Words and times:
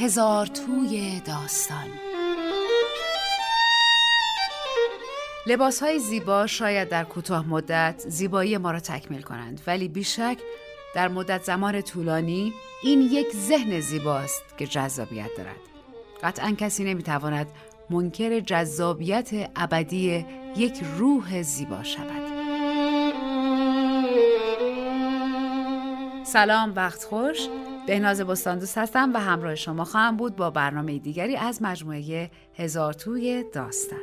هزار 0.00 0.46
توی 0.46 1.20
داستان. 1.20 1.88
لباس 5.46 5.82
های 5.82 5.98
زیبا 5.98 6.46
شاید 6.46 6.88
در 6.88 7.04
کوتاه 7.04 7.48
مدت 7.48 8.04
زیبایی 8.08 8.58
ما 8.58 8.70
را 8.70 8.80
تکمیل 8.80 9.22
کنند 9.22 9.60
ولی 9.66 9.88
بیشک 9.88 10.38
در 10.94 11.08
مدت 11.08 11.44
زمان 11.44 11.80
طولانی 11.80 12.52
این 12.82 13.00
یک 13.00 13.26
ذهن 13.36 13.80
زیباست 13.80 14.58
که 14.58 14.66
جذابیت 14.66 15.30
دارد. 15.36 15.60
قطعا 16.22 16.50
کسی 16.50 16.84
نمی‌تواند 16.84 17.46
منکر 17.90 18.40
جذابیت 18.40 19.50
ابدی 19.56 20.26
یک 20.56 20.82
روح 20.98 21.42
زیبا 21.42 21.82
شود. 21.82 22.39
سلام 26.32 26.72
وقت 26.76 27.04
خوش 27.04 27.38
بهناز 27.86 28.20
بستان 28.20 28.58
دوست 28.58 28.78
هستم 28.78 29.12
و 29.14 29.18
همراه 29.18 29.54
شما 29.54 29.84
خواهم 29.84 30.16
بود 30.16 30.36
با 30.36 30.50
برنامه 30.50 30.98
دیگری 30.98 31.36
از 31.36 31.62
مجموعه 31.62 32.30
هزار 32.56 32.92
توی 32.92 33.44
داستان 33.52 34.00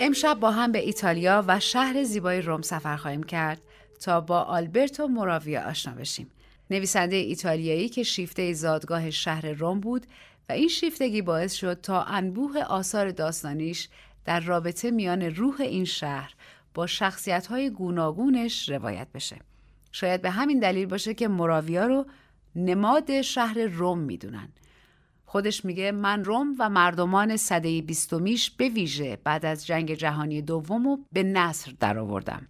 امشب 0.00 0.40
با 0.40 0.50
هم 0.50 0.72
به 0.72 0.78
ایتالیا 0.78 1.44
و 1.48 1.60
شهر 1.60 2.04
زیبای 2.04 2.40
روم 2.42 2.62
سفر 2.62 2.96
خواهیم 2.96 3.22
کرد 3.22 3.60
تا 4.00 4.20
با 4.20 4.40
آلبرتو 4.40 5.08
موراویا 5.08 5.68
آشنا 5.68 5.94
بشیم. 5.94 6.30
نویسنده 6.70 7.16
ایتالیایی 7.16 7.88
که 7.88 8.02
شیفته 8.02 8.52
زادگاه 8.52 9.10
شهر 9.10 9.46
روم 9.46 9.80
بود 9.80 10.06
و 10.48 10.52
این 10.52 10.68
شیفتگی 10.68 11.22
باعث 11.22 11.54
شد 11.54 11.80
تا 11.80 12.02
انبوه 12.02 12.62
آثار 12.62 13.10
داستانیش 13.10 13.88
در 14.24 14.40
رابطه 14.40 14.90
میان 14.90 15.22
روح 15.22 15.60
این 15.60 15.84
شهر 15.84 16.35
با 16.76 16.86
شخصیت 16.86 17.46
های 17.46 17.70
گوناگونش 17.70 18.68
روایت 18.68 19.08
بشه. 19.14 19.36
شاید 19.92 20.22
به 20.22 20.30
همین 20.30 20.58
دلیل 20.58 20.86
باشه 20.86 21.14
که 21.14 21.28
موراویا 21.28 21.86
رو 21.86 22.06
نماد 22.56 23.22
شهر 23.22 23.58
روم 23.58 23.98
می‌دونن. 23.98 24.48
خودش 25.26 25.64
میگه 25.64 25.92
من 25.92 26.24
روم 26.24 26.54
و 26.58 26.68
مردمان 26.68 27.36
صده 27.36 27.82
بیستمیش 27.82 28.50
به 28.50 28.68
ویژه 28.68 29.18
بعد 29.24 29.46
از 29.46 29.66
جنگ 29.66 29.94
جهانی 29.94 30.42
دوم 30.42 30.86
و 30.86 30.98
به 31.12 31.22
نصر 31.22 31.72
درآوردم. 31.80 32.46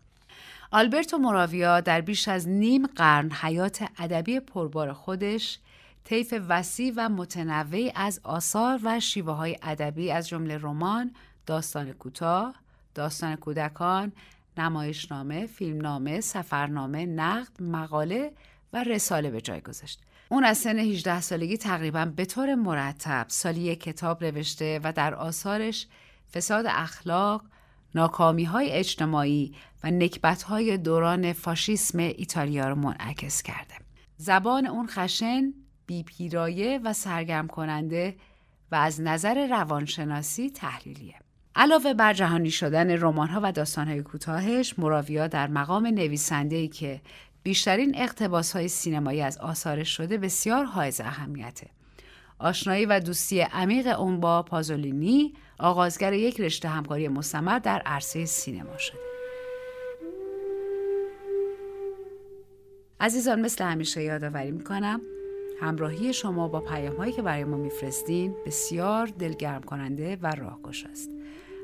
آلبرتو 0.71 1.19
موراویا 1.19 1.81
در 1.81 2.01
بیش 2.01 2.29
از 2.29 2.49
نیم 2.49 2.87
قرن 2.87 3.33
حیات 3.33 3.89
ادبی 3.99 4.41
پربار 4.41 4.93
خودش 4.93 5.59
طیف 6.05 6.35
وسیع 6.49 6.93
و 6.97 7.09
متنوعی 7.09 7.93
از 7.95 8.21
آثار 8.25 8.81
و 8.85 9.01
شیوه 9.01 9.33
های 9.33 9.57
ادبی 9.63 10.11
از 10.11 10.29
جمله 10.29 10.59
رمان، 10.59 11.15
داستان 11.47 11.93
کوتاه، 11.93 12.66
داستان 12.97 13.37
کودکان، 13.37 14.13
نمایشنامه، 14.59 15.47
فیلمنامه، 15.47 16.21
سفرنامه، 16.21 17.07
نقد، 17.07 17.63
مقاله 17.63 18.33
و 18.73 18.85
رساله 18.85 19.31
به 19.31 19.41
جای 19.41 19.61
گذاشت. 19.61 20.03
اون 20.29 20.45
از 20.45 20.59
سن 20.59 20.79
18 20.79 21.21
سالگی 21.21 21.57
تقریبا 21.57 22.05
به 22.05 22.25
طور 22.25 22.55
مرتب 22.55 23.27
سالی 23.29 23.61
یک 23.61 23.81
کتاب 23.81 24.25
نوشته 24.25 24.81
و 24.85 24.93
در 24.93 25.15
آثارش 25.15 25.87
فساد 26.35 26.65
اخلاق، 26.69 27.43
ناکامی 27.95 28.45
های 28.45 28.71
اجتماعی 28.71 29.55
و 29.85 29.91
نکبت 29.91 30.43
های 30.43 30.77
دوران 30.77 31.33
فاشیسم 31.33 31.99
ایتالیا 31.99 32.69
رو 32.69 32.75
منعکس 32.75 33.43
کرده. 33.43 33.75
زبان 34.17 34.67
اون 34.67 34.87
خشن، 34.87 35.53
بیپیرایه 35.87 36.81
و 36.85 36.93
سرگرم 36.93 37.47
کننده 37.47 38.17
و 38.73 38.75
از 38.75 39.01
نظر 39.01 39.47
روانشناسی 39.47 40.51
تحلیلیه. 40.51 41.26
علاوه 41.57 41.95
بر 41.95 42.13
جهانی 42.13 42.51
شدن 42.51 42.91
رمان 42.91 43.35
و 43.35 43.53
داستان 43.53 43.89
های 43.89 44.03
کوتاهش، 44.03 44.79
مراویا 44.79 45.27
در 45.27 45.47
مقام 45.47 45.87
نویسنده 45.87 46.69
که 46.69 47.01
بیشترین 47.43 47.93
اقتباس 47.99 48.53
های 48.53 48.69
سینمایی 48.69 49.23
از 49.23 49.39
آثارش 49.39 49.97
شده 49.97 50.19
بسیار 50.19 50.65
حائز 50.65 51.01
اهمیته. 51.01 51.67
آشنایی 52.39 52.87
و 52.87 53.01
دوستی 53.01 53.41
عمیق 53.41 54.01
اون 54.01 54.21
با 54.21 54.43
پازولینی 54.43 55.35
آغازگر 55.59 56.13
یک 56.13 56.41
رشته 56.41 56.69
همکاری 56.69 57.09
مستمر 57.09 57.59
در 57.59 57.83
عرصه 57.87 58.25
سینما 58.25 58.79
شده. 58.79 58.99
عزیزان 63.01 63.41
مثل 63.41 63.65
همیشه 63.65 64.03
یادآوری 64.03 64.51
می‌کنم 64.51 65.01
همراهی 65.61 66.13
شما 66.13 66.49
با 66.49 66.61
پیام 66.61 66.97
هایی 66.97 67.13
که 67.13 67.23
برای 67.23 67.45
ما 67.45 67.57
میفرستین 67.57 68.35
بسیار 68.47 69.07
دلگرم 69.07 69.63
کننده 69.63 70.19
و 70.23 70.27
راهگشا 70.27 70.89
است. 70.89 71.16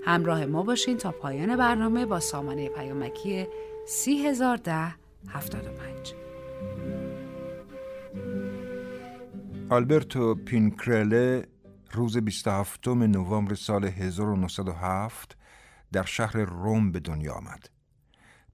همراه 0.04 0.46
ما 0.46 0.62
باشین 0.62 0.96
تا 0.96 1.12
پایان 1.12 1.56
برنامه 1.56 2.06
با 2.06 2.20
سامانه 2.20 2.68
پیامکی 2.68 3.46
3010 3.86 4.94
75 5.28 6.14
آلبرتو 9.70 10.34
پینکرله 10.34 11.48
روز 11.92 12.16
27 12.16 12.88
نوامبر 12.88 13.54
سال 13.54 13.84
1907 13.84 15.36
در 15.92 16.02
شهر 16.02 16.36
روم 16.36 16.92
به 16.92 17.00
دنیا 17.00 17.32
آمد. 17.32 17.70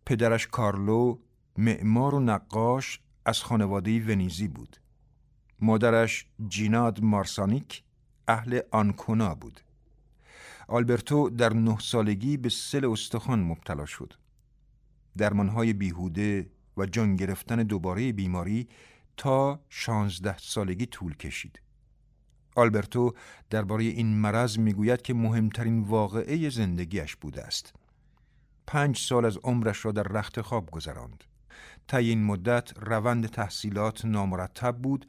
پدرش 0.06 0.46
کارلو 0.46 1.18
معمار 1.56 2.14
و 2.14 2.20
نقاش 2.20 3.00
از 3.24 3.42
خانواده 3.42 4.00
ونیزی 4.00 4.48
بود. 4.48 4.76
مادرش 5.60 6.26
جیناد 6.48 7.02
مارسانیک 7.02 7.82
اهل 8.28 8.60
آنکونا 8.70 9.34
بود. 9.34 9.60
آلبرتو 10.70 11.30
در 11.30 11.52
نه 11.52 11.78
سالگی 11.78 12.36
به 12.36 12.48
سل 12.48 12.84
استخوان 12.84 13.40
مبتلا 13.40 13.86
شد. 13.86 14.14
درمانهای 15.18 15.72
بیهوده 15.72 16.50
و 16.76 16.86
جان 16.86 17.16
گرفتن 17.16 17.56
دوباره 17.56 18.12
بیماری 18.12 18.68
تا 19.16 19.60
شانزده 19.68 20.38
سالگی 20.38 20.86
طول 20.86 21.16
کشید. 21.16 21.60
آلبرتو 22.56 23.14
درباره 23.50 23.84
این 23.84 24.16
مرض 24.16 24.58
می‌گوید 24.58 25.02
که 25.02 25.14
مهمترین 25.14 25.80
واقعه 25.80 26.50
زندگیش 26.50 27.16
بوده 27.16 27.42
است. 27.42 27.74
پنج 28.66 28.98
سال 28.98 29.24
از 29.24 29.38
عمرش 29.44 29.84
را 29.84 29.92
در 29.92 30.02
رخت 30.02 30.40
خواب 30.40 30.70
گذراند. 30.70 31.24
تا 31.88 31.96
این 31.96 32.24
مدت 32.24 32.72
روند 32.78 33.26
تحصیلات 33.26 34.04
نامرتب 34.04 34.76
بود 34.76 35.06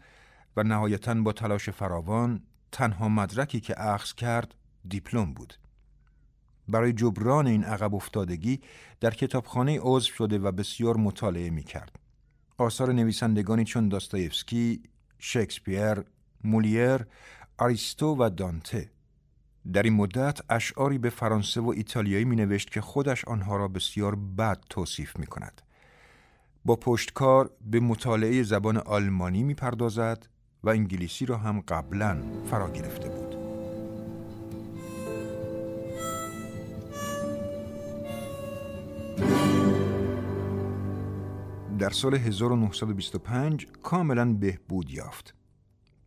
و 0.57 0.63
نهایتا 0.63 1.13
با 1.13 1.33
تلاش 1.33 1.69
فراوان 1.69 2.43
تنها 2.71 3.09
مدرکی 3.09 3.59
که 3.59 3.81
اخذ 3.81 4.13
کرد 4.13 4.55
دیپلم 4.87 5.33
بود. 5.33 5.53
برای 6.67 6.93
جبران 6.93 7.47
این 7.47 7.63
عقب 7.63 7.95
افتادگی 7.95 8.61
در 8.99 9.11
کتابخانه 9.11 9.79
عضو 9.81 10.11
شده 10.11 10.39
و 10.39 10.51
بسیار 10.51 10.97
مطالعه 10.97 11.49
می 11.49 11.63
کرد. 11.63 11.99
آثار 12.57 12.93
نویسندگانی 12.93 13.63
چون 13.63 13.89
داستایفسکی، 13.89 14.83
شکسپیر، 15.19 16.03
مولیر، 16.43 17.05
آریستو 17.57 18.15
و 18.15 18.29
دانته 18.29 18.89
در 19.73 19.83
این 19.83 19.93
مدت 19.93 20.39
اشعاری 20.49 20.97
به 20.97 21.09
فرانسه 21.09 21.61
و 21.61 21.69
ایتالیایی 21.69 22.25
می 22.25 22.35
نوشت 22.35 22.71
که 22.71 22.81
خودش 22.81 23.25
آنها 23.25 23.57
را 23.57 23.67
بسیار 23.67 24.15
بد 24.15 24.63
توصیف 24.69 25.19
می 25.19 25.25
کند. 25.25 25.61
با 26.65 26.75
پشتکار 26.75 27.51
به 27.71 27.79
مطالعه 27.79 28.43
زبان 28.43 28.77
آلمانی 28.77 29.43
می 29.43 29.53
پردازد 29.53 30.27
و 30.63 30.69
انگلیسی 30.69 31.25
را 31.25 31.37
هم 31.37 31.61
قبلا 31.61 32.23
فرا 32.45 32.69
گرفته 32.69 33.09
بود. 33.09 33.28
در 41.79 41.89
سال 41.89 42.15
1925 42.15 43.67
کاملا 43.83 44.33
بهبود 44.33 44.89
یافت. 44.89 45.35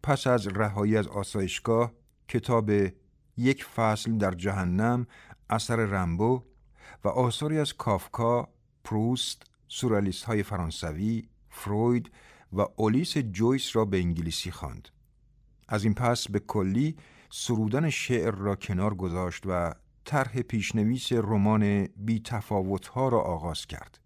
پس 0.03 0.27
از 0.27 0.47
رهایی 0.47 0.97
از 0.97 1.07
آسایشگاه 1.07 1.93
کتاب 2.29 2.71
یک 3.37 3.65
فصل 3.65 4.19
در 4.19 4.31
جهنم 4.31 5.07
اثر 5.51 5.77
رمبو 5.77 6.43
و 7.05 7.09
آثاری 7.09 7.59
از 7.59 7.73
کافکا، 7.73 8.49
پروست، 8.85 9.43
سورالیست 9.69 10.25
های 10.25 10.43
فرانسوی، 10.43 11.23
فروید 11.51 12.11
و 12.53 12.67
اولیس 12.77 13.19
جویس 13.19 13.77
را 13.77 13.85
به 13.85 13.99
انگلیسی 13.99 14.51
خواند. 14.51 14.89
از 15.69 15.85
این 15.85 15.95
پس 15.95 16.29
به 16.29 16.39
کلی 16.39 16.97
سرودن 17.31 17.91
شعر 17.91 18.35
را 18.35 18.57
کنار 18.57 18.95
گذاشت 18.95 19.43
و 19.47 19.75
طرح 20.05 20.43
پیشنویس 20.43 21.13
رمان 21.13 21.87
بی 21.87 22.21
تفاوت 22.21 22.87
ها 22.87 23.09
را 23.09 23.21
آغاز 23.21 23.67
کرد. 23.67 24.02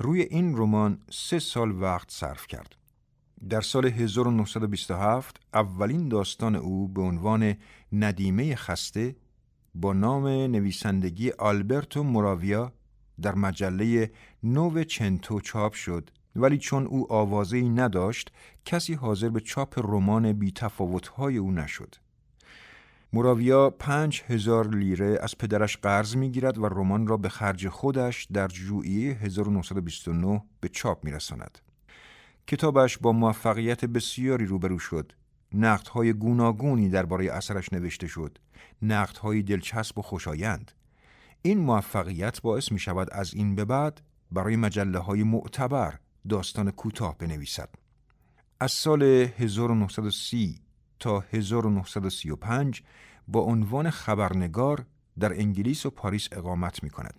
روی 0.00 0.22
این 0.22 0.56
رمان 0.56 0.98
سه 1.10 1.38
سال 1.38 1.82
وقت 1.82 2.10
صرف 2.10 2.46
کرد. 2.46 2.76
در 3.48 3.60
سال 3.60 3.86
1927 3.86 5.40
اولین 5.54 6.08
داستان 6.08 6.56
او 6.56 6.88
به 6.88 7.02
عنوان 7.02 7.54
ندیمه 7.92 8.56
خسته 8.56 9.16
با 9.74 9.92
نام 9.92 10.26
نویسندگی 10.26 11.30
آلبرتو 11.30 12.02
موراویا 12.02 12.72
در 13.22 13.34
مجله 13.34 14.10
نو 14.42 14.84
چنتو 14.84 15.40
چاپ 15.40 15.72
شد 15.72 16.10
ولی 16.36 16.58
چون 16.58 16.86
او 16.86 17.12
آوازه‌ای 17.12 17.68
نداشت 17.68 18.32
کسی 18.64 18.94
حاضر 18.94 19.28
به 19.28 19.40
چاپ 19.40 19.78
رمان 19.78 20.32
بی 20.32 20.54
های 21.16 21.36
او 21.36 21.52
نشد. 21.52 21.94
موراویا 23.12 23.70
پنج 23.70 24.22
هزار 24.26 24.68
لیره 24.68 25.18
از 25.22 25.38
پدرش 25.38 25.76
قرض 25.76 26.16
می 26.16 26.30
گیرد 26.30 26.58
و 26.58 26.66
رمان 26.68 27.06
را 27.06 27.16
به 27.16 27.28
خرج 27.28 27.68
خودش 27.68 28.24
در 28.32 28.48
ژوئیه 28.48 29.14
1929 29.14 30.42
به 30.60 30.68
چاپ 30.68 31.04
می 31.04 31.10
رساند. 31.10 31.58
کتابش 32.46 32.98
با 32.98 33.12
موفقیت 33.12 33.84
بسیاری 33.84 34.46
روبرو 34.46 34.78
شد. 34.78 35.12
نقدهای 35.52 36.12
گوناگونی 36.12 36.88
درباره 36.88 37.32
اثرش 37.32 37.72
نوشته 37.72 38.06
شد. 38.06 38.38
نقدهای 38.82 39.42
دلچسب 39.42 39.98
و 39.98 40.02
خوشایند. 40.02 40.72
این 41.42 41.58
موفقیت 41.58 42.42
باعث 42.42 42.72
می 42.72 42.78
شود 42.78 43.08
از 43.12 43.34
این 43.34 43.54
به 43.54 43.64
بعد 43.64 44.00
برای 44.32 44.56
مجله 44.56 44.98
های 44.98 45.22
معتبر 45.22 45.98
داستان 46.28 46.70
کوتاه 46.70 47.18
بنویسد. 47.18 47.74
از 48.60 48.72
سال 48.72 49.02
1930 49.02 50.67
تا 51.00 51.24
1935 51.32 52.82
با 53.28 53.40
عنوان 53.40 53.90
خبرنگار 53.90 54.86
در 55.18 55.32
انگلیس 55.32 55.86
و 55.86 55.90
پاریس 55.90 56.28
اقامت 56.32 56.82
می 56.82 56.90
کند. 56.90 57.14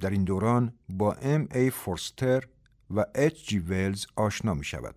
در 0.00 0.10
این 0.10 0.24
دوران 0.24 0.72
با 0.88 1.12
ام 1.12 1.48
ای 1.54 1.70
فورستر 1.70 2.44
و 2.90 3.04
اچ 3.14 3.48
جی 3.48 3.58
ویلز 3.58 4.06
آشنا 4.16 4.54
می 4.54 4.64
شود. 4.64 4.94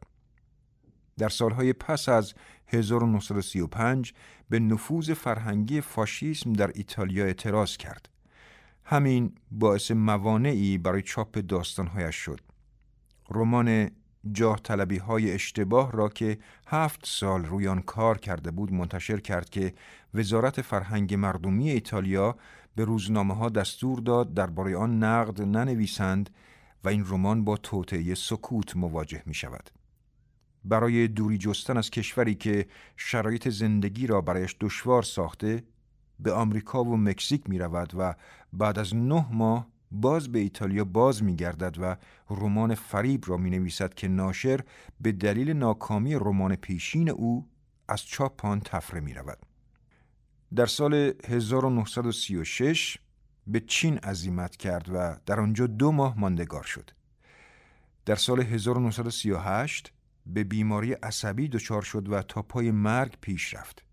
در 1.17 1.29
سالهای 1.29 1.73
پس 1.73 2.09
از 2.09 2.33
1935 2.67 4.13
به 4.49 4.59
نفوذ 4.59 5.11
فرهنگی 5.11 5.81
فاشیسم 5.81 6.53
در 6.53 6.71
ایتالیا 6.75 7.25
اعتراض 7.25 7.77
کرد. 7.77 8.09
همین 8.83 9.35
باعث 9.51 9.91
موانعی 9.91 10.77
برای 10.77 11.01
چاپ 11.01 11.37
داستانهایش 11.37 12.15
شد. 12.15 12.39
رمان 13.29 13.91
جاه 14.31 14.59
طلبی 14.59 14.97
های 14.97 15.31
اشتباه 15.31 15.91
را 15.91 16.09
که 16.09 16.37
هفت 16.67 16.99
سال 17.03 17.45
روی 17.45 17.67
آن 17.67 17.81
کار 17.81 18.17
کرده 18.17 18.51
بود 18.51 18.73
منتشر 18.73 19.19
کرد 19.19 19.49
که 19.49 19.73
وزارت 20.13 20.61
فرهنگ 20.61 21.13
مردمی 21.13 21.69
ایتالیا 21.69 22.35
به 22.75 22.85
روزنامه 22.85 23.35
ها 23.35 23.49
دستور 23.49 23.99
داد 23.99 24.33
درباره 24.33 24.77
آن 24.77 25.03
نقد 25.03 25.41
ننویسند 25.41 26.29
و 26.83 26.89
این 26.89 27.05
رمان 27.07 27.43
با 27.43 27.57
توطعه 27.57 28.15
سکوت 28.15 28.75
مواجه 28.75 29.23
می 29.25 29.33
شود. 29.33 29.69
برای 30.65 31.07
دوری 31.07 31.37
جستن 31.37 31.77
از 31.77 31.89
کشوری 31.89 32.35
که 32.35 32.65
شرایط 32.97 33.49
زندگی 33.49 34.07
را 34.07 34.21
برایش 34.21 34.55
دشوار 34.59 35.03
ساخته 35.03 35.63
به 36.19 36.33
آمریکا 36.33 36.83
و 36.83 36.97
مکزیک 36.97 37.49
می 37.49 37.59
رود 37.59 37.93
و 37.97 38.15
بعد 38.53 38.79
از 38.79 38.95
نه 38.95 39.25
ماه 39.31 39.67
باز 39.93 40.31
به 40.31 40.39
ایتالیا 40.39 40.83
باز 40.83 41.23
می 41.23 41.35
گردد 41.35 41.75
و 41.79 41.97
رمان 42.29 42.75
فریب 42.75 43.23
را 43.27 43.37
می 43.37 43.49
نویسد 43.49 43.93
که 43.93 44.07
ناشر 44.07 44.59
به 45.01 45.11
دلیل 45.11 45.53
ناکامی 45.53 46.15
رمان 46.15 46.55
پیشین 46.55 47.09
او 47.09 47.49
از 47.87 48.05
چاپ 48.05 48.45
آن 48.45 48.59
تفره 48.59 48.99
می 48.99 49.13
رود. 49.13 49.37
در 50.55 50.65
سال 50.65 51.13
1936 51.27 52.97
به 53.47 53.59
چین 53.59 53.97
عزیمت 53.97 54.55
کرد 54.55 54.89
و 54.93 55.17
در 55.25 55.39
آنجا 55.39 55.67
دو 55.67 55.91
ماه 55.91 56.19
ماندگار 56.19 56.63
شد. 56.63 56.89
در 58.05 58.15
سال 58.15 58.41
1938 58.41 59.91
به 60.25 60.43
بیماری 60.43 60.93
عصبی 60.93 61.47
دچار 61.47 61.81
شد 61.81 62.09
و 62.09 62.21
تا 62.21 62.41
پای 62.41 62.71
مرگ 62.71 63.17
پیش 63.21 63.53
رفت. 63.53 63.83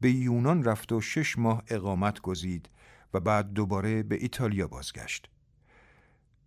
به 0.00 0.10
یونان 0.10 0.64
رفت 0.64 0.92
و 0.92 1.00
شش 1.00 1.38
ماه 1.38 1.62
اقامت 1.68 2.20
گزید 2.20 2.68
و 3.14 3.20
بعد 3.20 3.52
دوباره 3.52 4.02
به 4.02 4.16
ایتالیا 4.20 4.68
بازگشت. 4.68 5.28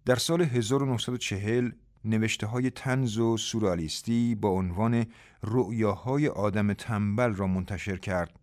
در 0.06 0.16
سال 0.16 0.42
1940 0.42 1.72
نوشته 2.06 2.48
های 2.48 2.70
تنز 2.70 3.18
و 3.18 3.38
سورالیستی 3.38 4.36
با 4.36 4.50
عنوان 4.50 5.06
رؤیاهای 5.44 6.28
آدم 6.28 6.74
تنبل 6.74 7.34
را 7.34 7.48
منتشر 7.48 7.98
کرد 7.98 8.40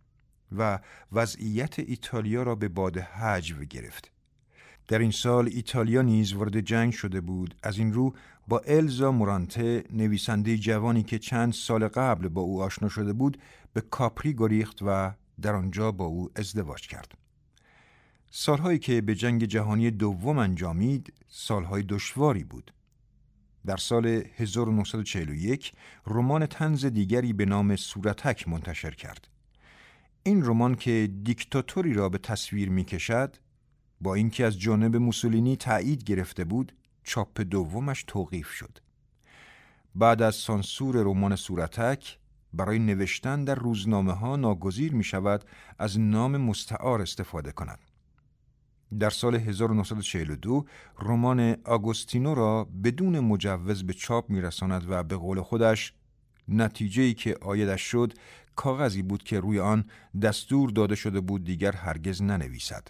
و 0.53 0.79
وضعیت 1.13 1.79
ایتالیا 1.79 2.43
را 2.43 2.55
به 2.55 2.69
باد 2.69 2.99
حجو 2.99 3.65
گرفت. 3.65 4.11
در 4.89 4.99
این 4.99 5.11
سال 5.11 5.49
ایتالیا 5.53 6.03
نیز 6.03 6.33
وارد 6.33 6.61
جنگ 6.61 6.93
شده 6.93 7.21
بود 7.21 7.55
از 7.63 7.79
این 7.79 7.93
رو 7.93 8.15
با 8.49 8.59
الزا 8.59 9.13
مورانته 9.13 9.85
نویسنده 9.93 10.59
جوانی 10.59 11.03
که 11.03 11.19
چند 11.19 11.53
سال 11.53 11.89
قبل 11.89 12.29
با 12.29 12.43
او 12.43 12.63
آشنا 12.63 12.89
شده 12.89 13.13
بود 13.13 13.39
به 13.73 13.81
کاپری 13.81 14.35
گریخت 14.35 14.79
و 14.83 15.13
در 15.43 15.55
آنجا 15.55 15.93
با 15.93 16.05
او 16.05 16.31
ازدواج 16.37 16.87
کرد. 16.87 17.24
سالهایی 18.37 18.79
که 18.79 19.01
به 19.01 19.15
جنگ 19.15 19.45
جهانی 19.45 19.91
دوم 19.91 20.39
انجامید 20.39 21.13
سالهای 21.29 21.83
دشواری 21.83 22.45
بود. 22.45 22.73
در 23.67 23.77
سال 23.77 24.07
1941 24.07 25.73
رمان 26.07 26.47
تنز 26.47 26.85
دیگری 26.87 27.33
به 27.33 27.45
نام 27.45 27.77
صورتک 27.77 28.49
منتشر 28.49 28.91
کرد. 28.91 29.29
این 30.23 30.45
رمان 30.45 30.75
که 30.75 31.11
دیکتاتوری 31.23 31.95
را 31.95 32.09
به 32.09 32.19
تصویر 32.19 32.71
می 32.71 32.85
کشد 32.85 33.37
با 34.01 34.15
اینکه 34.15 34.45
از 34.45 34.59
جانب 34.59 34.97
موسولینی 34.97 35.57
تایید 35.57 36.05
گرفته 36.05 36.45
بود 36.45 36.73
چاپ 37.05 37.41
دومش 37.41 38.05
توقیف 38.07 38.51
شد. 38.51 38.79
بعد 39.95 40.23
از 40.23 40.35
سانسور 40.35 40.97
رمان 40.97 41.37
صورتک 41.37 42.19
برای 42.53 42.79
نوشتن 42.79 43.45
در 43.45 43.55
روزنامه 43.55 44.13
ها 44.13 44.37
ناگزیر 44.37 44.93
می 44.93 45.05
شود 45.05 45.45
از 45.79 46.01
نام 46.01 46.37
مستعار 46.37 47.03
استفاده 47.03 47.53
کند. 47.53 47.94
در 49.01 49.11
سال 49.11 49.35
1942 49.35 50.65
رمان 50.99 51.57
آگوستینو 51.65 52.35
را 52.35 52.65
بدون 52.85 53.21
مجوز 53.21 53.87
به 53.87 53.93
چاپ 53.93 54.31
میرساند 54.31 54.87
و 54.89 55.03
به 55.03 55.17
قول 55.17 55.41
خودش 55.41 55.93
نتیجه 56.49 57.15
که 57.15 57.37
آیدش 57.41 57.81
شد 57.81 58.13
کاغذی 58.57 59.03
بود 59.03 59.23
که 59.23 59.41
روی 59.41 59.61
آن 59.61 59.85
دستور 60.23 60.71
داده 60.71 60.95
شده 60.95 61.21
بود 61.21 61.45
دیگر 61.45 61.73
هرگز 61.73 62.23
ننویسد. 62.23 62.89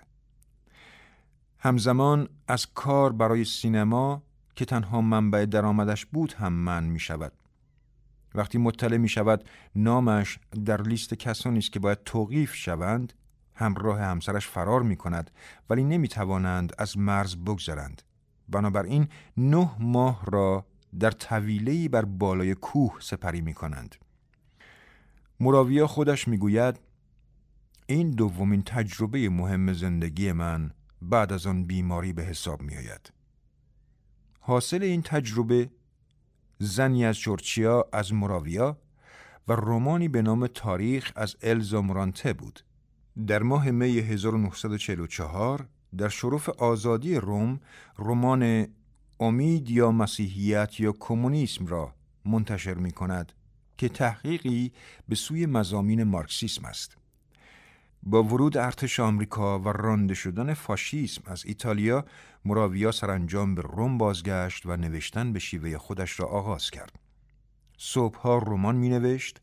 همزمان 1.59 2.29
از 2.49 2.67
کار 2.75 3.13
برای 3.13 3.45
سینما 3.45 4.23
که 4.57 4.65
تنها 4.65 5.01
منبع 5.01 5.47
درآمدش 5.47 6.07
بود 6.07 6.33
هم 6.33 6.53
من 6.53 6.85
می 6.85 7.01
شود. 7.01 7.33
وقتی 8.35 8.59
مطلع 8.59 8.97
می 8.97 9.09
شود 9.09 9.45
نامش 9.75 10.39
در 10.65 10.83
لیست 10.83 11.15
کسانی 11.15 11.59
است 11.59 11.73
که 11.73 11.81
باید 11.81 11.99
توقیف 12.05 12.55
شوند 12.55 13.13
همراه 13.55 14.01
همسرش 14.01 14.49
فرار 14.49 14.83
می 14.83 14.97
کند 14.97 15.31
ولی 15.71 15.85
نمی 15.85 16.09
توانند 16.09 16.73
از 16.79 16.99
مرز 16.99 17.37
بگذرند. 17.37 18.03
بنابراین 18.49 19.09
نه 19.37 19.71
ماه 19.79 20.25
را 20.27 20.67
در 21.01 21.11
طویلهی 21.11 21.89
بر 21.89 22.05
بالای 22.05 22.55
کوه 22.55 22.97
سپری 23.01 23.41
می 23.41 23.55
کنند. 23.55 23.97
مراویا 25.41 25.87
خودش 25.87 26.29
می 26.29 26.39
گوید 26.39 26.81
این 27.87 28.11
دومین 28.11 28.63
تجربه 28.63 29.29
مهم 29.29 29.73
زندگی 29.73 30.33
من 30.33 30.71
بعد 31.03 31.33
از 31.33 31.47
آن 31.47 31.65
بیماری 31.65 32.13
به 32.13 32.23
حساب 32.23 32.63
می 32.63 32.77
آید. 32.77 33.13
حاصل 34.41 34.83
این 34.83 35.03
تجربه 35.03 35.71
زنی 36.59 37.05
از 37.05 37.17
جورچیا 37.17 37.89
از 37.93 38.13
مراویا 38.13 38.79
و 39.49 39.53
رومانی 39.53 40.09
به 40.09 40.23
نام 40.23 40.47
تاریخ 40.47 41.13
از 41.17 41.37
الزا 41.43 41.83
مرانته 41.83 42.33
بود. 42.33 42.61
در 43.27 43.43
ماه 43.43 43.71
می 43.71 43.99
1944 43.99 45.67
در 45.99 46.09
شرف 46.09 46.49
آزادی 46.49 47.17
روم 47.17 47.61
رمان 47.99 48.67
امید 49.21 49.71
یا 49.71 49.91
مسیحیت 49.91 50.81
یا 50.81 50.93
کمونیسم 51.01 51.67
را 51.67 51.95
منتشر 52.25 52.75
می 52.75 52.91
کند 52.91 53.33
که 53.79 53.89
تحقیقی 53.89 54.73
به 55.09 55.15
سوی 55.15 55.47
مزامین 55.47 56.03
مارکسیسم 56.03 56.65
است. 56.65 56.97
با 58.03 58.23
ورود 58.23 58.57
ارتش 58.57 59.01
آمریکا 59.01 59.59
و 59.59 59.69
رانده 59.69 60.15
شدن 60.15 60.55
فاشیسم 60.55 61.23
از 61.27 61.47
ایتالیا 61.47 62.05
مراویا 62.45 62.93
سرانجام 62.93 63.55
به 63.55 63.63
روم 63.63 63.99
بازگشت 63.99 64.67
و 64.67 64.77
نوشتن 64.77 65.33
به 65.33 65.39
شیوه 65.39 65.79
خودش 65.79 66.21
را 66.21 66.27
آغاز 66.27 66.71
کرد. 66.71 66.99
صبحها 67.79 68.39
رمان 68.39 68.77
می 68.77 68.89
نوشت 68.89 69.41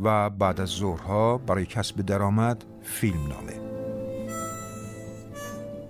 و 0.00 0.30
بعد 0.30 0.60
از 0.60 0.68
ظهرها 0.68 1.38
برای 1.38 1.66
کسب 1.66 2.00
درآمد 2.00 2.64
فیلم 2.82 3.26
نامه 3.26 3.64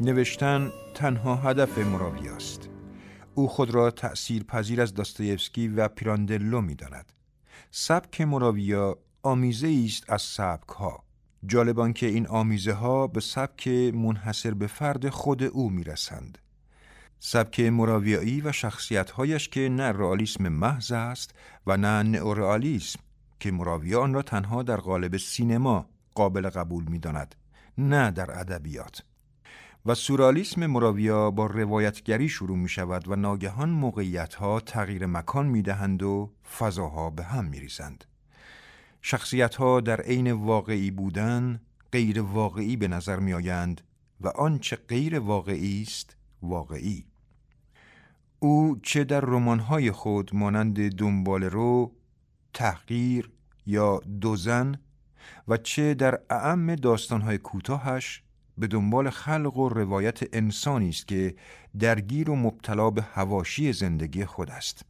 نوشتن 0.01 0.71
تنها 0.95 1.37
هدف 1.37 1.79
است. 2.37 2.69
او 3.35 3.49
خود 3.49 3.71
را 3.71 3.91
تأثیر 3.91 4.45
پذیر 4.45 4.81
از 4.81 4.95
داستایفسکی 4.95 5.69
و 5.69 5.89
پیراندلو 5.89 6.61
می 6.61 6.75
داند. 6.75 7.13
سبک 7.71 8.21
مراویا 8.21 8.99
آمیزه 9.23 9.83
است 9.85 10.11
از 10.11 10.23
سبک 10.23 10.69
ها. 10.69 11.05
جالبان 11.47 11.93
که 11.93 12.07
این 12.07 12.27
آمیزه 12.27 12.73
ها 12.73 13.07
به 13.07 13.21
سبک 13.21 13.69
منحصر 13.95 14.55
به 14.55 14.67
فرد 14.67 15.09
خود 15.09 15.43
او 15.43 15.71
می 15.71 15.85
رسند. 15.85 16.39
سبک 17.19 17.61
مراویایی 17.61 18.41
و 18.41 18.53
شخصیتهایش 18.53 19.49
که 19.49 19.69
نه 19.69 19.93
رئالیسم 19.93 20.49
محض 20.49 20.93
است 20.93 21.35
و 21.67 21.77
نه 21.77 22.03
نئورئالیسم 22.03 23.01
که 23.41 23.53
مراویا 23.53 24.01
آن 24.01 24.15
را 24.15 24.23
تنها 24.23 24.63
در 24.63 24.77
قالب 24.77 25.17
سینما 25.17 25.87
قابل 26.15 26.49
قبول 26.51 26.85
می 26.85 26.99
داند 26.99 27.35
نه 27.79 28.11
در 28.11 28.39
ادبیات 28.39 29.03
و 29.87 29.95
سورالیسم 29.95 30.67
مراویا 30.67 31.31
با 31.31 31.47
روایتگری 31.47 32.29
شروع 32.29 32.57
می 32.57 32.69
شود 32.69 33.09
و 33.09 33.17
ناگهان 33.17 33.71
موقعیت 33.71 34.35
ها 34.35 34.61
تغییر 34.61 35.07
مکان 35.07 35.47
می 35.47 35.63
دهند 35.63 36.03
و 36.03 36.31
فضاها 36.59 37.11
به 37.11 37.25
هم 37.25 37.45
می 37.45 37.61
ریزند. 37.61 38.05
شخصیت 39.03 39.55
ها 39.55 39.81
در 39.81 40.01
عین 40.01 40.33
واقعی 40.33 40.91
بودن 40.91 41.61
غیر 41.93 42.21
واقعی 42.21 42.77
به 42.77 42.89
نظر 42.89 43.19
می 43.19 43.35
آیند 43.35 43.81
و 44.21 44.29
آنچه 44.29 44.77
غیر 44.77 45.19
واقعی 45.19 45.83
است 45.83 46.17
واقعی. 46.43 47.05
او 48.39 48.79
چه 48.83 49.05
در 49.05 49.25
های 49.59 49.91
خود 49.91 50.31
مانند 50.35 50.97
دنبال 50.97 51.45
رو، 51.45 51.93
تحقیر 52.55 53.31
یا 53.67 54.01
دوزن 54.21 54.79
و 55.49 55.57
چه 55.57 55.95
در 55.95 56.21
اعم 56.31 56.75
داستانهای 56.75 57.39
کوتاهش 57.39 58.23
به 58.59 58.67
دنبال 58.67 59.11
خلق 59.11 59.57
و 59.57 59.69
روایت 59.69 60.21
انسانی 60.37 60.89
است 60.89 61.09
که 61.09 61.35
درگیر 61.79 62.31
و 62.31 62.37
مبتلا 62.37 62.91
به 62.91 63.03
هواشی 63.03 63.73
زندگی 63.73 64.25
خود 64.25 64.51
است. 64.51 64.85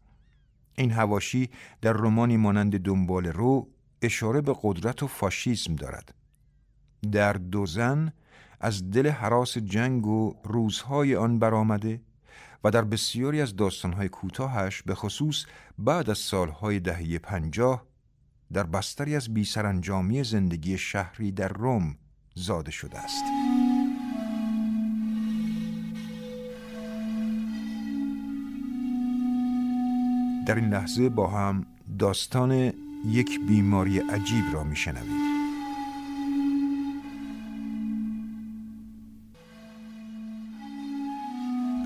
این 0.75 0.91
هواشی 0.91 1.51
در 1.81 1.93
رومانی 1.93 2.37
مانند 2.37 2.79
دنبال 2.79 3.27
رو 3.27 3.69
اشاره 4.03 4.41
به 4.41 4.55
قدرت 4.63 5.03
و 5.03 5.07
فاشیسم 5.07 5.77
دارد. 5.77 6.15
در 7.13 7.33
دوزن 7.33 8.13
از 8.61 8.91
دل 8.91 9.09
حراس 9.09 9.59
جنگ 9.59 10.07
و 10.07 10.35
روزهای 10.45 11.17
آن 11.17 11.39
برآمده 11.39 12.01
و 12.65 12.71
در 12.71 12.85
بسیاری 12.85 13.41
از 13.41 13.57
داستانهای 13.57 14.09
کوتاهش 14.09 14.83
به 14.83 14.95
خصوص 14.95 15.45
بعد 15.79 16.11
از 16.11 16.19
سالهای 16.19 16.81
دهه 16.81 17.19
پنجاه 17.19 17.85
در 18.53 18.63
بستری 18.63 19.17
از 19.17 19.35
بیسرانجامی 19.35 20.25
زندگی 20.25 20.79
شهری 20.79 21.33
در 21.33 21.49
روم 21.49 21.97
زاده 22.35 22.71
شده 22.71 22.99
است. 22.99 23.25
در 30.47 30.55
این 30.55 30.69
لحظه 30.69 31.09
با 31.09 31.27
هم 31.27 31.67
داستان 31.99 32.73
یک 33.07 33.41
بیماری 33.49 33.99
عجیب 33.99 34.45
را 34.53 34.65
میشنویم. 34.65 35.34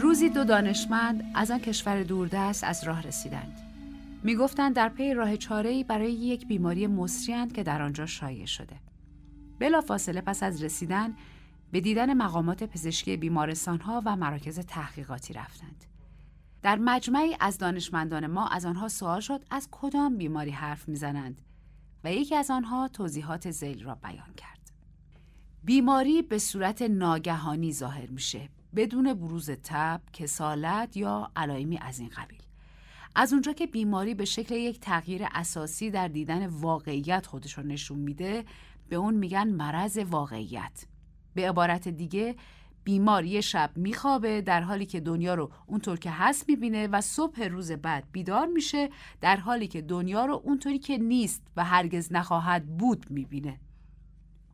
روزی 0.01 0.31
دو 0.31 0.45
دانشمند 0.45 1.25
از 1.35 1.51
آن 1.51 1.59
کشور 1.59 2.03
دوردست 2.03 2.65
از 2.65 2.85
راه 2.85 3.03
رسیدند. 3.03 3.61
می‌گفتند 4.23 4.77
در 4.77 4.89
پی 4.89 5.15
راه 5.15 5.37
چاره‌ای 5.37 5.85
برای 5.85 6.13
یک 6.13 6.47
بیماری 6.47 6.87
مصریند 6.87 7.53
که 7.53 7.63
در 7.63 7.83
آنجا 7.83 8.07
شایع 8.07 8.47
شده. 8.47 8.77
بلا 9.59 9.81
فاصله 9.81 10.21
پس 10.21 10.43
از 10.43 10.63
رسیدن 10.63 11.15
به 11.73 11.81
دیدن 11.81 12.15
مقامات 12.15 12.65
پزشکی 12.65 13.17
بیمارستانها 13.17 14.03
و 14.05 14.17
مراکز 14.17 14.59
تحقیقاتی 14.59 15.33
رفتند. 15.33 15.85
در 16.63 16.77
مجمعی 16.77 17.37
از 17.41 17.59
دانشمندان 17.59 18.27
ما 18.27 18.49
از 18.49 18.65
آنها 18.65 18.89
سوال 18.89 19.21
شد 19.21 19.45
از 19.51 19.69
کدام 19.71 20.17
بیماری 20.17 20.51
حرف 20.51 20.89
می‌زنند 20.89 21.41
و 22.05 22.13
یکی 22.13 22.35
از 22.37 22.51
آنها 22.51 22.89
توضیحات 22.89 23.51
زیل 23.51 23.85
را 23.85 23.95
بیان 23.95 24.35
کرد. 24.37 24.73
بیماری 25.65 26.23
به 26.23 26.39
صورت 26.39 26.83
ناگهانی 26.83 27.73
ظاهر 27.73 28.11
میشه 28.11 28.49
بدون 28.77 29.15
بروز 29.15 29.51
تب، 29.51 30.01
کسالت 30.13 30.97
یا 30.97 31.31
علائمی 31.37 31.79
از 31.79 31.99
این 31.99 32.09
قبیل. 32.09 32.43
از 33.15 33.33
اونجا 33.33 33.53
که 33.53 33.67
بیماری 33.67 34.15
به 34.15 34.25
شکل 34.25 34.55
یک 34.55 34.81
تغییر 34.81 35.23
اساسی 35.35 35.91
در 35.91 36.09
دیدن 36.09 36.47
واقعیت 36.47 37.27
خودش 37.27 37.53
رو 37.53 37.63
نشون 37.63 37.99
میده 37.99 38.45
به 38.89 38.97
اون 38.97 39.15
میگن 39.15 39.49
مرض 39.49 39.99
واقعیت 40.11 40.85
به 41.35 41.49
عبارت 41.49 41.89
دیگه 41.89 42.37
بیمار 42.85 43.25
یه 43.25 43.41
شب 43.41 43.71
میخوابه 43.77 44.41
در 44.41 44.61
حالی 44.61 44.87
که 44.87 45.01
دنیا 45.01 45.35
رو 45.35 45.53
اونطور 45.67 45.99
که 45.99 46.11
هست 46.11 46.49
می‌بینه 46.49 46.87
و 46.87 47.01
صبح 47.01 47.43
روز 47.43 47.73
بعد 47.73 48.05
بیدار 48.13 48.47
میشه 48.47 48.91
در 49.21 49.37
حالی 49.37 49.67
که 49.67 49.83
دنیا 49.83 50.25
رو 50.25 50.43
اونطوری 50.45 50.79
که 50.79 50.99
نیست 50.99 51.43
و 51.57 51.65
هرگز 51.65 52.13
نخواهد 52.13 52.67
بود 52.67 53.11
می‌بینه 53.11 53.61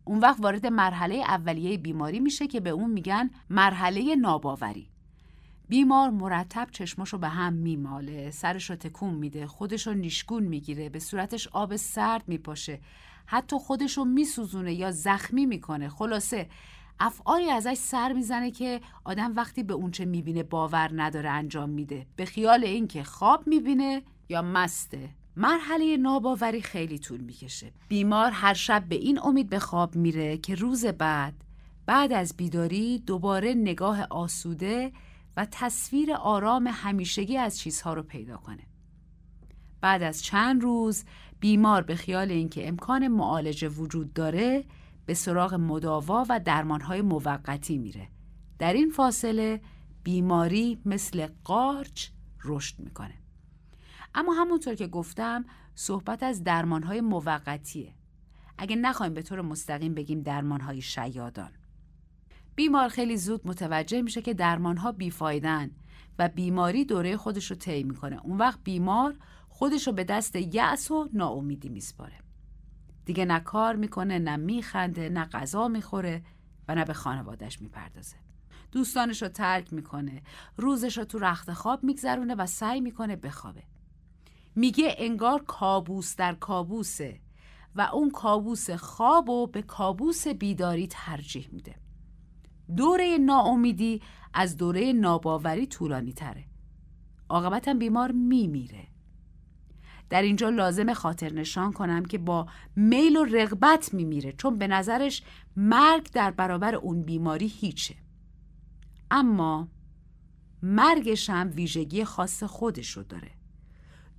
اون 0.05 0.19
وقت 0.19 0.41
وارد 0.41 0.67
مرحله 0.67 1.15
اولیه 1.15 1.79
بیماری 1.79 2.21
میشه 2.21 2.47
که 2.47 2.61
به 2.61 2.71
اون 2.71 2.91
میگن 2.91 3.31
مرحله 3.51 4.15
ناباوری. 4.15 4.89
بیمار 5.69 6.11
مرتب 6.11 6.69
چشماشو 6.71 7.19
به 7.19 7.29
هم 7.29 7.53
میماله 7.53 8.31
سرشو 8.31 8.77
تکون 8.77 9.15
میده 9.15 9.47
خودشو 9.47 9.93
نیشگون 9.93 10.43
می‌گیره 10.43 10.89
به 10.89 10.99
صورتش 10.99 11.49
آب 11.49 11.77
سرد 11.77 12.25
میپاشه. 12.27 12.81
حتی 13.27 13.57
خودشو 13.59 14.05
میسوزونه 14.05 14.75
یا 14.75 14.91
زخمی 14.91 15.47
می‌کنه. 15.47 15.89
خلاصه 15.89 16.49
افعالی 17.01 17.51
ازش 17.51 17.75
سر 17.75 18.13
می‌زنه 18.13 18.51
که 18.51 18.81
آدم 19.05 19.33
وقتی 19.37 19.63
به 19.63 19.75
اونچه 19.75 20.05
می‌بینه 20.05 20.43
باور 20.43 20.91
نداره 20.95 21.31
انجام 21.31 21.71
میده. 21.71 22.07
به 22.17 22.25
خیال 22.25 22.65
اینکه 22.65 23.05
خواب 23.05 23.47
می‌بینه 23.47 24.03
یا 24.29 24.43
مسته. 24.43 25.11
مرحله 25.37 25.97
ناباوری 25.97 26.63
خیلی 26.63 26.99
طول 26.99 27.21
می‌کشه 27.21 27.73
بیمار 27.89 28.31
هر 28.31 28.55
شب 28.55 28.85
به 28.89 28.95
این 28.95 29.21
امید 29.23 29.49
به 29.49 29.59
خواب 29.59 29.97
میره 29.97 30.39
که 30.39 30.55
روز 30.55 30.87
بعد 30.87 31.35
بعد 31.87 32.13
از 32.13 32.37
بیداری 32.37 32.99
دوباره 32.99 33.55
نگاه 33.55 34.07
آسوده 34.11 34.93
و 35.37 35.47
تصویر 35.51 36.13
آرام 36.13 36.67
همیشگی 36.73 37.37
از 37.37 37.59
چیزها 37.59 37.95
رو 37.95 38.03
پیدا 38.03 38.37
کنه. 38.37 38.63
بعد 39.81 40.03
از 40.03 40.23
چند 40.23 40.63
روز 40.63 41.05
بیمار 41.41 41.83
به 41.83 41.97
خیال 41.97 42.31
اینکه 42.31 42.69
امکان 42.69 43.09
معالجه 43.09 43.69
وجود 43.69 44.13
داره 44.13 44.65
به 45.07 45.15
سراغ 45.15 45.55
مداوا 45.55 46.27
و 46.29 46.41
درمانهای 46.41 47.03
موقتی 47.03 47.79
میره. 47.79 48.09
در 48.59 48.73
این 48.73 48.91
فاصله 48.91 49.61
بیماری 50.05 50.79
مثل 50.85 51.29
قارچ 51.45 52.09
رشد 52.45 52.81
می‌کنه. 52.81 53.24
اما 54.15 54.33
همونطور 54.33 54.75
که 54.75 54.87
گفتم 54.87 55.45
صحبت 55.75 56.23
از 56.23 56.45
درمانهای 56.45 57.01
موقتیه. 57.01 57.95
اگه 58.59 58.77
نخوایم 58.77 59.15
به 59.15 59.23
طور 59.23 59.41
مستقیم 59.41 59.95
بگیم 59.95 60.21
درمانهای 60.21 60.81
شیادان. 60.81 61.51
بیمار 62.55 62.89
خیلی 62.89 63.17
زود 63.17 63.47
متوجه 63.47 64.03
میشه 64.03 64.23
که 64.23 64.35
درمانها 64.35 64.93
بیفایدن 64.93 65.71
و 66.19 66.29
بیماری 66.29 66.85
دوره 66.85 67.17
خودش 67.17 67.51
رو 67.51 67.57
طی 67.57 67.83
می‌کنه 67.83 68.21
اون 68.25 68.39
وقت 68.39 68.61
بیمار 68.65 69.17
خودش 69.49 69.87
رو 69.87 69.93
به 69.93 70.05
دست 70.05 70.37
یأس 70.37 70.91
و 70.91 71.09
ناامیدی 71.13 71.69
میسپاره 71.69 72.19
دیگه 73.05 73.25
نه 73.25 73.41
کار 73.41 73.77
می‌کنه 73.77 74.19
نه 74.19 74.37
میخنده 74.37 75.09
نه 75.09 75.25
غذا 75.25 75.69
می‌خوره 75.69 76.23
و 76.69 76.75
نه 76.75 76.85
به 76.85 76.93
خانوادش 76.93 77.61
می‌پردازه 77.61 78.17
دوستانش 78.73 79.23
رو 79.23 79.29
ترک 79.29 79.73
می‌کنه 79.73 80.23
روزش 80.57 80.99
رو 80.99 81.05
تو 81.05 81.19
رخت 81.19 81.53
خواب 81.53 81.85
میگذرونه 81.85 82.35
و 82.35 82.47
سعی 82.47 82.81
می‌کنه 82.81 83.17
بخوابه 83.17 83.63
میگه 84.57 84.95
انگار 84.99 85.43
کابوس 85.43 86.17
در 86.17 86.35
کابوسه 86.35 87.21
و 87.75 87.81
اون 87.81 88.11
کابوس 88.11 88.71
خواب 88.71 89.29
و 89.29 89.47
به 89.47 89.63
کابوس 89.63 90.29
بیداری 90.29 90.87
ترجیح 90.87 91.49
میده. 91.53 91.75
دوره 92.77 93.19
ناامیدی 93.19 94.03
از 94.35 94.57
دوره 94.57 94.93
ناباوری 94.93 95.67
طولانی 95.67 96.13
تره. 96.13 96.45
عاقبتا 97.29 97.75
بیمار 97.75 98.13
میمیره. 98.13 98.87
در 100.11 100.23
اینجا 100.23 100.49
لازم 100.49 100.93
خاطر 100.93 101.33
نشان 101.33 101.73
کنم 101.73 102.05
که 102.05 102.19
با 102.19 102.47
میل 102.77 103.17
و 103.17 103.25
رغبت 103.25 103.95
میمیره 103.95 104.33
چون 104.33 104.59
به 104.59 104.67
نظرش 104.67 105.23
مرگ 105.57 106.11
در 106.13 106.31
برابر 106.31 106.75
اون 106.75 107.03
بیماری 107.03 107.47
هیچه. 107.47 107.95
اما 109.11 109.69
مرگش 110.63 111.31
هم 111.31 111.51
ویژگی 111.55 112.05
خاص 112.05 112.43
خودش 112.43 112.91
رو 112.91 113.03
داره. 113.03 113.31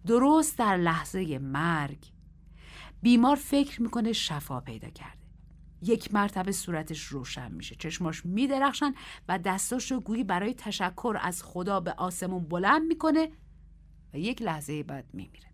درست 0.06 0.58
در 0.58 0.78
لحظه 0.78 1.40
مرگ. 1.40 2.06
بیمار 3.02 3.36
فکر 3.36 3.82
می‌کنه 3.82 4.14
شفا 4.14 4.60
پیدا 4.60 4.90
کرده. 4.90 5.26
یک 5.82 6.14
مرتبه 6.14 6.52
صورتش 6.52 7.04
روشن 7.04 7.52
میشه. 7.52 7.76
چشماش 7.76 8.26
میدرخشن 8.26 8.94
و 9.28 9.40
دستاش 9.40 9.92
رو 9.92 10.00
گویی 10.00 10.24
برای 10.24 10.54
تشکر 10.54 11.18
از 11.22 11.44
خدا 11.44 11.80
به 11.80 11.92
آسمون 11.92 12.44
بلند 12.44 12.82
می‌کنه 12.82 13.32
و 14.14 14.18
یک 14.18 14.42
لحظه 14.42 14.84
بعد 14.84 15.06
میمیره. 15.14 15.50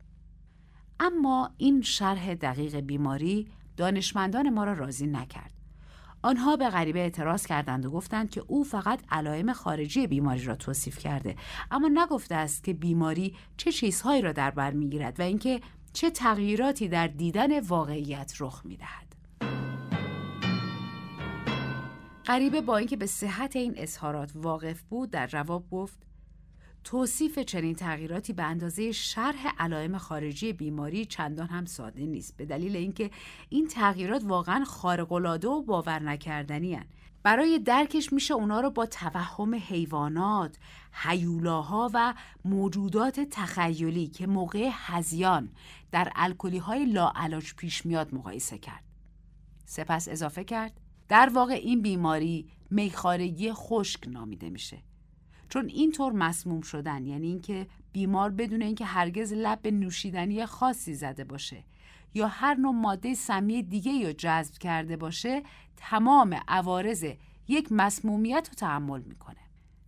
اما 0.99 1.53
این 1.57 1.81
شرح 1.81 2.33
دقیق 2.33 2.75
بیماری 2.75 3.47
دانشمندان 3.77 4.49
ما 4.49 4.63
را 4.63 4.73
راضی 4.73 5.07
نکرد. 5.07 5.60
آنها 6.23 6.55
به 6.55 6.69
غریبه 6.69 6.99
اعتراض 6.99 7.45
کردند 7.45 7.85
و 7.85 7.91
گفتند 7.91 8.29
که 8.29 8.43
او 8.47 8.63
فقط 8.63 8.99
علائم 9.09 9.53
خارجی 9.53 10.07
بیماری 10.07 10.43
را 10.43 10.55
توصیف 10.55 10.99
کرده. 10.99 11.35
اما 11.71 11.89
نگفته 11.93 12.35
است 12.35 12.63
که 12.63 12.73
بیماری 12.73 13.35
چه 13.57 13.71
چیزهایی 13.71 14.21
را 14.21 14.31
در 14.31 14.51
بر 14.51 14.71
می‌گیرد 14.71 15.19
و 15.19 15.23
اینکه 15.23 15.61
چه 15.93 16.09
تغییراتی 16.09 16.87
در 16.87 17.07
دیدن 17.07 17.59
واقعیت 17.59 18.33
رخ 18.39 18.61
می‌دهد. 18.65 19.15
غریبه 22.25 22.61
با 22.61 22.77
اینکه 22.77 22.97
به 22.97 23.05
صحت 23.05 23.55
این 23.55 23.73
اظهارات 23.77 24.31
واقف 24.35 24.81
بود 24.81 25.11
در 25.11 25.27
جواب 25.27 25.69
گفت 25.69 26.10
توصیف 26.83 27.39
چنین 27.39 27.75
تغییراتی 27.75 28.33
به 28.33 28.43
اندازه 28.43 28.91
شرح 28.91 29.47
علائم 29.59 29.97
خارجی 29.97 30.53
بیماری 30.53 31.05
چندان 31.05 31.47
هم 31.47 31.65
ساده 31.65 32.05
نیست 32.05 32.37
به 32.37 32.45
دلیل 32.45 32.75
اینکه 32.75 33.11
این 33.49 33.67
تغییرات 33.67 34.23
واقعا 34.25 34.65
خارق‌العاده 34.65 35.47
و 35.47 35.61
باور 35.61 35.99
نکردنی 36.03 36.73
هن. 36.73 36.85
برای 37.23 37.59
درکش 37.59 38.13
میشه 38.13 38.33
اونا 38.33 38.61
رو 38.61 38.69
با 38.69 38.85
توهم 38.85 39.55
حیوانات، 39.55 40.57
حیولاها 40.91 41.89
و 41.93 42.13
موجودات 42.45 43.19
تخیلی 43.19 44.07
که 44.07 44.27
موقع 44.27 44.69
هزیان 44.73 45.49
در 45.91 46.11
الکلی 46.15 46.57
های 46.57 46.85
لاعلاج 46.85 47.53
پیش 47.53 47.85
میاد 47.85 48.15
مقایسه 48.15 48.57
کرد. 48.57 48.83
سپس 49.65 50.07
اضافه 50.07 50.43
کرد 50.43 50.79
در 51.07 51.29
واقع 51.33 51.53
این 51.53 51.81
بیماری 51.81 52.49
میخارگی 52.69 53.51
خشک 53.53 54.07
نامیده 54.07 54.49
میشه. 54.49 54.77
چون 55.51 55.65
اینطور 55.69 56.13
مسموم 56.13 56.61
شدن 56.61 57.05
یعنی 57.05 57.27
اینکه 57.27 57.67
بیمار 57.91 58.29
بدون 58.29 58.61
اینکه 58.61 58.85
هرگز 58.85 59.33
لب 59.33 59.61
به 59.61 59.71
نوشیدنی 59.71 60.45
خاصی 60.45 60.93
زده 60.93 61.23
باشه 61.23 61.63
یا 62.13 62.27
هر 62.27 62.55
نوع 62.55 62.73
ماده 62.73 63.13
سمی 63.13 63.63
دیگه 63.63 64.07
رو 64.07 64.13
جذب 64.13 64.57
کرده 64.57 64.97
باشه 64.97 65.43
تمام 65.77 66.39
عوارض 66.47 67.05
یک 67.47 67.71
مسمومیت 67.71 68.47
رو 68.49 68.55
تحمل 68.55 69.01
می‌کنه. 69.01 69.41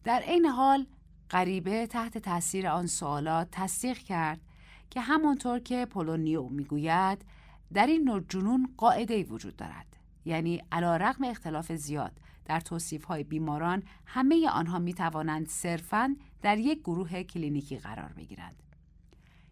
در 0.04 0.24
این 0.28 0.46
حال 0.46 0.86
غریبه 1.30 1.88
تحت 1.88 2.18
تاثیر 2.18 2.68
آن 2.68 2.88
سوالات 2.88 3.48
تصدیق 3.52 3.98
کرد 3.98 4.42
که 4.90 5.02
همانطور 5.02 5.60
که 5.60 5.86
پولونیو 5.86 6.44
می‌گوید 6.44 7.26
در 7.74 7.88
این 7.88 8.04
نوع 8.04 8.24
جنون 8.30 8.74
قاعده 8.78 9.24
وجود 9.24 9.56
دارد. 9.56 9.98
یعنی 10.26 10.62
علا 10.72 10.98
رقم 10.98 11.24
اختلاف 11.24 11.72
زیاد 11.72 12.20
در 12.46 12.60
توصیف 12.60 13.06
های 13.06 13.24
بیماران 13.24 13.84
همه 14.06 14.50
آنها 14.50 14.80
می 14.80 14.94
توانند 14.94 15.48
صرفاً 15.48 16.16
در 16.42 16.58
یک 16.58 16.80
گروه 16.80 17.24
کلینیکی 17.24 17.78
قرار 17.78 18.14
بگیرند. 18.14 18.64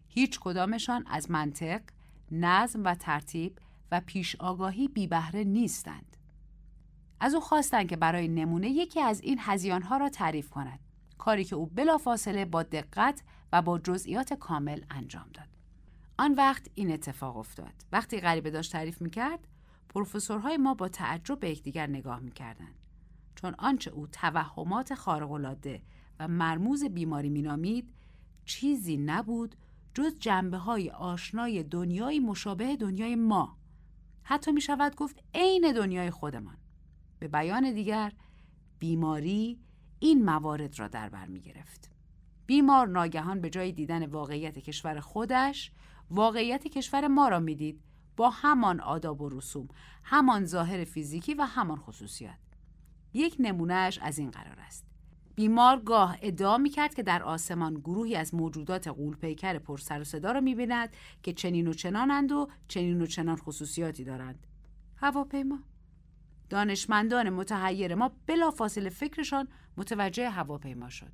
هیچ 0.08 0.40
کدامشان 0.40 1.04
از 1.06 1.30
منطق، 1.30 1.80
نظم 2.30 2.84
و 2.84 2.94
ترتیب 2.94 3.58
و 3.90 4.00
پیش 4.00 4.36
آگاهی 4.36 4.88
بی 4.88 5.06
بهره 5.06 5.44
نیستند. 5.44 6.16
از 7.20 7.34
او 7.34 7.40
خواستند 7.40 7.88
که 7.88 7.96
برای 7.96 8.28
نمونه 8.28 8.68
یکی 8.70 9.00
از 9.00 9.20
این 9.20 9.38
هزیانها 9.40 9.96
را 9.96 10.08
تعریف 10.08 10.50
کند. 10.50 10.80
کاری 11.18 11.44
که 11.44 11.56
او 11.56 11.66
بلافاصله 11.66 12.44
با 12.44 12.62
دقت 12.62 13.22
و 13.52 13.62
با 13.62 13.78
جزئیات 13.78 14.34
کامل 14.34 14.80
انجام 14.90 15.26
داد. 15.34 15.48
آن 16.18 16.34
وقت 16.34 16.70
این 16.74 16.92
اتفاق 16.92 17.36
افتاد. 17.36 17.72
وقتی 17.92 18.20
غریبه 18.20 18.50
داشت 18.50 18.72
تعریف 18.72 19.02
می‌کرد، 19.02 19.48
پروفسورهای 19.88 20.56
ما 20.56 20.74
با 20.74 20.88
تعجب 20.88 21.40
به 21.40 21.50
یکدیگر 21.50 21.86
نگاه 21.86 22.20
می‌کردند. 22.20 22.74
چون 23.34 23.54
آنچه 23.58 23.90
او 23.90 24.06
توهمات 24.06 24.94
خارق‌العاده 24.94 25.82
و 26.18 26.28
مرموز 26.28 26.84
بیماری 26.84 27.28
مینامید 27.28 27.94
چیزی 28.44 28.96
نبود 28.96 29.56
جز 29.94 30.18
جنبه 30.18 30.56
های 30.56 30.90
آشنای 30.90 31.62
دنیای 31.62 32.20
مشابه 32.20 32.76
دنیای 32.76 33.16
ما. 33.16 33.56
حتی 34.22 34.52
می 34.52 34.60
شود 34.60 34.96
گفت 34.96 35.22
عین 35.34 35.72
دنیای 35.72 36.10
خودمان. 36.10 36.56
به 37.18 37.28
بیان 37.28 37.74
دیگر 37.74 38.12
بیماری 38.78 39.60
این 39.98 40.24
موارد 40.24 40.78
را 40.78 40.88
در 40.88 41.08
بر 41.08 41.26
می 41.26 41.40
گرفت 41.40 41.90
بیمار 42.46 42.86
ناگهان 42.88 43.40
به 43.40 43.50
جای 43.50 43.72
دیدن 43.72 44.06
واقعیت 44.06 44.58
کشور 44.58 45.00
خودش 45.00 45.72
واقعیت 46.10 46.68
کشور 46.68 47.08
ما 47.08 47.28
را 47.28 47.40
می‌دید 47.40 47.80
با 48.16 48.30
همان 48.30 48.80
آداب 48.80 49.20
و 49.20 49.28
رسوم 49.28 49.68
همان 50.02 50.44
ظاهر 50.44 50.84
فیزیکی 50.84 51.34
و 51.34 51.42
همان 51.42 51.78
خصوصیات. 51.78 52.38
یک 53.14 53.36
نمونهش 53.38 53.98
از 54.02 54.18
این 54.18 54.30
قرار 54.30 54.60
است 54.60 54.92
بیمار 55.34 55.80
گاه 55.80 56.18
ادعا 56.22 56.58
می 56.58 56.70
کرد 56.70 56.94
که 56.94 57.02
در 57.02 57.22
آسمان 57.22 57.74
گروهی 57.74 58.16
از 58.16 58.34
موجودات 58.34 58.88
قولپیکر 58.88 59.58
پر 59.58 59.78
سر 59.78 60.00
و 60.00 60.04
صدا 60.04 60.32
را 60.32 60.40
می 60.40 60.54
بیند 60.54 60.88
که 61.22 61.32
چنین 61.32 61.66
و 61.66 61.72
چنانند 61.72 62.32
و 62.32 62.48
چنین 62.68 63.02
و 63.02 63.06
چنان 63.06 63.36
خصوصیاتی 63.36 64.04
دارند. 64.04 64.46
هواپیما 64.96 65.58
دانشمندان 66.50 67.30
متحیر 67.30 67.94
ما 67.94 68.12
بلافاصله 68.26 68.88
فکرشان 68.88 69.48
متوجه 69.76 70.30
هواپیما 70.30 70.88
شد. 70.88 71.12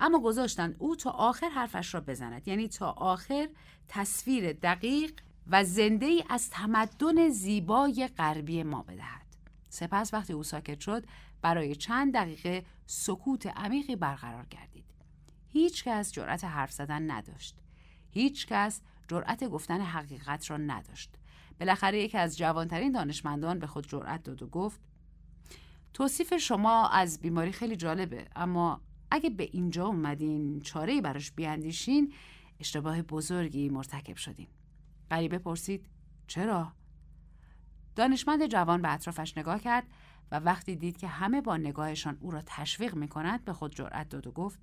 اما 0.00 0.20
گذاشتند 0.20 0.76
او 0.78 0.96
تا 0.96 1.10
آخر 1.10 1.48
حرفش 1.48 1.94
را 1.94 2.00
بزند 2.00 2.48
یعنی 2.48 2.68
تا 2.68 2.90
آخر 2.90 3.48
تصویر 3.88 4.52
دقیق 4.52 5.20
و 5.46 5.64
زنده 5.64 6.06
ای 6.06 6.24
از 6.28 6.50
تمدن 6.50 7.28
زیبای 7.28 8.08
غربی 8.18 8.62
ما 8.62 8.82
بدهد. 8.82 9.27
سپس 9.68 10.14
وقتی 10.14 10.32
او 10.32 10.42
ساکت 10.42 10.80
شد 10.80 11.06
برای 11.42 11.74
چند 11.74 12.14
دقیقه 12.14 12.64
سکوت 12.86 13.46
عمیقی 13.46 13.96
برقرار 13.96 14.46
گردید. 14.46 14.84
هیچ 15.48 15.84
کس 15.84 16.12
جرأت 16.12 16.44
حرف 16.44 16.72
زدن 16.72 17.10
نداشت. 17.10 17.56
هیچ 18.10 18.46
کس 18.46 18.82
جرأت 19.08 19.44
گفتن 19.44 19.80
حقیقت 19.80 20.50
را 20.50 20.56
نداشت. 20.56 21.10
بالاخره 21.60 22.02
یکی 22.02 22.18
از 22.18 22.38
جوانترین 22.38 22.92
دانشمندان 22.92 23.58
به 23.58 23.66
خود 23.66 23.88
جرأت 23.88 24.22
داد 24.22 24.42
و 24.42 24.46
گفت 24.46 24.80
توصیف 25.92 26.36
شما 26.36 26.88
از 26.88 27.20
بیماری 27.20 27.52
خیلی 27.52 27.76
جالبه 27.76 28.28
اما 28.36 28.80
اگه 29.10 29.30
به 29.30 29.48
اینجا 29.52 29.86
اومدین 29.86 30.60
چاره 30.60 31.00
براش 31.00 31.32
بیاندیشین 31.32 32.12
اشتباه 32.60 33.02
بزرگی 33.02 33.68
مرتکب 33.68 34.16
شدین. 34.16 34.48
غریبه 35.10 35.38
پرسید 35.38 35.86
چرا؟ 36.26 36.72
دانشمند 37.98 38.46
جوان 38.46 38.82
به 38.82 38.92
اطرافش 38.92 39.38
نگاه 39.38 39.60
کرد 39.60 39.84
و 40.32 40.38
وقتی 40.40 40.76
دید 40.76 40.96
که 40.96 41.06
همه 41.06 41.40
با 41.40 41.56
نگاهشان 41.56 42.18
او 42.20 42.30
را 42.30 42.42
تشویق 42.46 42.94
می 42.94 43.08
کند 43.08 43.44
به 43.44 43.52
خود 43.52 43.74
جرأت 43.74 44.08
داد 44.08 44.26
و 44.26 44.32
گفت 44.32 44.58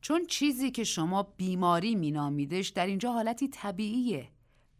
چون 0.00 0.26
چیزی 0.26 0.70
که 0.70 0.84
شما 0.84 1.22
بیماری 1.22 1.94
مینامیدش 1.94 2.68
در 2.68 2.86
اینجا 2.86 3.12
حالتی 3.12 3.48
طبیعیه 3.48 4.28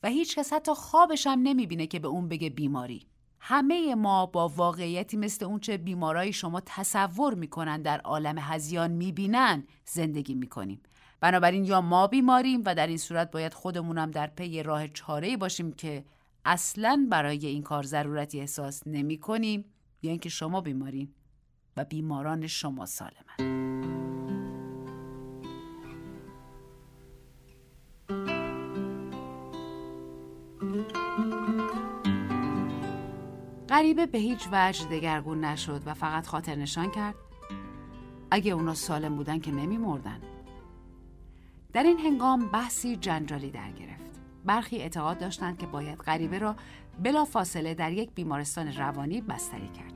و 0.02 0.08
هیچ 0.08 0.38
کس 0.38 0.52
حتی 0.52 0.74
خوابش 0.74 1.26
هم 1.26 1.42
نمی‌بینه 1.42 1.86
که 1.86 1.98
به 1.98 2.08
اون 2.08 2.28
بگه 2.28 2.50
بیماری. 2.50 3.06
همه 3.40 3.94
ما 3.94 4.26
با 4.26 4.48
واقعیتی 4.48 5.16
مثل 5.16 5.44
اونچه 5.44 5.76
بیمارای 5.76 6.32
شما 6.32 6.60
تصور 6.66 7.34
می‌کنن 7.34 7.82
در 7.82 8.00
عالم 8.00 8.38
هزیان 8.38 8.90
می‌بینن 8.90 9.64
زندگی 9.84 10.34
می‌کنیم. 10.34 10.80
بنابراین 11.20 11.64
یا 11.64 11.80
ما 11.80 12.06
بیماریم 12.06 12.62
و 12.64 12.74
در 12.74 12.86
این 12.86 12.98
صورت 12.98 13.30
باید 13.30 13.54
خودمونم 13.54 14.10
در 14.10 14.26
پی 14.26 14.62
راه 14.62 14.88
چاره 14.88 15.36
باشیم 15.36 15.72
که 15.72 16.04
اصلا 16.48 17.06
برای 17.10 17.46
این 17.46 17.62
کار 17.62 17.82
ضرورتی 17.82 18.40
احساس 18.40 18.82
نمی 18.86 19.18
کنیم 19.18 19.64
یا 20.02 20.10
اینکه 20.10 20.28
شما 20.28 20.60
بیمارین 20.60 21.14
و 21.76 21.84
بیماران 21.84 22.46
شما 22.46 22.86
سالمن 22.86 23.56
غریبه 33.68 34.06
به 34.06 34.18
هیچ 34.18 34.48
وجه 34.52 34.84
دگرگون 34.84 35.44
نشد 35.44 35.82
و 35.86 35.94
فقط 35.94 36.26
خاطر 36.26 36.54
نشان 36.54 36.90
کرد 36.90 37.14
اگه 38.30 38.52
اونا 38.52 38.74
سالم 38.74 39.16
بودن 39.16 39.38
که 39.38 39.50
نمی 39.50 39.78
مردن. 39.78 40.20
در 41.72 41.82
این 41.82 41.98
هنگام 41.98 42.48
بحثی 42.48 42.96
جنجالی 42.96 43.50
در 43.50 43.70
گرفت. 43.70 44.05
برخی 44.46 44.76
اعتقاد 44.76 45.18
داشتند 45.18 45.58
که 45.58 45.66
باید 45.66 45.98
غریبه 45.98 46.38
را 46.38 46.56
بلا 47.02 47.24
فاصله 47.24 47.74
در 47.74 47.92
یک 47.92 48.10
بیمارستان 48.14 48.72
روانی 48.72 49.20
بستری 49.20 49.68
کرد. 49.68 49.92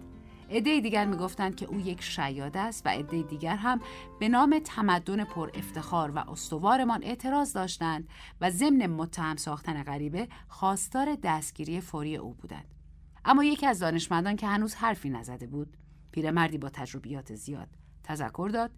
عده 0.51 0.81
دیگر 0.81 1.05
می‌گفتند 1.05 1.57
که 1.57 1.67
او 1.67 1.81
یک 1.81 2.03
شیاد 2.03 2.57
است 2.57 2.87
و 2.87 2.89
عده 2.89 3.23
دیگر 3.23 3.57
هم 3.57 3.81
به 4.21 4.29
نام 4.29 4.61
تمدن 4.65 5.25
پر 5.25 5.51
افتخار 5.55 6.11
و 6.11 6.19
استوارمان 6.19 7.05
اعتراض 7.05 7.53
داشتند 7.53 8.09
و 8.41 8.51
ضمن 8.51 8.87
متهم 8.87 9.37
ساختن 9.37 9.83
غریبه 9.83 10.29
خواستار 10.49 11.17
دستگیری 11.23 11.81
فوری 11.81 12.17
او 12.17 12.35
بودند. 12.35 12.75
اما 13.25 13.45
یکی 13.45 13.67
از 13.67 13.79
دانشمندان 13.79 14.37
که 14.37 14.47
هنوز 14.47 14.75
حرفی 14.75 15.11
نزده 15.11 15.47
بود 15.47 15.77
پیرمردی 16.13 16.59
با 16.59 16.69
تجربیات 16.69 17.35
زیاد 17.35 17.69
تذکر 18.05 18.51
داد 18.53 18.71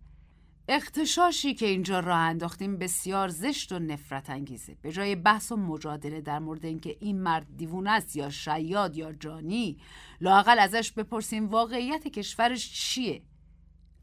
اختشاشی 0.69 1.55
که 1.55 1.67
اینجا 1.67 2.01
راه 2.01 2.19
انداختیم 2.19 2.79
بسیار 2.79 3.29
زشت 3.29 3.73
و 3.73 3.79
نفرت 3.79 4.31
انگیزه. 4.31 4.77
به 4.83 4.93
جای 4.93 5.17
بحث 5.17 5.53
و 5.53 5.57
مجادله 5.57 6.21
در 6.21 6.39
مورد 6.39 6.65
اینکه 6.65 6.97
این 7.01 7.23
مرد 7.23 7.57
دیوونه 7.57 7.91
است 7.91 8.17
یا 8.17 8.31
شیاد 8.31 8.97
یا 8.97 9.13
جانی 9.13 9.79
لاقل 10.21 10.59
ازش 10.59 10.93
بپرسیم 10.93 11.49
واقعیت 11.49 12.09
کشورش 12.09 12.73
چیه؟ 12.73 13.23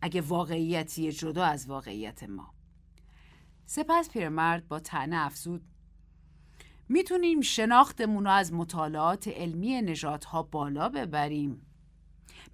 اگه 0.01 0.21
واقعیتی 0.21 1.11
جدا 1.11 1.45
از 1.45 1.69
واقعیت 1.69 2.23
ما. 2.23 2.53
سپس 3.65 4.09
پیرمرد 4.09 4.67
با 4.67 4.79
تنه 4.79 5.15
افزود 5.25 5.61
می‌تونیم 6.89 7.41
شناختمون 7.41 8.23
رو 8.23 8.31
از 8.31 8.53
مطالعات 8.53 9.27
علمی 9.27 9.81
نژادها 9.81 10.43
بالا 10.43 10.89
ببریم. 10.89 11.68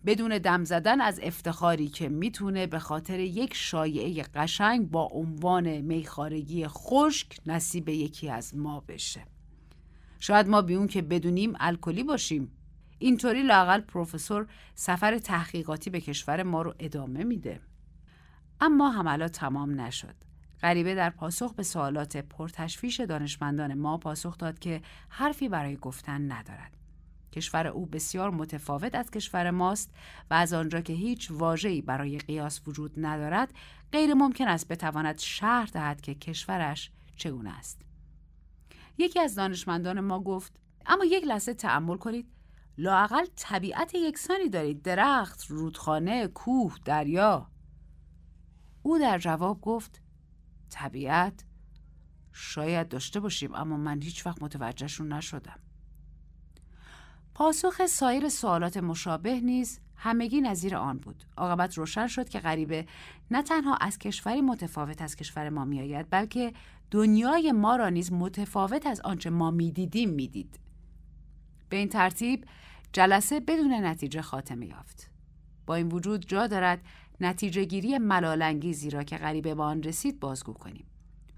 بدون 0.06 0.38
دم 0.38 0.64
زدن 0.64 1.02
از 1.02 1.20
افتخاری 1.24 1.88
که 1.88 2.10
می‌تونه 2.10 2.68
به 2.68 2.80
خاطر 2.80 3.20
یک 3.20 3.54
شایعه 3.54 4.24
قشنگ 4.24 4.92
با 4.92 5.10
عنوان 5.12 5.82
میخارگی 5.82 6.68
خشک 6.68 7.38
نصیب 7.46 7.90
یکی 7.90 8.30
از 8.30 8.56
ما 8.56 8.80
بشه. 8.80 9.26
شاید 10.20 10.48
ما 10.48 10.62
بیون 10.62 10.88
که 10.88 11.02
بدونیم 11.02 11.54
الکلی 11.60 12.04
باشیم. 12.04 12.52
اینطوری 13.00 13.44
لاقل 13.44 13.82
پروفسور 13.82 14.48
سفر 14.76 15.18
تحقیقاتی 15.18 15.90
به 15.90 16.02
کشور 16.02 16.44
ما 16.44 16.62
رو 16.62 16.74
ادامه 16.80 17.24
میده. 17.24 17.60
اما 18.62 18.92
حملات 18.92 19.32
تمام 19.32 19.82
نشد. 19.82 20.16
غریبه 20.62 20.96
در 20.96 21.10
پاسخ 21.10 21.54
به 21.54 21.64
سوالات 21.64 22.18
پرتشویش 22.18 23.00
دانشمندان 23.00 23.74
ما 23.74 23.98
پاسخ 23.98 24.38
داد 24.38 24.60
که 24.60 24.82
حرفی 25.10 25.50
برای 25.50 25.78
گفتن 25.78 26.32
ندارد. 26.32 26.78
کشور 27.36 27.68
او 27.68 27.86
بسیار 27.86 28.30
متفاوت 28.30 28.96
از 28.96 29.12
کشور 29.12 29.52
ماست 29.52 29.92
و 30.32 30.34
از 30.34 30.54
آنجا 30.54 30.82
که 30.82 30.94
هیچ 30.94 31.32
واژه‌ای 31.32 31.82
برای 31.82 32.18
قیاس 32.18 32.62
وجود 32.68 32.94
ندارد 32.98 33.54
غیر 33.92 34.14
ممکن 34.14 34.48
است 34.48 34.68
بتواند 34.68 35.20
شهر 35.20 35.70
دهد 35.74 36.02
که 36.02 36.16
کشورش 36.16 36.92
چگونه 37.16 37.58
است. 37.58 37.82
یکی 38.98 39.20
از 39.20 39.36
دانشمندان 39.36 40.00
ما 40.00 40.20
گفت 40.20 40.60
اما 40.86 41.06
یک 41.06 41.24
لحظه 41.24 41.54
تأمل 41.54 41.98
کنید. 41.98 42.32
لاقل 42.78 43.26
طبیعت 43.36 43.96
یکسانی 43.96 44.50
دارید. 44.50 44.82
درخت 44.82 45.46
رودخانه 45.48 46.28
کوه 46.28 46.76
دریا. 46.86 47.52
او 48.84 49.00
در 49.00 49.20
جواب 49.20 49.62
گفت 49.62 50.02
طبیعت؟ 50.70 51.46
شاید 52.32 52.88
داشته 52.88 53.20
باشیم 53.20 53.56
اما 53.56 53.78
من 53.78 54.02
هیچ 54.02 54.26
وقت 54.26 54.44
متوجهشون 54.44 55.14
نشدم. 55.14 55.60
پاسخ 57.36 57.86
سایر 57.86 58.30
سوالات 58.30 58.78
مشابه 58.78 59.40
نیز 59.40 59.80
همگی 59.96 60.42
نظیر 60.42 60.76
آن 60.76 60.98
بود. 60.98 61.24
عاقبت 61.38 61.78
روشن 61.78 62.08
شد 62.08 62.30
که 62.30 62.40
غریبه 62.40 62.86
نه 63.32 63.42
تنها 63.42 63.76
از 63.76 63.98
کشوری 63.98 64.42
متفاوت 64.42 65.02
از 65.02 65.16
کشور 65.16 65.50
ما 65.50 65.66
میآید 65.66 66.08
بلکه 66.10 66.54
دنیای 66.92 67.52
ما 67.52 67.76
را 67.76 67.90
نیز 67.90 68.14
متفاوت 68.14 68.86
از 68.86 69.02
آنچه 69.02 69.30
ما 69.30 69.52
می‌دیدیم 69.52 70.10
می‌دید. 70.10 70.60
به 71.70 71.78
این 71.78 71.90
ترتیب 71.90 72.46
جلسه 72.94 73.40
بدون 73.40 73.74
نتیجه 73.74 74.22
خاتمه 74.22 74.66
یافت. 74.66 75.12
با 75.66 75.76
این 75.76 75.88
وجود 75.88 76.28
جا 76.28 76.48
دارد 76.48 76.82
نتیجه 77.22 77.64
گیری 77.64 77.98
ملالانگیزی 77.98 78.90
را 78.90 79.04
که 79.04 79.18
غریبه 79.18 79.56
به 79.56 79.64
آن 79.64 79.84
رسید 79.84 80.20
بازگو 80.20 80.54
کنیم. 80.54 80.86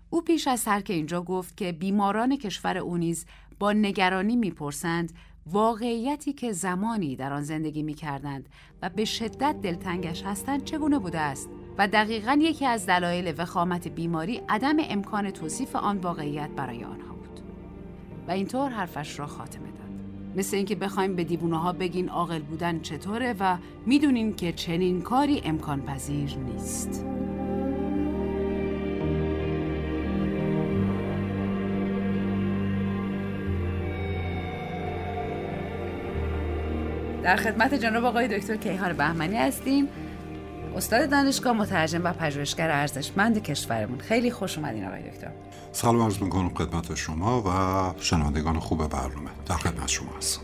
او 0.09 0.21
پیش 0.21 0.47
از 0.47 0.63
ترک 0.63 0.89
اینجا 0.89 1.21
گفت 1.21 1.57
که 1.57 1.71
بیماران 1.71 2.37
کشور 2.37 2.77
او 2.77 2.97
نیز 2.97 3.25
با 3.59 3.73
نگرانی 3.73 4.35
می‌پرسند 4.35 5.13
واقعیتی 5.51 6.33
که 6.33 6.51
زمانی 6.51 7.15
در 7.15 7.33
آن 7.33 7.43
زندگی 7.43 7.83
می 7.83 7.93
کردند 7.93 8.49
و 8.81 8.89
به 8.89 9.05
شدت 9.05 9.55
دلتنگش 9.61 10.23
هستند 10.23 10.63
چگونه 10.63 10.99
بوده 10.99 11.19
است؟ 11.19 11.49
و 11.77 11.87
دقیقا 11.87 12.39
یکی 12.41 12.65
از 12.65 12.85
دلایل 12.85 13.33
وخامت 13.37 13.87
بیماری 13.87 14.41
عدم 14.49 14.75
امکان 14.79 15.31
توصیف 15.31 15.75
آن 15.75 15.97
واقعیت 15.97 16.49
برای 16.49 16.83
آنها 16.83 17.13
بود. 17.13 17.39
و 18.27 18.31
اینطور 18.31 18.69
حرفش 18.69 19.19
را 19.19 19.27
خاتمه 19.27 19.71
داد. 19.71 19.89
مثل 20.35 20.57
اینکه 20.57 20.75
بخوایم 20.75 21.15
به 21.15 21.23
دیوونه 21.23 21.57
ها 21.57 21.73
بگین 21.73 22.09
عاقل 22.09 22.39
بودن 22.39 22.79
چطوره 22.79 23.35
و 23.39 23.57
می‌دونین 23.85 24.35
که 24.35 24.51
چنین 24.51 25.01
کاری 25.01 25.41
امکان 25.45 25.81
پذیر 25.81 26.37
نیست. 26.37 27.05
در 37.27 37.35
خدمت 37.35 37.73
جناب 37.73 38.05
آقای 38.05 38.27
دکتر 38.27 38.55
کیهان 38.55 38.93
بهمنی 38.93 39.37
هستیم. 39.37 39.87
استاد 40.75 41.09
دانشگاه 41.09 41.53
مترجم 41.53 42.03
و 42.03 42.13
پژوهشگر 42.13 42.71
ارزشمند 42.71 43.43
کشورمون. 43.43 43.99
خیلی 43.99 44.31
خوش 44.31 44.57
اومدین 44.57 44.85
آقای 44.85 45.09
دکتر. 45.09 45.31
سلام 45.71 46.01
عرض 46.01 46.21
می‌کنم 46.21 46.49
خدمت 46.49 46.95
شما 46.95 47.41
و 47.41 47.99
شنوندگان 47.99 48.59
خوب 48.59 48.89
برنامه. 48.89 49.29
در 49.45 49.55
خدمت 49.55 49.87
شما 49.87 50.11
هستم. 50.17 50.41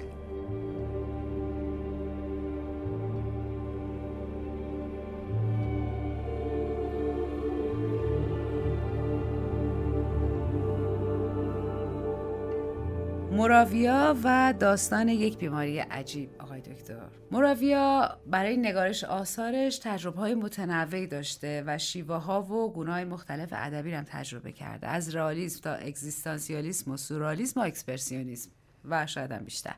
مراویا 13.31 14.15
و 14.23 14.53
داستان 14.59 15.09
یک 15.09 15.37
بیماری 15.37 15.79
عجیب. 15.79 16.29
آقای 16.53 16.73
دکتر. 16.73 16.95
مراویا 17.31 18.17
برای 18.27 18.57
نگارش 18.57 19.03
آثارش 19.03 19.77
تجربه 19.77 20.19
های 20.19 20.35
متنوعی 20.35 21.07
داشته 21.07 21.63
و 21.67 21.77
شیوه 21.77 22.15
ها 22.15 22.41
و 22.43 22.73
گناه 22.73 23.03
مختلف 23.03 23.49
ادبی 23.51 23.93
هم 23.93 24.03
تجربه 24.03 24.51
کرده. 24.51 24.87
از 24.87 25.15
رئالیسم 25.15 25.61
تا 25.61 25.73
اگزیستانسیالیسم 25.73 26.91
و 26.91 26.97
سورالیسم 26.97 27.59
و 27.59 27.63
اکسپرسیونیسم 27.63 28.51
و 28.85 29.05
شاید 29.05 29.31
هم 29.31 29.43
بیشتر. 29.43 29.75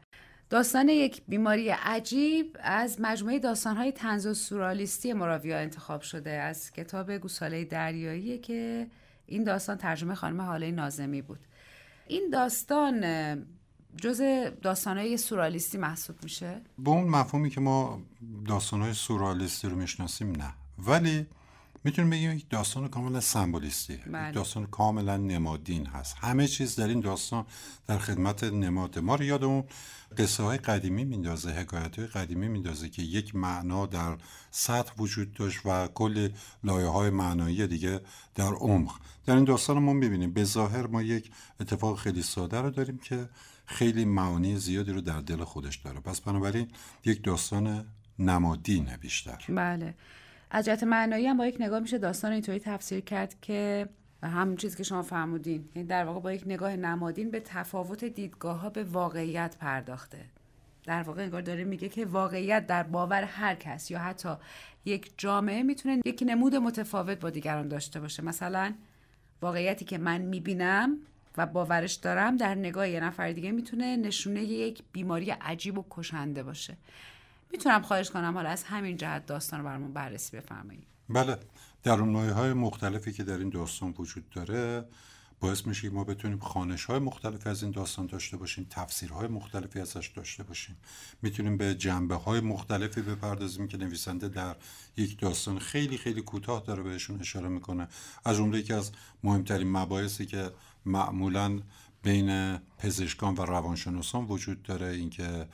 داستان 0.50 0.90
یک 0.90 1.22
بیماری 1.28 1.70
عجیب 1.70 2.58
از 2.60 2.98
مجموعه 3.02 3.40
داستانهای 3.40 3.92
تنز 3.92 4.28
و 4.28 4.34
سورالیستی 4.34 5.14
مراویا 5.14 5.58
انتخاب 5.58 6.02
شده 6.02 6.32
از 6.32 6.72
کتاب 6.72 7.12
گوساله 7.12 7.66
دریایی 7.66 8.38
که 8.38 8.88
این 9.26 9.44
داستان 9.44 9.78
ترجمه 9.78 10.16
خانم 10.16 10.42
حاله 10.42 10.72
نازمی 10.72 11.22
بود. 11.22 11.40
این 12.08 12.30
داستان 12.30 13.04
جز 14.01 14.21
داستانهای 14.62 15.17
سورالیستی 15.17 15.77
محسوب 15.77 16.15
میشه؟ 16.23 16.62
به 16.79 16.89
اون 16.89 17.03
مفهومی 17.08 17.49
که 17.49 17.62
ما 17.62 18.01
داستانهای 18.47 18.93
سورالیستی 18.93 19.67
رو 19.67 19.75
می‌شناسیم 19.75 20.31
نه 20.31 20.53
ولی 20.77 21.25
می‌تونیم 21.86 22.10
بگیم 22.10 22.32
یک 22.32 22.50
داستان 22.50 22.88
کاملا 22.88 23.19
سمبولیستی 23.19 23.98
بله. 23.98 24.32
داستان 24.32 24.65
کاملا 24.65 25.17
نمادین 25.17 25.86
هست. 25.86 26.15
همه 26.19 26.48
چیز 26.48 26.76
در 26.76 26.88
این 26.88 27.00
داستان 27.00 27.45
در 27.88 27.98
خدمت 27.98 28.43
نماد 28.43 29.00
ما 29.00 29.15
رو 29.15 29.24
یادمون. 29.24 29.63
قصه 30.17 30.43
های 30.43 30.58
قدیمی 30.58 31.04
میندازه 31.04 31.50
حکایت 31.50 32.00
های 32.00 32.08
قدیمی 32.08 32.48
میندازه 32.48 32.89
که 32.89 33.02
یک 33.02 33.36
معنا 33.36 33.86
در 33.86 34.17
سطح 34.52 34.93
وجود 34.98 35.34
داشت 35.34 35.60
و 35.65 35.88
کل 35.88 36.30
لایه 36.63 36.88
های 36.88 37.10
معنایی 37.10 37.67
دیگه 37.67 38.02
در 38.36 38.54
عمق. 38.54 38.91
در 39.26 39.36
این 39.36 39.45
داستان 39.45 39.80
ما 39.80 39.93
می‌بینیم 39.93 40.34
به 40.34 40.43
ظاهر 40.43 40.88
ما 40.88 41.02
یک 41.02 41.32
اتفاق 41.60 42.00
خیلی 42.00 42.21
ساده 42.21 42.62
رو 42.62 42.69
داریم 42.69 42.98
که 42.98 43.30
خیلی 43.65 44.06
معانی 44.06 44.58
زیادی 44.58 44.91
رو 44.91 45.02
در 45.02 45.21
دل 45.21 45.43
خودش 45.43 45.76
داره. 45.76 46.00
پس 46.00 46.21
بنابراین 46.21 46.67
یک 47.06 47.24
داستان 47.24 47.86
نمادینه 48.19 48.98
بیشتر. 48.98 49.45
بله. 49.50 49.95
از 50.56 50.65
جهت 50.65 50.84
معنایی 50.84 51.28
هم 51.28 51.38
با 51.38 51.46
یک 51.46 51.58
نگاه 51.60 51.80
میشه 51.80 51.98
داستان 51.98 52.32
اینطوری 52.32 52.60
تفسیر 52.60 53.00
کرد 53.00 53.36
که 53.41 53.89
همون 54.24 54.56
چیزی 54.56 54.78
که 54.78 54.84
شما 54.84 55.02
فرمودین. 55.02 55.70
یعنی 55.76 55.88
در 55.88 56.06
واقع 56.06 56.20
با 56.20 56.34
یک 56.34 56.44
نگاه 56.46 56.76
نمادین 56.76 57.32
به 57.32 57.39
تفاوت 57.39 58.06
دیدگاه 58.06 58.60
ها 58.60 58.70
به 58.70 58.84
واقعیت 58.84 59.58
پرداخته. 59.58 60.26
در 60.84 61.04
واقع 61.04 61.24
انگار 61.24 61.41
داره 61.41 61.63
میگه 61.63 61.89
که 61.89 62.06
واقعیت 62.06 62.68
در 62.68 62.84
باور 62.84 63.24
هر 63.24 63.56
کس 63.56 63.91
یا 63.91 64.00
حتی 64.00 64.30
یک 64.86 65.12
جامعه 65.18 65.63
می‌تونه 65.63 66.02
یک 66.06 66.24
نمود 66.28 66.56
متفاوت 66.56 67.20
با 67.20 67.30
دیگران 67.30 67.68
داشته 67.68 68.00
باشه. 68.00 68.24
مثلا 68.24 68.74
واقعیتی 69.41 69.86
که 69.86 69.98
من 69.98 70.22
می‌بینم 70.22 70.98
و 71.38 71.46
باورش 71.46 71.94
دارم 71.94 72.38
در 72.38 72.56
نگاه 72.56 72.89
یه 72.89 73.00
نفر 73.00 73.32
دیگه 73.32 73.52
می‌تونه 73.52 73.98
نشونه 73.98 74.44
یک 74.44 74.84
بیماری 74.91 75.32
عجیب 75.32 75.78
و 75.78 75.86
کشنده 75.89 76.44
باشه. 76.44 76.78
می‌تونم 77.56 77.82
خواهش 77.82 78.10
کنم 78.10 78.34
حالا 78.34 78.50
از 78.50 78.63
همین 78.63 78.98
جهت 78.98 79.26
داستان 79.26 79.60
رو 79.60 79.65
برامون 79.65 79.94
بررسی 79.94 80.38
بفرمایید. 80.38 80.88
بله 81.10 81.38
در 81.84 82.00
های 82.00 82.54
مختلفی 82.54 83.13
که 83.13 83.24
در 83.24 83.38
این 83.38 83.50
داستان 83.50 83.94
وجود 83.98 84.30
داره 84.30 84.86
باعث 85.39 85.68
میشه 85.68 85.89
ما 85.89 86.04
بتونیم 86.04 86.39
خانش 86.39 86.86
های 86.86 87.00
مختلفی 87.00 87.50
از 87.50 87.63
این 87.63 87.72
داستان 87.72 88.06
داشته 88.06 88.38
باشیم 88.38 88.68
تفسیرهای 88.70 89.28
مختلفی 89.28 89.80
ازش 89.80 90.12
داشته 90.15 90.44
باشیم. 90.44 90.78
می‌تونیم 91.22 91.58
به 91.58 91.76
جنبه 91.76 92.15
های 92.15 92.39
مختلفی 92.39 93.02
بپردازیم 93.02 93.68
که 93.68 93.78
نویسنده 93.78 94.28
در 94.28 94.56
یک 94.98 95.20
داستان 95.20 95.60
خیلی 95.60 95.98
خیلی 95.98 96.22
کوتاه 96.22 96.63
داره 96.68 96.84
بهشون 96.84 97.20
اشاره 97.20 97.48
می‌کنه. 97.48 97.88
از 98.26 98.38
جمله 98.38 98.60
یکی 98.60 98.74
از 98.74 98.91
مهمترین 99.24 99.72
مباحثی 99.72 100.26
که 100.26 100.52
معمولا 100.86 101.60
بین 102.04 102.58
پزشکان 102.58 103.36
و 103.36 103.41
روانشناسان 103.41 104.26
وجود 104.26 104.63
داره 104.63 104.88
اینکه 104.88 105.48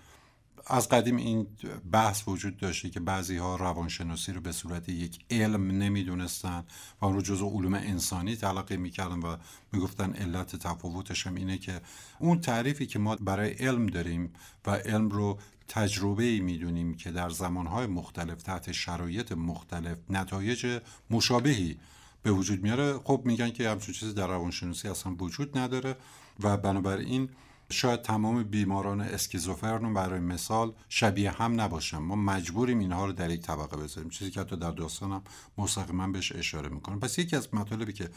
از 0.68 0.90
قدیم 0.90 1.16
این 1.16 1.48
بحث 1.92 2.28
وجود 2.28 2.58
داشته 2.58 2.90
که 2.90 3.00
بعضی 3.00 3.38
ها 3.38 3.56
روانشناسی 3.56 4.34
رو 4.34 4.42
به 4.42 4.52
صورت 4.52 4.90
یک 4.90 5.20
علم 5.30 5.68
نمی‌دونستن 5.68 6.64
و 7.02 7.06
اون 7.06 7.16
رو 7.16 7.22
جزو 7.22 7.50
علوم 7.50 7.74
انسانی 7.74 8.36
تلقی 8.36 8.78
می‌کردن 8.78 9.20
و 9.20 9.38
می‌گفتن 9.72 10.14
علت 10.14 10.56
تفاوتش 10.56 11.28
هم 11.28 11.36
اینه 11.36 11.58
که 11.58 11.82
اون 12.20 12.42
تعریفی 12.42 12.86
که 12.86 13.00
ما 13.00 13.16
برای 13.16 13.52
علم 13.52 13.88
داریم 13.88 14.34
و 14.66 14.72
علم 14.72 15.10
رو 15.10 15.40
تجربه 15.68 16.24
ای 16.24 16.40
می‌دونیم 16.40 16.94
که 16.94 17.12
در 17.12 17.30
زمانهای 17.30 17.88
مختلف 17.88 18.42
تحت 18.42 18.72
شرایط 18.72 19.32
مختلف 19.32 19.98
نتایج 20.10 20.80
مشابهی 21.10 21.78
به 22.24 22.32
وجود 22.32 22.64
میاره 22.64 23.00
خب 23.04 23.22
میگن 23.26 23.50
که 23.50 23.70
همچون 23.70 23.94
چیزی 23.94 24.14
در 24.14 24.28
روانشناسی 24.28 24.88
اصلا 24.88 25.16
وجود 25.20 25.58
نداره 25.58 25.96
و 26.40 26.58
بنابراین 26.58 27.30
شاید 27.72 28.02
تمام 28.02 28.44
بیماران 28.44 29.02
اسکیزوفرن 29.02 29.94
برای 29.94 30.20
مثال 30.20 30.74
شبیه 30.90 31.32
هم 31.32 31.62
نباشن. 31.62 31.98
ما 31.98 32.16
مجبوریم 32.16 32.80
اینها 32.80 33.06
رو 33.06 33.12
در 33.12 33.30
یک 33.30 33.42
طبقه 33.42 33.78
بذاریم. 33.78 34.10
چیزی 34.10 34.32
که 34.32 34.40
حتی 34.40 34.56
در 34.56 34.72
داستانم 34.72 35.22
مستقیما 35.58 36.08
بهش 36.08 36.32
اشاره 36.32 36.70
می‌کنم. 36.70 37.00
پس 37.00 37.20
یکی 37.20 37.36
از 37.36 37.54
مطالبی 37.54 37.94
که 37.94 38.10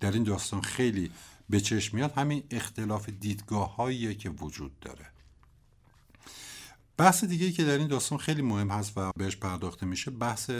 در 0.00 0.12
این 0.12 0.22
داستان 0.22 0.60
خیلی 0.60 1.10
به 1.50 1.60
چشم 1.60 1.96
میاد 1.96 2.12
همین 2.12 2.42
اختلاف 2.50 3.08
دیدگاه 3.08 3.94
که 4.14 4.30
وجود 4.30 4.80
داره. 4.80 5.06
بحث 6.98 7.24
دیگه 7.24 7.52
که 7.52 7.64
در 7.64 7.78
این 7.78 7.86
داستان 7.86 8.18
خیلی 8.18 8.42
مهم 8.42 8.70
هست 8.70 8.92
و 8.96 9.12
بهش 9.16 9.36
پرداخته 9.36 9.86
میشه 9.86 10.10
بحث 10.10 10.50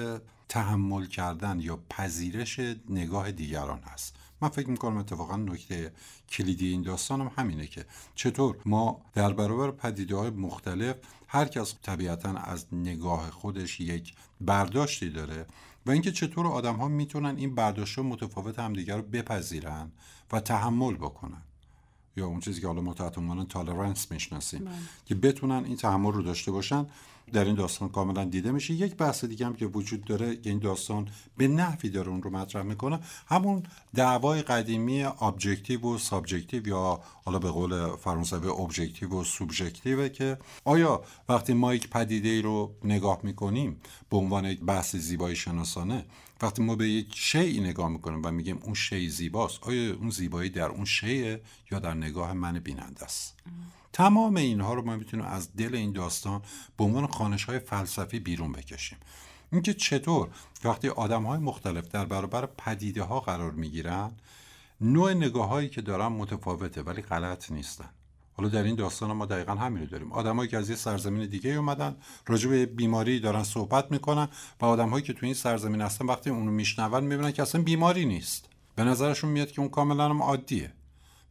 تحمل 0.49 1.07
کردن 1.07 1.61
یا 1.61 1.79
پذیرش 1.91 2.61
نگاه 2.89 3.33
دیگران 3.33 3.81
هست. 3.83 4.17
من 4.41 4.49
فکر 4.49 4.71
می‌کنم 4.71 4.97
اتفاقا 4.97 5.37
نکته 5.37 5.93
کلیدی 6.29 6.69
این 6.69 6.83
داستان 6.83 7.21
هم 7.21 7.31
همینه 7.37 7.67
که 7.67 7.87
چطور 8.15 8.57
ما 8.65 9.01
در 9.15 9.33
برابر 9.33 9.71
پدیده 9.71 10.17
های 10.17 10.31
مختلف 10.31 10.97
هر 11.29 11.45
کس 11.45 11.75
طبیعتا 11.83 12.31
از 12.31 12.67
نگاه 12.73 13.31
خودش 13.31 13.81
یک 13.81 14.15
برداشتی 14.41 15.11
داره 15.11 15.47
و 15.87 15.91
اینکه 15.91 16.13
چطور 16.13 16.47
آدم 16.47 16.77
ها 16.77 16.89
می‌تونن 16.89 17.37
این 17.37 17.55
برداشت 17.55 17.99
متفاوت 17.99 18.59
همدیگر 18.59 18.97
رو 18.97 19.03
بپذیرن 19.03 19.93
و 20.33 20.41
تحمل 20.41 20.95
بکنن. 20.95 21.43
یا 22.19 22.27
اون 22.27 22.41
چیزی 22.41 22.61
که 22.61 22.67
حالا 22.67 22.81
ما 22.81 22.95
تحت 22.95 23.19
عنوان 23.19 23.47
تالرنس 23.47 24.11
می‌شناسیم 24.11 24.65
بله. 24.65 24.75
که 25.07 25.15
بتونن 25.15 25.65
این 25.65 25.77
تحمل 25.77 26.13
رو 26.13 26.23
داشته 26.23 26.51
باشن 26.53 26.87
در 27.33 27.45
این 27.45 27.55
داستان 27.55 27.89
کاملا 27.89 28.25
دیده 28.25 28.51
میشه 28.51 28.75
یک 28.75 28.97
بحث 28.97 29.25
دیگه 29.25 29.47
هم 29.47 29.55
که 29.55 29.67
وجود 29.67 30.05
داره 30.05 30.37
که 30.37 30.51
این 30.51 30.59
داستان 30.59 31.09
به 31.37 31.49
نحوی 31.49 31.91
داره 31.91 32.09
اون 32.09 32.23
رو 32.23 32.31
مطرح 32.31 32.63
می‌کنه 32.63 33.01
همون 33.27 33.63
دعوای 33.95 34.43
قدیمی 34.43 35.05
objective 35.05 35.81
و 35.81 35.99
subjective 35.99 36.69
یا 36.69 37.01
حالا 37.25 37.39
به 37.39 37.51
قول 37.51 37.97
فرانسوی 37.97 38.49
ابژکتیو 38.49 39.21
و 39.21 39.25
سوبژکتیو 39.25 40.09
که 40.09 40.39
آیا 40.65 41.03
وقتی 41.29 41.55
ما 41.55 41.75
یک 41.75 41.91
پدیده 41.91 42.29
ای 42.29 42.43
رو 42.43 42.75
نگاه 42.85 43.21
می‌کنیم 43.23 43.81
به 44.11 44.17
عنوان 44.17 44.45
یک 44.45 44.61
بحث 44.61 44.97
زیبایی 44.97 45.37
شناسانه 45.37 46.05
وقتی 46.43 46.63
ما 46.63 46.77
به 46.77 46.89
یک 46.89 47.15
شیء 47.15 47.61
نگاه 47.61 47.89
می‌کنیم 47.89 48.23
و 48.25 48.31
میگیم 48.31 48.59
اون 48.63 48.75
شی 48.75 49.09
زیباست 49.09 49.63
آیا 49.63 49.95
اون 49.95 50.11
زیبایی 50.11 50.51
در 50.51 50.69
اون 50.69 50.85
شیءه 50.85 51.37
یا 51.71 51.79
در 51.79 51.95
نگاه 51.95 52.33
من 52.33 52.59
بیننده 52.59 53.05
است؟ 53.05 53.35
تمام 53.93 54.37
اینها 54.37 54.75
رو 54.75 54.83
ما 54.83 54.97
می‌تونیم 54.97 55.27
از 55.27 55.57
دل 55.57 55.75
این 55.75 55.93
داستان 55.93 56.43
به 56.77 56.85
عنوان 56.85 57.07
خانش 57.07 57.45
های 57.45 57.59
فلسفی 57.59 58.19
بیرون 58.21 58.53
بکشیم. 58.53 58.99
اینکه 59.53 59.75
چطور 59.75 60.29
وقتی 60.65 60.89
آدم 60.89 61.27
های 61.27 61.39
مختلف 61.39 61.89
در 61.89 62.05
برابر 62.05 62.47
پدیده 62.47 63.03
ها 63.03 63.21
قرار 63.21 63.51
می‌گیرن 63.51 64.13
نوع 64.81 65.15
نگاه 65.15 65.49
هایی 65.49 65.69
که 65.69 65.81
دارن 65.81 66.07
متفاوته 66.07 66.83
ولی 66.83 67.03
غلط 67.03 67.51
نیستن. 67.51 67.89
حالا 68.39 68.51
در 68.51 68.63
این 68.63 68.75
داستان 68.75 69.13
ما 69.13 69.27
دقیقا 69.27 69.55
همین 69.55 69.83
رو 69.83 69.89
داریم. 69.89 70.13
آدمایی 70.13 70.51
که 70.51 70.57
از 70.57 70.71
یه 70.71 70.77
سرزمین 70.77 71.29
دیگه 71.29 71.51
اومدن 71.51 71.97
راجع 72.27 72.51
به 72.51 72.67
بیماری 72.67 73.21
دارن 73.21 73.43
صحبت 73.43 73.91
می‌کنن 73.91 74.29
و 74.61 74.65
آدمهایی 74.65 75.05
که 75.05 75.13
تو 75.13 75.27
این 75.27 75.35
سرزمین 75.35 75.81
هستن 75.81 76.07
وقتی 76.07 76.31
اونو 76.31 76.51
میشنون 76.51 77.05
می‌بینن 77.05 77.33
که 77.33 77.43
اصلا 77.43 77.63
بیماری 77.63 78.07
نیست. 78.07 78.49
به 78.75 78.85
نظرشون 78.85 79.31
میاد 79.31 79.51
که 79.51 79.61
اون 79.61 79.71
کاملا 79.71 80.05
هم 80.09 80.23
عادیه. 80.23 80.73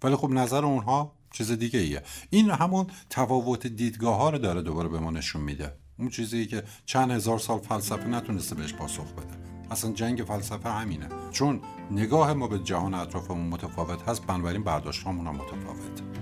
ولی 0.03 0.15
خب 0.15 0.29
نظر 0.29 0.65
اونها 0.65 1.11
چیز 1.31 1.51
دیگه 1.51 1.79
ایه. 1.79 2.03
این 2.29 2.49
همون 2.49 2.87
تفاوت 3.09 3.67
دیدگاه 3.67 4.17
ها 4.17 4.29
رو 4.29 4.37
داره 4.37 4.61
دوباره 4.61 4.89
به 4.89 4.99
ما 4.99 5.11
نشون 5.11 5.41
میده. 5.41 5.73
اون 5.99 6.09
چیزی 6.09 6.45
که 6.45 6.63
چند 6.85 7.11
هزار 7.11 7.39
سال 7.39 7.59
فلسفه 7.59 8.07
نتونسته 8.07 8.55
بهش 8.55 8.73
پاسخ 8.73 9.13
بده. 9.13 9.37
اصلا 9.71 9.91
جنگ 9.91 10.23
فلسفه 10.23 10.69
همینه. 10.69 11.09
چون 11.31 11.61
نگاه 11.91 12.33
ما 12.33 12.47
به 12.47 12.59
جهان 12.59 12.93
اطرافمون 12.93 13.47
متفاوت 13.47 14.09
هست 14.09 14.25
بنابراین 14.25 14.63
برداشت 14.63 15.07
هم 15.07 15.15
متفاوت 15.15 16.16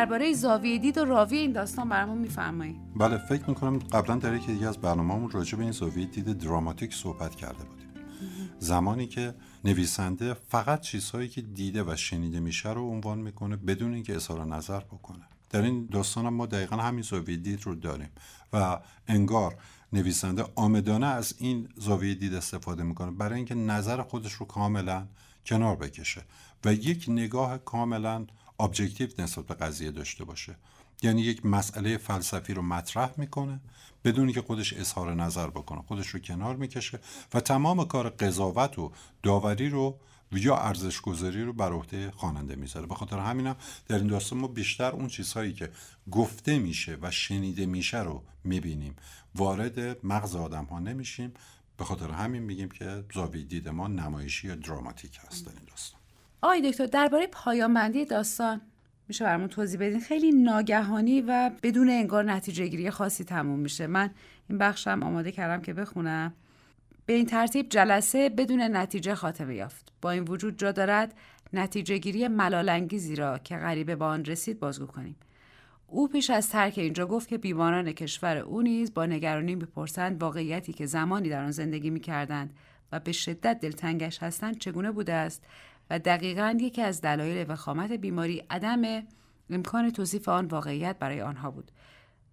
درباره 0.00 0.32
زاویه 0.32 0.78
دید 0.78 0.98
و 0.98 1.04
راوی 1.04 1.38
این 1.38 1.52
داستان 1.52 1.88
برامون 1.88 2.18
میفرمایید. 2.18 2.76
بله 2.96 3.18
فکر 3.18 3.48
می‌کنم 3.48 3.78
قبلا 3.78 4.16
در 4.16 4.34
یکی 4.34 4.52
دیگه 4.52 4.68
از 4.68 4.78
برنامه‌مون 4.78 5.30
راجع 5.30 5.58
به 5.58 5.62
این 5.62 5.72
زاویه 5.72 6.06
دید 6.06 6.38
دراماتیک 6.38 6.94
صحبت 6.94 7.34
کرده 7.34 7.64
بودیم. 7.64 7.88
زمانی 8.58 9.06
که 9.06 9.34
نویسنده 9.64 10.34
فقط 10.34 10.80
چیزهایی 10.80 11.28
که 11.28 11.40
دیده 11.42 11.82
و 11.82 11.96
شنیده 11.96 12.40
میشه 12.40 12.72
رو 12.72 12.90
عنوان 12.90 13.18
می‌کنه 13.18 13.56
بدون 13.56 13.94
اینکه 13.94 14.14
اظهار 14.14 14.44
نظر 14.44 14.80
بکنه. 14.80 15.24
در 15.50 15.62
این 15.62 15.88
داستان 15.92 16.26
هم 16.26 16.34
ما 16.34 16.46
دقیقا 16.46 16.76
همین 16.76 17.02
زاویه 17.02 17.36
دید 17.36 17.66
رو 17.66 17.74
داریم 17.74 18.10
و 18.52 18.80
انگار 19.08 19.54
نویسنده 19.92 20.44
آمدانه 20.54 21.06
از 21.06 21.34
این 21.38 21.68
زاویه 21.76 22.14
دید 22.14 22.34
استفاده 22.34 22.82
می‌کنه 22.82 23.10
برای 23.10 23.36
اینکه 23.36 23.54
نظر 23.54 24.02
خودش 24.02 24.32
رو 24.32 24.46
کاملا 24.46 25.06
کنار 25.46 25.76
بکشه 25.76 26.22
و 26.64 26.72
یک 26.72 27.04
نگاه 27.08 27.58
کاملا 27.58 28.26
ابجکتیو 28.60 29.08
نسبت 29.18 29.46
به 29.46 29.54
قضیه 29.54 29.90
داشته 29.90 30.24
باشه. 30.24 30.56
یعنی 31.02 31.22
یک 31.22 31.46
مسئله 31.46 31.96
فلسفی 31.96 32.54
رو 32.54 32.62
مطرح 32.62 33.14
می‌کنه 33.16 33.60
بدون 34.04 34.32
که 34.32 34.42
خودش 34.42 34.72
اظهار 34.72 35.14
نظر 35.14 35.46
بکنه. 35.46 35.82
خودش 35.82 36.08
رو 36.08 36.20
کنار 36.20 36.56
می‌کشه 36.56 37.00
و 37.34 37.40
تمام 37.40 37.84
کار 37.84 38.10
قضاوت 38.10 38.78
و 38.78 38.92
داوری 39.22 39.68
رو 39.68 40.00
یا 40.32 40.56
ارزش 40.56 41.00
گذاری 41.00 41.44
رو 41.44 41.52
بر 41.52 41.72
عهده 41.72 42.10
خواننده 42.10 42.56
می‌ذاره. 42.56 42.86
به 42.86 42.94
خاطر 42.94 43.18
همینم 43.18 43.56
در 43.88 43.96
این 43.98 44.06
داستان 44.06 44.38
ما 44.38 44.48
بیشتر 44.48 44.90
اون 44.90 45.08
چیزهایی 45.08 45.52
که 45.52 45.70
گفته 46.10 46.58
میشه 46.58 46.98
و 47.02 47.10
شنیده 47.10 47.66
میشه 47.66 47.98
رو 48.02 48.22
می‌بینیم. 48.44 48.96
وارد 49.34 50.06
مغز 50.06 50.36
آدم 50.36 50.64
ها 50.64 50.78
نمیشیم. 50.78 51.34
به 51.76 51.84
خاطر 51.84 52.10
همین 52.10 52.42
میگیم 52.42 52.68
که 52.68 53.04
زاویه 53.14 53.44
دید 53.44 53.68
ما 53.68 53.88
نمایشی 53.88 54.48
یا 54.48 54.54
دراماتیک 54.54 55.18
هست 55.26 55.46
در 55.46 55.52
این 55.52 55.64
داستان. 55.70 55.99
آقای 56.42 56.70
دکتر 56.70 56.86
درباره 56.86 57.26
پایان 57.26 57.74
بندی 57.74 58.04
داستان. 58.04 58.60
میشه 59.08 59.24
برامون 59.24 59.48
توضیح 59.48 59.80
بدین؟ 59.80 60.00
خیلی 60.00 60.32
ناگهانی 60.32 61.20
و 61.20 61.50
بدون 61.62 61.90
انگار 61.90 62.24
نتیجه 62.24 62.66
گیری 62.66 62.90
خاصی 62.90 63.24
تموم 63.24 63.58
میشه. 63.58 63.86
من 63.86 64.10
این 64.48 64.58
بخشم 64.58 65.02
آماده 65.02 65.32
کردم 65.32 65.62
که 65.62 65.72
بخونم. 65.72 66.34
به 67.06 67.12
این 67.12 67.26
ترتیب 67.26 67.68
جلسه 67.68 68.28
بدون 68.28 68.60
نتیجه 68.60 69.14
خاتمه 69.14 69.54
یافت. 69.54 69.92
با 70.02 70.10
این 70.10 70.22
وجود 70.22 70.58
جا 70.58 70.72
دارد 70.72 71.14
نتیجه 71.52 71.98
گیری 71.98 72.28
ملالانگیزی 72.28 73.16
را 73.16 73.38
که 73.38 73.56
غریبه 73.56 73.96
با 73.96 74.06
آن 74.06 74.24
رسید 74.24 74.60
بازگو 74.60 74.86
کنیم. 74.86 75.16
او 75.86 76.08
پیش 76.08 76.30
از 76.30 76.50
ترک 76.50 76.78
اینجا 76.78 77.06
گفت 77.06 77.28
که 77.28 77.38
بیماران 77.38 77.92
کشور 77.92 78.36
او 78.36 78.62
نیز 78.62 78.94
با 78.94 79.06
نگرانی 79.06 79.54
می‌پرسند 79.54 80.22
واقعیتی 80.22 80.72
که 80.72 80.86
زمانی 80.86 81.28
در 81.28 81.44
آن 81.44 81.50
زندگی 81.50 81.90
می‌کردند 81.90 82.54
و 82.92 83.00
به 83.00 83.12
شدت 83.12 83.60
دلتنگش 83.60 84.22
هستند 84.22 84.58
چگونه 84.58 84.90
بوده 84.90 85.12
است. 85.12 85.44
و 85.90 85.98
دقیقا 85.98 86.58
یکی 86.60 86.82
از 86.82 87.00
دلایل 87.00 87.46
وخامت 87.48 87.92
بیماری 87.92 88.42
عدم 88.50 89.02
امکان 89.50 89.90
توصیف 89.90 90.28
آن 90.28 90.46
واقعیت 90.46 90.98
برای 90.98 91.20
آنها 91.20 91.50
بود. 91.50 91.70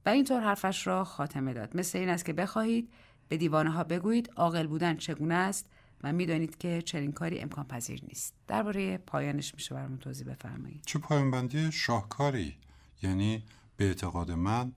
و 0.05 0.09
اینطور 0.09 0.41
حرفش 0.41 0.87
را 0.87 1.03
خاتمه 1.03 1.53
داد. 1.53 1.77
مثل 1.77 1.97
این 1.97 2.09
است 2.09 2.25
که 2.25 2.33
بخواهید 2.33 2.89
به 3.29 3.37
دیوانه 3.37 3.69
ها 3.69 3.83
بگویید 3.83 4.31
عاقل 4.35 4.67
بودن 4.67 4.97
چگونه 4.97 5.33
است 5.33 5.69
و 6.03 6.13
می‌دانید 6.13 6.57
که 6.57 6.81
چنین 6.81 7.11
کاری 7.11 7.39
امکان 7.39 7.67
پذیر 7.67 8.01
نیست. 8.07 8.33
درباره 8.47 8.97
پایانش 8.97 9.53
میشه 9.55 9.75
برامون 9.75 9.97
توضیح 9.97 10.27
بفرمایید. 10.27 10.83
چه 10.85 10.99
پایانبندی 10.99 11.71
شاهکاری؟ 11.71 12.55
یعنی 13.03 13.43
به 13.77 13.85
اعتقاد 13.85 14.31
من 14.31 14.71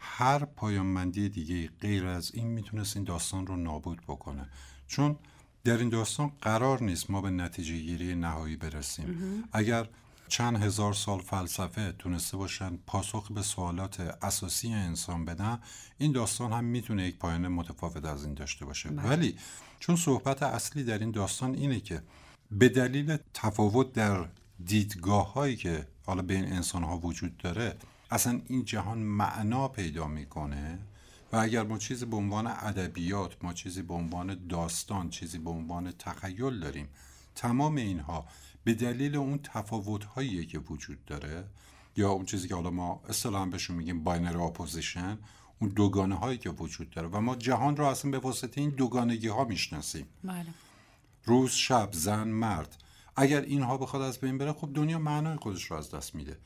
هر 0.00 0.44
پایانبندی 0.44 1.28
دیگه 1.28 1.70
غیر 1.80 2.06
از 2.06 2.34
این 2.34 2.46
می‌تونست 2.46 2.96
این 2.96 3.04
داستان 3.04 3.46
رو 3.46 3.56
نابود 3.56 4.00
بکنه. 4.08 4.48
چون 4.86 5.16
در 5.64 5.76
این 5.76 5.88
داستان 5.88 6.32
قرار 6.42 6.82
نیست 6.82 7.10
ما 7.10 7.20
به 7.20 7.30
نتیجه 7.30 7.78
گیری 7.78 8.14
نهایی 8.14 8.56
برسیم. 8.56 9.44
اگر 9.52 9.88
چند 10.28 10.62
هزار 10.62 10.92
سال 10.92 11.20
فلسفه 11.20 11.92
تونسته 11.98 12.36
باشن 12.36 12.78
پاسخ 12.86 13.32
به 13.32 13.42
سوالات 13.42 14.00
اساسی 14.00 14.72
انسان 14.72 15.24
بدن 15.24 15.58
این 15.98 16.12
داستان 16.12 16.52
هم 16.52 16.64
می‌تونه 16.64 17.06
یک 17.06 17.18
پایان 17.18 17.48
متفاوت 17.48 18.04
از 18.04 18.24
این 18.24 18.34
داشته 18.34 18.64
باشه. 18.64 18.88
بله. 18.88 19.08
ولی 19.08 19.36
چون 19.80 19.96
صحبت 19.96 20.42
اصلی 20.42 20.84
در 20.84 20.98
این 20.98 21.10
داستان 21.10 21.54
اینه 21.54 21.80
که 21.80 22.02
به 22.50 22.68
دلیل 22.68 23.16
تفاوت 23.34 23.92
در 23.92 24.26
دیدگاه 24.64 25.32
هایی 25.32 25.56
که 25.56 25.86
حالا 26.06 26.22
بین 26.22 26.52
انسان 26.52 26.82
ها 26.82 26.98
وجود 26.98 27.36
داره 27.36 27.76
اصلا 28.10 28.40
این 28.46 28.64
جهان 28.64 28.98
معنا 28.98 29.68
پیدا 29.68 30.06
می‌کنه. 30.06 30.78
و 31.32 31.36
اگر 31.36 31.62
ما 31.62 31.78
چیزی 31.78 32.06
به 32.06 32.16
عنوان 32.16 32.46
ادبیات 32.46 33.44
ما 33.44 33.52
چیزی 33.52 33.82
به 33.82 33.94
عنوان 33.94 34.46
داستان 34.48 35.10
چیزی 35.10 35.38
به 35.38 35.50
عنوان 35.50 35.92
تخیل 35.92 36.60
داریم 36.60 36.88
تمام 37.34 37.76
اینها 37.76 38.26
به 38.64 38.74
دلیل 38.74 39.16
اون 39.16 39.38
تفاوت 39.42 40.04
هایی 40.04 40.46
که 40.46 40.58
وجود 40.58 41.04
داره 41.04 41.44
یا 41.96 42.10
اون 42.10 42.24
چیزی 42.24 42.48
که 42.48 42.54
حالا 42.54 42.70
ما 42.70 43.02
اصطلاحا 43.08 43.46
بهشون 43.46 43.76
میگیم 43.76 44.04
binary 44.04 44.38
opposition 44.38 45.18
اون 45.60 45.70
دوگانه 45.70 46.14
هایی 46.14 46.38
که 46.38 46.50
وجود 46.50 46.90
داره 46.90 47.08
و 47.08 47.20
ما 47.20 47.36
جهان 47.36 47.76
رو 47.76 47.84
اصلا 47.84 48.10
به 48.10 48.18
واسطه 48.18 48.60
این 48.60 48.70
دوگانگی 48.70 49.28
ها 49.28 49.44
می‌شناسیم. 49.44 50.06
بله. 50.24 50.46
روز 51.24 51.50
شب 51.50 51.88
زن 51.92 52.28
مرد. 52.28 52.82
اگر 53.16 53.40
اینها 53.40 53.76
بخواد 53.76 54.02
از 54.02 54.18
بین 54.18 54.38
بره 54.38 54.52
خب 54.52 54.70
دنیا 54.74 54.98
معنای 54.98 55.36
خودش 55.36 55.64
رو 55.64 55.76
از 55.76 55.90
دست 55.90 56.14
میده. 56.14 56.38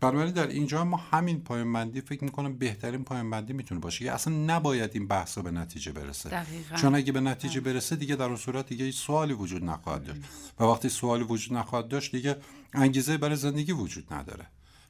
بنابراین 0.00 0.32
در 0.32 0.46
اینجا 0.46 0.84
ما 0.84 0.96
همین 0.96 1.40
پایانبندی 1.40 2.00
فکر 2.00 2.24
می‌کنم 2.24 2.56
بهترین 2.58 3.04
پایانبندی 3.04 3.52
می‌تونه 3.52 3.80
باشه 3.80 4.04
که 4.04 4.12
اصلا 4.12 4.34
نباید 4.34 4.90
این 4.94 5.08
بحث 5.08 5.38
به 5.38 5.50
نتیجه 5.50 5.92
برسه. 5.92 6.28
دقیقاً. 6.28 6.76
چون 6.76 6.94
اگه 6.94 7.12
به 7.12 7.20
نتیجه 7.20 7.60
برسه 7.60 7.96
دیگه 7.96 8.16
در 8.16 8.24
اون 8.24 8.36
صورت 8.36 8.66
دیگه 8.66 8.90
سوالی 8.90 9.32
وجود 9.32 9.64
نخواهد 9.64 10.04
داشت. 10.04 10.20
و 10.60 10.64
وقتی 10.64 10.88
سوالی 10.88 11.24
وجود 11.24 11.56
نخواهد 11.56 11.88
داشت 11.88 12.12
دیگه 12.12 12.36
انگیزه 12.74 13.16
برای 13.16 13.36
زندگی 13.36 13.72
وجود 13.72 14.14
نداره. 14.14 14.46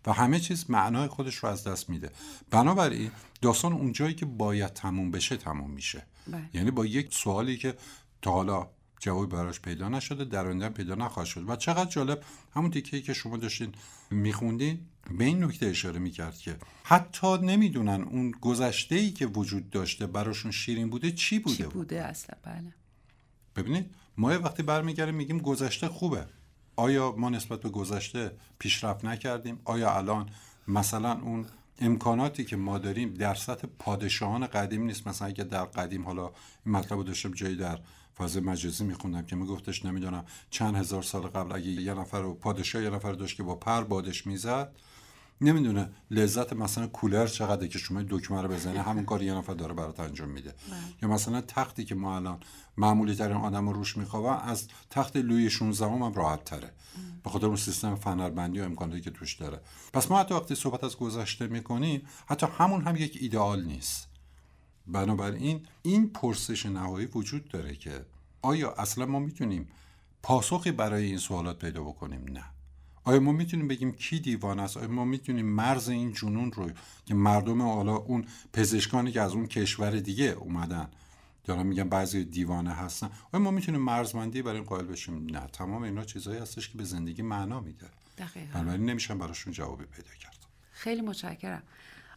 و 0.06 0.12
همه 0.12 0.40
چیز 0.40 0.70
معنای 0.70 1.08
خودش 1.08 1.34
رو 1.34 1.48
از 1.48 1.64
دست 1.64 1.90
میده. 1.90 2.10
بنابراین 2.50 3.10
داستان 3.42 3.72
اونجایی 3.72 4.14
که 4.14 4.26
باید 4.26 4.72
تموم 4.72 5.10
بشه 5.10 5.36
تموم 5.36 5.70
میشه. 5.70 6.06
بله. 6.26 6.42
یعنی 6.54 6.70
با 6.70 6.86
یک 6.86 7.14
سوالی 7.14 7.56
که 7.56 7.74
تا 8.22 8.30
حالا 8.30 8.68
جوابی 9.00 9.36
براش 9.36 9.60
پیدا 9.60 9.88
نشده 9.88 10.24
در 10.24 10.46
آینده 10.46 10.68
پیدا 10.68 10.94
نخواهد 10.94 11.28
شد. 11.28 11.50
و 11.50 11.56
چقدر 11.56 11.90
جالب 11.90 12.22
همون 12.54 12.70
تیکه‌ای 12.70 13.02
که 13.02 13.12
شما 13.12 13.36
داشتین 13.36 13.72
میخوندین 14.10 14.80
به 15.18 15.24
این 15.24 15.44
نکته 15.44 15.66
اشاره 15.66 15.98
می‌کرد 15.98 16.36
که 16.36 16.56
حتی 16.84 17.38
نمی‌دونن 17.38 18.02
اون 18.02 18.30
گذشته 18.30 18.94
ای 18.94 19.10
که 19.10 19.26
وجود 19.26 19.70
داشته 19.70 20.06
براشون 20.06 20.50
شیرین 20.50 20.90
بوده 20.90 21.12
چی 21.12 21.38
بوده 21.38 21.56
چی 21.56 21.64
بوده 21.64 22.04
اصلا؟ 22.04 22.36
بله. 22.42 22.74
ببینید 23.56 23.94
ما 24.16 24.32
یه 24.32 24.38
وقتی 24.38 24.62
برمیگردیم 24.62 25.14
میگیم 25.14 25.38
گذشته 25.38 25.88
خوبه. 25.88 26.26
آیا 26.76 27.14
ما 27.18 27.30
نسبت 27.30 27.60
به 27.60 27.68
گذشته 27.68 28.32
پیشرفت 28.58 29.04
نکردیم؟ 29.04 29.60
آیا 29.64 29.96
الان 29.96 30.30
مثلا 30.68 31.20
اون 31.20 31.46
امکاناتی 31.78 32.44
که 32.44 32.56
ما 32.56 32.78
داریم 32.78 33.14
در 33.14 33.34
سطح 33.34 33.68
پادشاهان 33.78 34.46
قدیم 34.46 34.82
نیست؟ 34.82 35.06
مثلا 35.06 35.28
اگه 35.28 35.44
در 35.44 35.64
قدیم 35.64 36.04
حالا 36.04 36.32
این 36.66 36.74
مطلب 36.74 36.98
رو 36.98 37.04
داشتم 37.04 37.30
جایی 37.30 37.56
در 37.56 37.78
فاز 38.14 38.36
مجازی 38.36 38.84
میخوندم 38.84 39.22
که 39.22 39.36
میگفتش 39.36 39.84
نمی‌دونم 39.84 40.24
چند 40.50 40.76
هزار 40.76 41.02
سال 41.02 41.22
قبل 41.22 41.52
اگه 41.52 41.66
یه 41.66 41.94
نفر 41.94 42.20
رو 42.20 42.34
پادشاه 42.34 42.82
یه 42.82 42.90
نفر 42.90 43.12
داشت 43.12 43.36
که 43.36 43.42
با 43.42 43.54
پر 43.54 43.84
بادش 43.84 44.26
می‌زد 44.26 44.72
نمی‌دونه 45.40 45.90
لذت 46.10 46.52
مثلا 46.52 46.86
کولر 46.86 47.26
چقدر 47.26 47.66
که 47.66 47.78
شما 47.78 48.02
دکمه 48.02 48.42
رو 48.42 48.48
بزنه 48.48 48.82
همون 48.82 49.04
کار 49.04 49.22
یه 49.22 49.34
نفر 49.34 49.54
داره 49.54 49.74
برات 49.74 50.00
انجام 50.00 50.28
میده. 50.28 50.54
یا 51.02 51.08
مثلا 51.08 51.40
تختی 51.40 51.84
که 51.84 51.94
ما 51.94 52.16
الان 52.16 52.40
معمولی 52.76 53.14
ترین 53.14 53.36
آدم 53.36 53.68
رو 53.68 53.72
روش 53.72 53.96
میخوابن 53.96 54.48
از 54.48 54.68
تخت 54.90 55.16
لوی 55.16 55.50
16 55.50 55.86
هم, 55.86 56.02
هم 56.02 56.12
راحت 56.12 56.44
تره 56.44 56.72
به 57.24 57.30
خاطر 57.30 57.46
اون 57.46 57.56
سیستم 57.56 57.94
فنربندی 57.94 58.60
و 58.60 58.64
امکاناتی 58.64 59.00
که 59.00 59.10
توش 59.10 59.34
داره. 59.34 59.60
پس 59.92 60.10
ما 60.10 60.20
حتی 60.20 60.34
وقتی 60.34 60.54
صحبت 60.54 60.84
از 60.84 60.96
گذشته 60.96 61.46
می‌کنیم 61.46 62.06
حتی 62.26 62.46
همون 62.58 62.82
هم 62.82 62.96
یک 62.96 63.18
ایدئال 63.20 63.64
نیست. 63.64 64.13
بنابراین 64.86 65.66
این 65.82 66.08
پرسش 66.08 66.66
نهایی 66.66 67.06
وجود 67.06 67.48
داره 67.48 67.76
که 67.76 68.06
آیا 68.42 68.72
اصلا 68.72 69.06
ما 69.06 69.18
می‌تونیم 69.18 69.68
پاسخی 70.22 70.72
برای 70.72 71.04
این 71.04 71.18
سوالات 71.18 71.58
پیدا 71.58 71.82
بکنیم؟ 71.82 72.24
نه. 72.32 72.44
آیا 73.04 73.20
ما 73.20 73.32
می‌تونیم 73.32 73.68
بگیم 73.68 73.92
کی 73.92 74.20
دیوانه 74.20 74.62
است؟ 74.62 74.76
آیا 74.76 74.88
ما 74.88 75.04
می‌تونیم 75.04 75.46
مرز 75.46 75.88
این 75.88 76.12
جنون 76.12 76.52
رو 76.52 76.70
که 77.06 77.14
مردم 77.14 77.62
حالا 77.62 77.96
اون 77.96 78.26
پزشکانی 78.52 79.12
که 79.12 79.20
از 79.20 79.32
اون 79.32 79.46
کشور 79.46 79.90
دیگه 79.90 80.24
اومدن 80.24 80.88
دارم 81.44 81.66
میگم 81.66 81.88
بعضی 81.88 82.24
دیوانه 82.24 82.72
هستن 82.72 83.10
آیا 83.32 83.44
ما 83.44 83.50
می‌تونیم 83.50 83.80
مرزمندی 83.80 84.42
برای 84.42 84.56
این 84.56 84.66
قائل 84.66 84.84
بشیم؟ 84.84 85.26
نه. 85.30 85.46
تمام 85.52 85.82
اینا 85.82 86.04
چیزهایی 86.04 86.40
هستش 86.40 86.68
که 86.68 86.78
به 86.78 86.84
زندگی 86.84 87.22
معنا 87.22 87.60
میده. 87.60 87.86
بنابراین 88.54 88.84
نمیشن 88.84 89.18
براشون 89.18 89.52
جوابی 89.52 89.84
پیدا 89.84 90.10
کرد. 90.20 90.38
خیلی 90.72 91.00
متشکرم. 91.00 91.62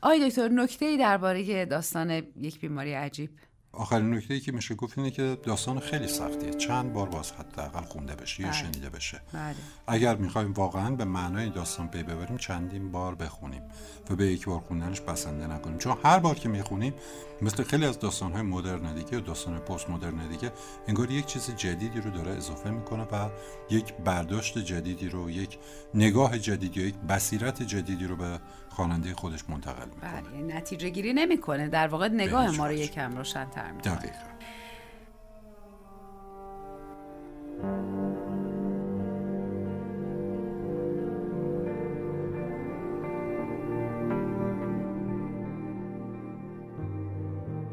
آقای 0.01 0.29
دکتر 0.29 0.47
نکته 0.47 0.85
ای 0.85 0.97
درباره 0.97 1.65
داستان 1.65 2.11
یک 2.41 2.59
بیماری 2.59 2.93
عجیب. 2.93 3.29
آخرین 3.71 4.13
نکته 4.13 4.33
ای 4.33 4.39
که 4.39 4.51
میشه 4.51 4.75
گفت 4.75 4.97
اینه 4.97 5.11
که 5.11 5.37
داستان 5.43 5.79
خیلی 5.79 6.07
سختیه. 6.07 6.53
چند 6.53 6.93
بار 6.93 7.09
باز 7.09 7.31
حداقل 7.31 7.81
خونده 7.81 8.15
بشه 8.15 8.41
یا 8.41 8.49
بله. 8.49 8.57
شنیده 8.57 8.89
بشه. 8.89 9.21
بله. 9.33 9.55
اگر 9.87 10.15
می‌خوایم 10.15 10.53
واقعا 10.53 10.95
به 10.95 11.05
معنای 11.05 11.49
داستان 11.49 11.87
پی 11.87 12.03
ببریم 12.03 12.37
چندین 12.37 12.91
بار 12.91 13.15
بخونیم 13.15 13.61
و 14.09 14.15
به 14.15 14.27
یک 14.27 14.45
بار 14.45 14.59
خوندنش 14.59 15.01
بسنده 15.01 15.47
نکنیم. 15.47 15.77
چون 15.77 15.97
هر 16.03 16.19
بار 16.19 16.35
که 16.35 16.49
می‌خونیم 16.49 16.93
مثل 17.41 17.63
خیلی 17.63 17.85
از 17.85 17.99
داستانهای 17.99 18.41
مدرن 18.41 18.93
دیگه 18.93 19.17
و 19.17 19.21
داستان 19.21 19.59
پست 19.59 19.89
مدرن 19.89 20.27
دیگه 20.27 20.51
انگار 20.87 21.11
یک 21.11 21.25
چیز 21.25 21.55
جدیدی 21.55 22.01
رو 22.01 22.11
داره 22.11 22.31
اضافه 22.31 22.69
می‌کنه 22.69 23.03
و 23.03 23.29
یک 23.69 23.93
برداشت 23.93 24.57
جدیدی 24.57 25.09
رو 25.09 25.29
یک 25.29 25.59
نگاه 25.93 26.39
جدیدی 26.39 26.81
یک 26.81 26.95
بصیرت 26.95 27.63
جدیدی 27.63 28.07
رو 28.07 28.15
به 28.15 28.39
خواننده 28.69 29.13
خودش 29.13 29.49
منتقل 29.49 29.85
می‌کنه. 29.85 30.21
بله 30.21 30.55
نتیجه 30.57 30.89
گیری 30.89 31.13
نمی‌کنه. 31.13 31.67
در 31.67 31.87
واقع 31.87 32.07
نگاه 32.07 32.57
ما 32.57 32.67
رو. 32.67 32.73
یکم 32.73 33.17
روشن‌تر 33.17 33.71
می‌کنه. 33.71 33.95
دقیقا. 33.95 34.17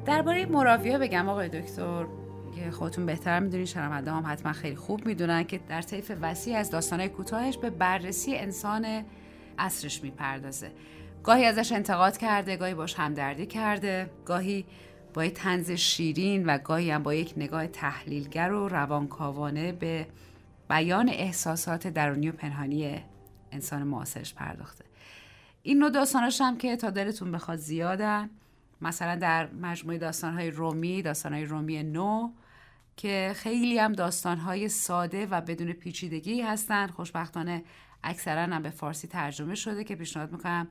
درباره 0.06 0.46
مراویا 0.46 0.98
بگم 0.98 1.28
آقای 1.28 1.48
دکتر 1.48 2.06
که 2.54 2.70
خودتون 2.70 3.06
بهتر 3.06 3.40
می‌دونین 3.40 3.66
شنونده 3.66 4.12
هم 4.12 4.24
حتما 4.26 4.52
خیلی 4.52 4.76
خوب 4.76 5.06
می‌دونن 5.06 5.44
که 5.44 5.60
در 5.68 5.82
طیف 5.82 6.12
وسیع 6.20 6.56
از 6.56 6.70
داستانهای 6.70 7.08
کوتاهش 7.08 7.56
به 7.56 7.70
بررسی 7.70 8.36
انسان 8.36 9.04
اصرش 9.58 10.02
می‌پردازه. 10.02 10.72
گاهی 11.22 11.44
ازش 11.44 11.72
انتقاد 11.72 12.16
کرده 12.16 12.56
گاهی 12.56 12.74
باش 12.74 12.94
همدردی 12.94 13.46
کرده 13.46 14.10
گاهی 14.24 14.64
با 15.14 15.24
یک 15.24 15.34
تنز 15.34 15.70
شیرین 15.70 16.46
و 16.46 16.58
گاهی 16.58 16.90
هم 16.90 17.02
با 17.02 17.14
یک 17.14 17.34
نگاه 17.36 17.66
تحلیلگر 17.66 18.52
و 18.52 18.68
روانکاوانه 18.68 19.72
به 19.72 20.06
بیان 20.70 21.08
احساسات 21.08 21.86
درونی 21.86 22.28
و 22.28 22.32
پنهانی 22.32 23.04
انسان 23.52 23.82
معاصرش 23.82 24.34
پرداخته. 24.34 24.84
این 25.62 25.78
نوع 25.78 25.90
داستاناش 25.90 26.40
هم 26.40 26.58
که 26.58 26.76
تا 26.76 26.90
دلتون 26.90 27.32
بخواد 27.32 27.58
زیادن 27.58 28.30
مثلا 28.84 29.16
در 29.16 29.52
مجموعه 29.52 29.98
داستانهای 29.98 30.50
رومی 30.50 31.02
داستانهای 31.02 31.44
رومی 31.44 31.82
نو 31.82 32.32
که 32.96 33.32
خیلی 33.36 33.78
هم 33.78 33.92
داستانهای 33.92 34.68
ساده 34.68 35.26
و 35.26 35.40
بدون 35.40 35.72
پیچیدگی 35.72 36.42
هستن. 36.42 36.86
خوشبختانه 36.86 37.64
اکثرا 38.02 38.42
هم 38.42 38.62
به 38.62 38.70
فارسی 38.70 39.08
ترجمه 39.08 39.54
شده 39.54 39.84
که 39.84 39.96
پیشنهاد 39.96 40.32
می‌کنم 40.32 40.68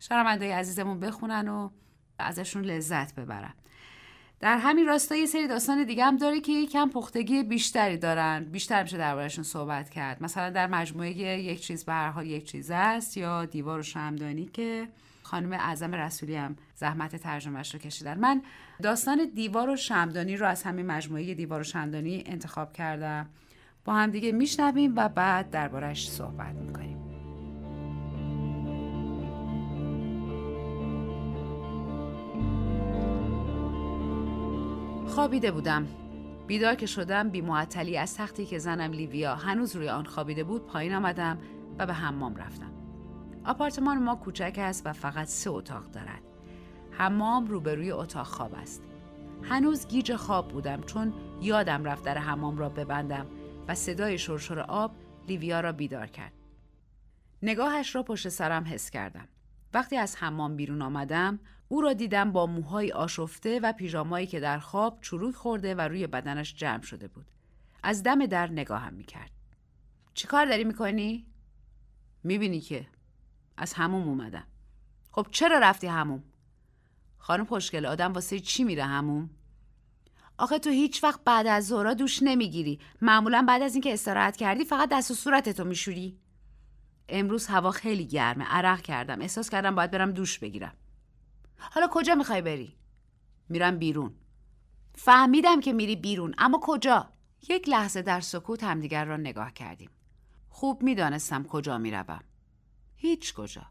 شنوندهای 0.00 0.52
عزیزمون 0.52 1.00
بخونن 1.00 1.48
و 1.48 1.70
ازشون 2.18 2.62
لذت 2.64 3.14
ببرن. 3.14 3.54
در 4.40 4.58
همین 4.58 4.86
راستا 4.86 5.16
یه 5.16 5.26
سری 5.26 5.48
داستان 5.48 5.84
دیگه 5.84 6.04
هم 6.04 6.16
داره 6.16 6.40
که 6.40 6.52
یکم 6.52 6.90
پختگی 6.90 7.42
بیشتری 7.42 7.96
دارن. 7.96 8.44
بیشتر 8.44 8.82
میشه 8.82 8.98
دربارهشون 8.98 9.44
صحبت 9.44 9.90
کرد. 9.90 10.22
مثلا 10.22 10.50
در 10.50 10.66
مجموعه 10.66 11.18
یک 11.18 11.60
چیز 11.60 11.88
حال 11.88 12.26
یک 12.26 12.50
چیز 12.50 12.70
است 12.70 13.16
یا 13.16 13.44
دیوار 13.44 13.78
و 13.78 13.82
شمدانی 13.82 14.46
که 14.46 14.88
خانم 15.26 15.52
اعظم 15.52 15.94
رسولی 15.94 16.36
هم 16.36 16.56
زحمت 16.74 17.16
ترجمهش 17.16 17.74
رو 17.74 17.80
کشیدن. 17.80 18.18
من 18.18 18.42
داستان 18.82 19.30
دیوار 19.34 19.70
و 19.70 19.76
شمدانی 19.76 20.36
رو 20.36 20.46
از 20.46 20.62
همین 20.62 20.86
مجموعه 20.86 21.34
دیوار 21.34 21.60
و 21.60 21.64
شمدانی 21.64 22.22
انتخاب 22.26 22.72
کردم. 22.72 23.28
با 23.84 23.94
هم 23.94 24.10
دیگه 24.10 24.32
میشنویم 24.32 24.92
و 24.96 25.08
بعد 25.08 25.50
دربارهش 25.50 26.10
صحبت 26.10 26.54
می‌کنیم. 26.54 26.96
خوابیده 35.06 35.50
بودم. 35.50 35.86
بیدار 36.46 36.74
که 36.74 36.86
شدم 36.86 37.28
بی 37.28 37.40
معطلی 37.40 37.98
از 37.98 38.16
تختی 38.16 38.46
که 38.46 38.58
زنم 38.58 38.92
لیویا 38.92 39.34
هنوز 39.34 39.76
روی 39.76 39.88
آن 39.88 40.04
خوابیده 40.04 40.44
بود 40.44 40.66
پایین 40.66 40.94
آمدم 40.94 41.38
و 41.78 41.86
به 41.86 41.94
حمام 41.94 42.36
رفتم. 42.36 42.75
آپارتمان 43.46 44.02
ما 44.02 44.16
کوچک 44.16 44.54
است 44.58 44.86
و 44.86 44.92
فقط 44.92 45.26
سه 45.26 45.50
اتاق 45.50 45.90
دارد. 45.90 46.22
حمام 46.90 47.46
روبروی 47.46 47.90
اتاق 47.90 48.26
خواب 48.26 48.54
است. 48.54 48.82
هنوز 49.42 49.86
گیج 49.86 50.16
خواب 50.16 50.48
بودم 50.48 50.82
چون 50.82 51.14
یادم 51.40 51.84
رفت 51.84 52.04
در 52.04 52.18
حمام 52.18 52.58
را 52.58 52.68
ببندم 52.68 53.26
و 53.68 53.74
صدای 53.74 54.18
شرشر 54.18 54.58
آب 54.60 54.96
لیویا 55.28 55.60
را 55.60 55.72
بیدار 55.72 56.06
کرد. 56.06 56.32
نگاهش 57.42 57.94
را 57.94 58.02
پشت 58.02 58.28
سرم 58.28 58.64
حس 58.64 58.90
کردم. 58.90 59.28
وقتی 59.74 59.96
از 59.96 60.16
حمام 60.16 60.56
بیرون 60.56 60.82
آمدم 60.82 61.38
او 61.68 61.80
را 61.80 61.92
دیدم 61.92 62.32
با 62.32 62.46
موهای 62.46 62.92
آشفته 62.92 63.60
و 63.60 63.72
پیژامایی 63.72 64.26
که 64.26 64.40
در 64.40 64.58
خواب 64.58 64.98
چروک 65.00 65.34
خورده 65.34 65.74
و 65.74 65.80
روی 65.80 66.06
بدنش 66.06 66.54
جمع 66.54 66.82
شده 66.82 67.08
بود. 67.08 67.26
از 67.82 68.02
دم 68.02 68.26
در 68.26 68.50
نگاهم 68.50 68.94
می‌کرد. 68.94 69.30
چی 70.14 70.26
کار 70.26 70.46
داری 70.46 70.64
می‌کنی؟ 70.64 71.26
می‌بینی 72.24 72.60
که 72.60 72.86
از 73.56 73.72
هموم 73.72 74.08
اومدم. 74.08 74.46
خب 75.10 75.26
چرا 75.30 75.58
رفتی 75.58 75.86
هموم؟ 75.86 76.24
خانم 77.18 77.44
خوشگل 77.44 77.86
آدم 77.86 78.12
واسه 78.12 78.40
چی 78.40 78.64
میره 78.64 78.84
هموم؟ 78.84 79.30
آخه 80.38 80.58
تو 80.58 80.70
هیچ 80.70 81.04
وقت 81.04 81.24
بعد 81.24 81.46
از 81.46 81.66
ظهرا 81.66 81.94
دوش 81.94 82.22
نمی‌گیری. 82.22 82.80
معمولا 83.02 83.44
بعد 83.48 83.62
از 83.62 83.74
اینکه 83.74 83.92
استراحت 83.92 84.36
کردی 84.36 84.64
فقط 84.64 84.88
دست 84.88 85.10
و 85.10 85.14
صورتتو 85.14 85.64
میشوری. 85.64 86.18
امروز 87.08 87.46
هوا 87.46 87.70
خیلی 87.70 88.06
گرمه. 88.06 88.44
عرق 88.44 88.80
کردم. 88.80 89.20
احساس 89.20 89.50
کردم 89.50 89.74
باید 89.74 89.90
برم 89.90 90.12
دوش 90.12 90.38
بگیرم. 90.38 90.74
حالا 91.58 91.88
کجا 91.90 92.14
می‌خوای 92.14 92.42
بری؟ 92.42 92.76
میرم 93.48 93.78
بیرون. 93.78 94.14
فهمیدم 94.94 95.60
که 95.60 95.72
میری 95.72 95.96
بیرون 95.96 96.34
اما 96.38 96.60
کجا؟ 96.62 97.12
یک 97.48 97.68
لحظه 97.68 98.02
در 98.02 98.20
سکوت 98.20 98.64
همدیگر 98.64 99.04
را 99.04 99.16
نگاه 99.16 99.52
کردیم. 99.52 99.90
خوب 100.48 100.82
می‌دانستم 100.82 101.44
کجا 101.44 101.78
می‌روم. 101.78 102.20
هیچ 103.06 103.34
کجا 103.34 103.66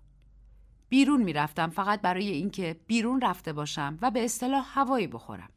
بیرون 0.90 1.24
می‌رفتم 1.24 1.70
فقط 1.70 2.02
برای 2.02 2.30
اینکه 2.30 2.80
بیرون 2.88 3.22
رفته 3.22 3.54
باشم 3.54 3.98
و 4.02 4.12
به 4.12 4.26
اصطلاح 4.26 4.80
هوایی 4.80 5.08
بخورم 5.08 5.50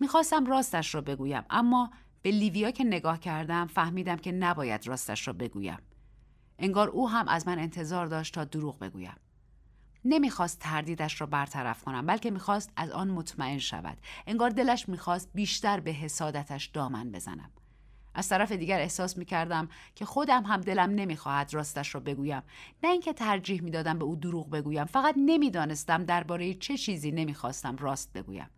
می‌خواستم 0.00 0.46
راستش 0.46 0.94
را 0.94 1.00
بگویم 1.00 1.42
اما 1.50 1.90
به 2.22 2.30
لیویا 2.30 2.70
که 2.70 2.84
نگاه 2.84 3.20
کردم 3.20 3.66
فهمیدم 3.66 4.16
که 4.16 4.32
نباید 4.32 4.86
راستش 4.86 5.26
را 5.26 5.32
بگویم 5.32 5.78
انگار 6.58 6.88
او 6.88 7.10
هم 7.10 7.28
از 7.28 7.48
من 7.48 7.58
انتظار 7.58 8.06
داشت 8.06 8.34
تا 8.34 8.44
دروغ 8.44 8.78
بگویم. 8.78 9.16
نمی‌خواست 10.04 10.58
تردیدش 10.58 11.20
را 11.20 11.26
برطرف 11.26 11.84
کنم 11.84 12.06
بلکه 12.06 12.30
می‌خواست 12.30 12.72
از 12.76 12.90
آن 12.90 13.10
مطمئن 13.10 13.58
شود. 13.58 13.98
انگار 14.26 14.50
دلش 14.50 14.88
می‌خواست 14.88 15.30
بیشتر 15.34 15.80
به 15.80 15.90
حسادتش 15.90 16.66
دامن 16.66 17.12
بزنم. 17.12 17.50
از 18.14 18.28
طرف 18.28 18.52
دیگر 18.52 18.80
احساس 18.80 19.16
می 19.16 19.24
کردم 19.24 19.68
که 19.94 20.04
خودم 20.04 20.42
هم 20.42 20.60
دلم 20.60 20.90
نمی‌خواهد 20.90 21.54
راستش 21.54 21.94
را 21.94 22.00
بگویم. 22.00 22.42
نه 22.82 22.90
اینکه 22.90 23.12
ترجیح 23.12 23.62
می‌دادم 23.62 23.98
به 23.98 24.04
او 24.04 24.16
دروغ 24.16 24.50
بگویم 24.50 24.84
فقط 24.84 25.14
نمی‌دانستم 25.18 26.04
درباره 26.04 26.54
چه 26.54 26.76
چیزی 26.76 27.12
نمی‌خواستم 27.12 27.76
راست 27.76 28.12
بگویم. 28.12 28.50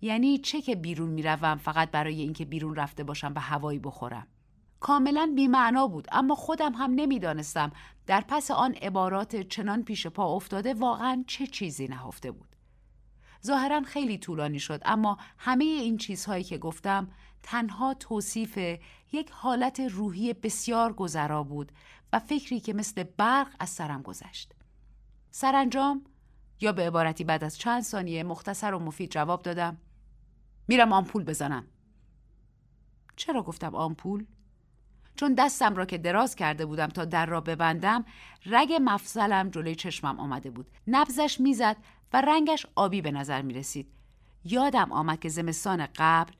یعنی 0.00 0.38
چه 0.38 0.60
که 0.60 0.76
بیرون 0.76 1.08
می‌روم 1.08 1.56
فقط 1.56 1.90
برای 1.90 2.20
اینکه 2.20 2.44
بیرون 2.44 2.76
رفته 2.76 3.04
باشم 3.04 3.32
و 3.36 3.40
هوایی 3.40 3.78
بخورم. 3.78 4.26
کاملا 4.80 5.32
بیمعنا 5.36 5.86
بود 5.86 6.08
اما 6.12 6.34
خودم 6.34 6.72
هم 6.72 6.90
نمی‌دانستم 6.90 7.72
در 8.06 8.24
پس 8.28 8.50
آن 8.50 8.74
عبارات 8.74 9.36
چنان 9.36 9.82
پیش 9.82 10.06
پا 10.06 10.36
افتاده 10.36 10.74
واقعا 10.74 11.24
چه 11.26 11.46
چیزی 11.46 11.88
نهفته 11.88 12.30
بود. 12.30 12.48
ظاهرا 13.46 13.82
خیلی 13.82 14.18
طولانی 14.18 14.58
شد 14.58 14.80
اما 14.84 15.18
همه 15.38 15.64
این 15.64 15.96
چیزهایی 15.96 16.44
که 16.44 16.58
گفتم 16.58 17.08
تنها 17.44 17.94
توصیف 17.94 18.58
یک 19.12 19.30
حالت 19.30 19.80
روحی 19.80 20.32
بسیار 20.32 20.92
گذرا 20.92 21.42
بود 21.42 21.72
و 22.12 22.18
فکری 22.18 22.60
که 22.60 22.72
مثل 22.72 23.02
برق 23.02 23.48
از 23.58 23.70
سرم 23.70 24.02
گذشت. 24.02 24.52
سرانجام 25.30 26.04
یا 26.60 26.72
به 26.72 26.86
عبارتی 26.86 27.24
بعد 27.24 27.44
از 27.44 27.58
چند 27.58 27.82
ثانیه 27.82 28.22
مختصر 28.22 28.74
و 28.74 28.78
مفید 28.78 29.10
جواب 29.10 29.42
دادم 29.42 29.76
میرم 30.68 30.92
آمپول 30.92 31.24
بزنم. 31.24 31.66
چرا 33.16 33.42
گفتم 33.42 33.74
آمپول؟ 33.74 34.26
چون 35.16 35.34
دستم 35.34 35.76
را 35.76 35.86
که 35.86 35.98
دراز 35.98 36.36
کرده 36.36 36.66
بودم 36.66 36.86
تا 36.86 37.04
در 37.04 37.26
را 37.26 37.40
ببندم 37.40 38.04
رگ 38.46 38.78
مفصلم 38.80 39.48
جلوی 39.48 39.74
چشمم 39.74 40.20
آمده 40.20 40.50
بود 40.50 40.66
نبزش 40.86 41.40
می‌زد 41.40 41.76
و 42.12 42.20
رنگش 42.20 42.66
آبی 42.74 43.00
به 43.00 43.10
نظر 43.10 43.42
می 43.42 43.54
رسید 43.54 43.90
یادم 44.44 44.92
آمد 44.92 45.20
که 45.20 45.28
زمستان 45.28 45.88
قبل 45.96 46.32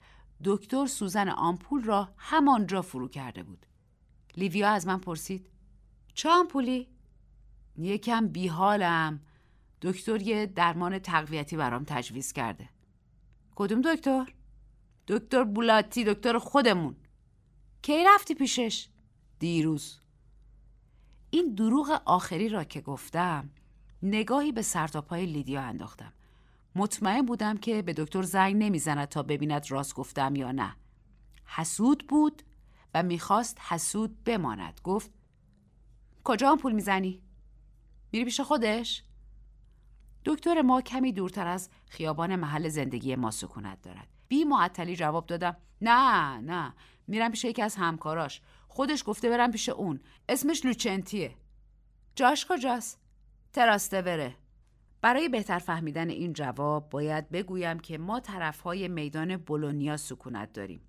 دکتر 0.45 0.87
سوزن 0.87 1.29
آمپول 1.29 1.85
را 1.85 2.09
همانجا 2.17 2.83
فرو 2.83 3.09
کرده 3.09 3.43
بود 3.43 3.67
لیویا 4.37 4.69
از 4.71 4.87
من 4.87 4.99
پرسید 4.99 5.47
چه 6.15 6.29
آمپولی؟ 6.29 6.89
یکم 7.79 8.29
بیحالم 8.29 9.21
دکتر 9.83 10.23
یه 10.23 10.47
درمان 10.47 10.99
تقویتی 10.99 11.57
برام 11.57 11.85
تجویز 11.87 12.33
کرده 12.33 12.69
کدوم 13.55 13.81
دکتر؟ 13.81 14.35
دکتر 15.09 15.45
بولاتی 15.45 16.05
دکتر 16.05 16.39
خودمون 16.39 16.97
کی 17.83 18.05
رفتی 18.05 18.35
پیشش؟ 18.35 18.89
دیروز 19.39 19.99
این 21.31 21.55
دروغ 21.55 22.03
آخری 22.05 22.49
را 22.49 22.65
که 22.65 22.81
گفتم 22.81 23.51
نگاهی 24.03 24.53
به 24.53 24.63
سرتاپای 24.63 25.27
لیدیا 25.27 25.63
انداختم 25.63 26.13
مطمئن 26.77 27.23
بودم 27.23 27.57
که 27.57 27.83
به 27.83 27.93
دکتر 27.93 28.23
زنگ 28.23 28.57
نمی‌زند 28.57 29.09
تا 29.09 29.23
ببیند 29.23 29.71
راست 29.71 29.95
گفتم 29.95 30.37
یا 30.37 30.53
نه. 30.53 30.77
حسود 31.45 32.07
بود 32.07 32.43
و 32.95 33.03
می‌خواست 33.03 33.59
حسود 33.61 34.25
بماند. 34.25 34.81
گفت 34.85 35.11
کجا 36.25 36.51
هم 36.51 36.59
پول 36.59 36.73
می‌زنی؟ 36.73 37.23
میری 38.13 38.25
پیش 38.25 38.41
خودش؟ 38.41 39.03
دکتر 40.25 40.63
ما 40.63 40.81
کمی 40.81 41.13
دورتر 41.13 41.47
از 41.47 41.71
خیابان 41.87 42.37
محل 42.37 42.69
زندگی 42.69 43.17
ما 43.17 43.31
سکونت 43.31 43.83
دارد. 43.83 44.09
بی 44.29 44.45
معطلی 44.45 44.97
جواب 44.97 45.27
دادم 45.27 45.57
نه 45.81 46.41
نه 46.41 46.75
میرم 47.07 47.31
پیش 47.31 47.45
یکی 47.45 47.63
از 47.63 47.77
همکاراش. 47.77 48.41
خودش 48.69 49.03
گفته 49.07 49.29
برم 49.29 49.51
پیش 49.51 49.69
اون. 49.69 50.01
اسمش 50.29 50.65
لوچنتیه. 50.65 51.35
جاش 52.17 52.47
کجاست؟ 52.47 53.01
تراستوره 53.53 54.37
برای 55.05 55.29
بهتر 55.29 55.59
فهمیدن 55.59 56.11
این 56.11 56.33
جواب 56.33 56.91
باید 56.91 57.31
بگویم 57.31 57.79
که 57.79 57.99
ما 57.99 58.21
طرفهای 58.21 58.89
میدان 58.89 59.37
بولونیا 59.37 59.97
سکونت 59.97 60.53
داریم 60.53 60.81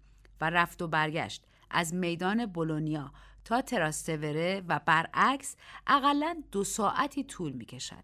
و 0.41 0.49
رفت 0.49 0.81
و 0.81 0.87
برگشت 0.87 1.45
از 1.69 1.93
میدان 1.93 2.45
بولونیا 2.45 3.11
تا 3.45 3.61
تراستوره 3.61 4.63
و 4.67 4.79
برعکس 4.85 5.55
اقلا 5.87 6.43
دو 6.51 6.63
ساعتی 6.63 7.23
طول 7.23 7.51
می 7.51 7.65
کشد. 7.65 8.03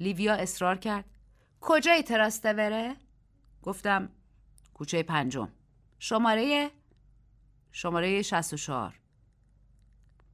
لیویا 0.00 0.34
اصرار 0.34 0.76
کرد. 0.76 1.04
کجای 1.60 2.02
تراستوره؟ 2.02 2.96
گفتم. 3.62 4.08
کوچه 4.74 5.02
پنجم. 5.02 5.48
شماره؟ 5.98 6.70
شماره 7.72 8.22
64 8.22 9.00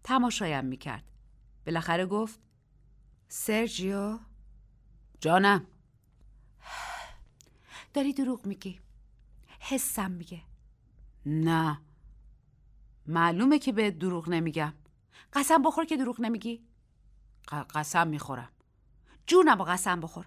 تماشایم 0.04 0.64
می 0.64 0.76
کرد 0.76 1.04
بالاخره 1.66 2.06
گفت. 2.06 2.40
سرجیو؟ 3.28 4.18
جانم. 5.22 5.66
داری 7.94 8.12
دروغ 8.12 8.46
میگی. 8.46 8.80
حسم 9.60 10.10
میگه. 10.10 10.42
نه. 11.26 11.80
معلومه 13.06 13.58
که 13.58 13.72
به 13.72 13.90
دروغ 13.90 14.28
نمیگم. 14.28 14.74
قسم 15.32 15.62
بخور 15.62 15.84
که 15.84 15.96
دروغ 15.96 16.20
نمیگی. 16.20 16.62
قسم 17.74 18.08
می‌خورم. 18.08 18.48
جونم 19.26 19.54
با 19.54 19.64
قسم 19.64 20.00
بخور. 20.00 20.26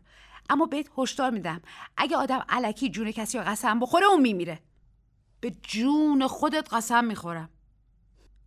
اما 0.50 0.66
بهت 0.66 0.90
هشدار 0.98 1.32
میدم. 1.32 1.62
اگه 1.98 2.18
آدم 2.18 2.46
علکی 2.50 2.90
جون 2.90 3.12
کسی 3.12 3.38
رو 3.38 3.44
قسم 3.44 3.80
بخوره 3.80 4.06
اون 4.06 4.22
میمیره. 4.22 4.60
به 5.40 5.52
جون 5.52 6.28
خودت 6.28 6.74
قسم 6.74 7.06
می‌خورم. 7.06 7.50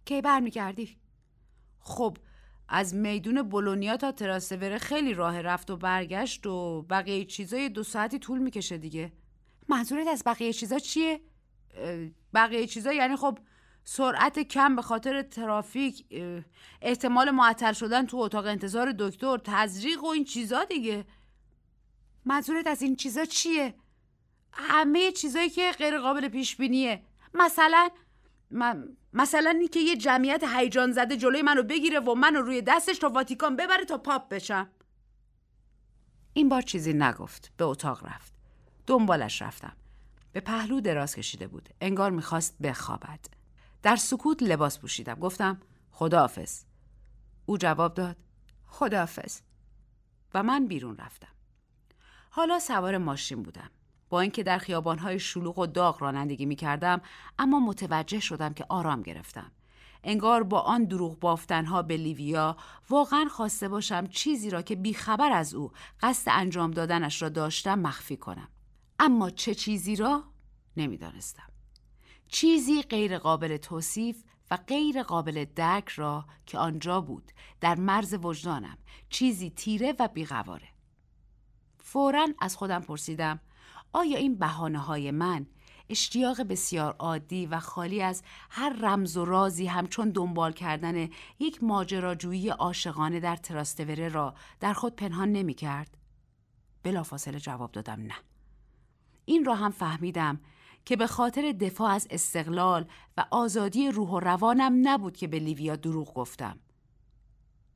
کی 0.04 0.22
برمیگردی؟ 0.22 0.98
خب 1.80 2.16
از 2.68 2.94
میدون 2.94 3.42
بولونیا 3.42 3.96
تا 3.96 4.12
تراسوره 4.12 4.78
خیلی 4.78 5.14
راه 5.14 5.40
رفت 5.40 5.70
و 5.70 5.76
برگشت 5.76 6.46
و 6.46 6.82
بقیه 6.82 7.24
چیزای 7.24 7.68
دو 7.68 7.82
ساعتی 7.82 8.18
طول 8.18 8.38
می‌کشه 8.38 8.78
دیگه 8.78 9.12
منظورت 9.68 10.06
از 10.06 10.22
بقیه 10.26 10.52
چیزا 10.52 10.78
چیه؟ 10.78 11.20
بقیه 12.34 12.66
چیزا 12.66 12.92
یعنی 12.92 13.16
خب 13.16 13.38
سرعت 13.84 14.38
کم 14.38 14.76
به 14.76 14.82
خاطر 14.82 15.22
ترافیک 15.22 16.06
احتمال 16.82 17.30
معطل 17.30 17.72
شدن 17.72 18.06
تو 18.06 18.16
اتاق 18.16 18.46
انتظار 18.46 18.94
دکتر 18.98 19.38
تزریق 19.44 20.04
و 20.04 20.06
این 20.06 20.24
چیزا 20.24 20.64
دیگه 20.64 21.04
منظورت 22.24 22.66
از 22.66 22.82
این 22.82 22.96
چیزا 22.96 23.24
چیه؟ 23.24 23.74
همه 24.52 25.12
چیزایی 25.12 25.50
که 25.50 25.72
غیر 25.78 25.98
قابل 25.98 26.28
پیش 26.28 26.56
بینیه 26.56 27.02
مثلا 27.34 27.88
من 28.50 28.96
مثلا 29.12 29.50
اینکه 29.50 29.80
یه 29.80 29.96
جمعیت 29.96 30.44
هیجان 30.44 30.92
زده 30.92 31.16
جلوی 31.16 31.42
منو 31.42 31.62
بگیره 31.62 32.00
و 32.00 32.14
منو 32.14 32.40
روی 32.40 32.62
دستش 32.62 32.98
تا 32.98 33.08
واتیکان 33.08 33.56
ببره 33.56 33.84
تا 33.84 33.98
پاپ 33.98 34.28
بشم. 34.28 34.70
این 36.32 36.48
بار 36.48 36.62
چیزی 36.62 36.92
نگفت. 36.92 37.52
به 37.56 37.64
اتاق 37.64 38.06
رفت. 38.06 38.32
دنبالش 38.86 39.42
رفتم. 39.42 39.76
به 40.32 40.40
پهلو 40.40 40.80
دراز 40.80 41.14
کشیده 41.14 41.46
بود. 41.46 41.68
انگار 41.80 42.10
می‌خواست 42.10 42.58
بخوابد. 42.58 43.20
در 43.82 43.96
سکوت 43.96 44.42
لباس 44.42 44.78
پوشیدم. 44.78 45.14
گفتم 45.14 45.60
خداحافظ. 45.90 46.64
او 47.46 47.58
جواب 47.58 47.94
داد 47.94 48.16
خداحافظ. 48.66 49.40
و 50.34 50.42
من 50.42 50.66
بیرون 50.66 50.96
رفتم. 50.96 51.32
حالا 52.30 52.58
سوار 52.58 52.98
ماشین 52.98 53.42
بودم. 53.42 53.70
با 54.08 54.20
اینکه 54.20 54.42
در 54.42 54.58
خیابانهای 54.58 55.18
شلوغ 55.18 55.58
و 55.58 55.66
داغ 55.66 56.02
رانندگی 56.02 56.46
می 56.46 56.56
کردم 56.56 57.00
اما 57.38 57.60
متوجه 57.60 58.20
شدم 58.20 58.54
که 58.54 58.66
آرام 58.68 59.02
گرفتم. 59.02 59.52
انگار 60.04 60.42
با 60.42 60.60
آن 60.60 60.84
دروغ 60.84 61.18
بافتنها 61.18 61.82
به 61.82 61.96
لیویا 61.96 62.56
واقعا 62.90 63.24
خواسته 63.30 63.68
باشم 63.68 64.06
چیزی 64.06 64.50
را 64.50 64.62
که 64.62 64.76
بیخبر 64.76 65.32
از 65.32 65.54
او 65.54 65.72
قصد 66.00 66.30
انجام 66.34 66.70
دادنش 66.70 67.22
را 67.22 67.28
داشتم 67.28 67.78
مخفی 67.78 68.16
کنم. 68.16 68.48
اما 68.98 69.30
چه 69.30 69.54
چیزی 69.54 69.96
را 69.96 70.24
نمی‌دانستم. 70.76 71.48
چیزی 72.28 72.82
غیر 72.82 73.18
قابل 73.18 73.56
توصیف 73.56 74.24
و 74.50 74.56
غیر 74.56 75.02
قابل 75.02 75.44
درک 75.56 75.88
را 75.88 76.24
که 76.46 76.58
آنجا 76.58 77.00
بود 77.00 77.32
در 77.60 77.74
مرز 77.74 78.14
وجدانم 78.22 78.78
چیزی 79.10 79.50
تیره 79.50 79.94
و 79.98 80.08
بیغواره. 80.08 80.68
فورا 81.78 82.28
از 82.40 82.56
خودم 82.56 82.80
پرسیدم 82.80 83.40
آیا 83.92 84.18
این 84.18 84.38
بحانه 84.38 84.78
های 84.78 85.10
من 85.10 85.46
اشتیاق 85.90 86.42
بسیار 86.42 86.96
عادی 86.98 87.46
و 87.46 87.60
خالی 87.60 88.02
از 88.02 88.22
هر 88.50 88.72
رمز 88.72 89.16
و 89.16 89.24
رازی 89.24 89.66
همچون 89.66 90.10
دنبال 90.10 90.52
کردن 90.52 91.08
یک 91.38 91.64
ماجراجویی 91.64 92.48
عاشقانه 92.48 93.20
در 93.20 93.36
تراستوره 93.36 94.08
را 94.08 94.34
در 94.60 94.72
خود 94.72 94.96
پنهان 94.96 95.32
نمی 95.32 95.54
کرد؟ 95.54 95.96
بلافاصله 96.82 97.40
جواب 97.40 97.72
دادم 97.72 98.00
نه. 98.00 98.14
این 99.24 99.44
را 99.44 99.54
هم 99.54 99.70
فهمیدم 99.70 100.40
که 100.84 100.96
به 100.96 101.06
خاطر 101.06 101.52
دفاع 101.52 101.90
از 101.90 102.08
استقلال 102.10 102.86
و 103.16 103.24
آزادی 103.30 103.90
روح 103.90 104.10
و 104.10 104.20
روانم 104.20 104.88
نبود 104.88 105.16
که 105.16 105.26
به 105.26 105.38
لیویا 105.38 105.76
دروغ 105.76 106.14
گفتم. 106.14 106.58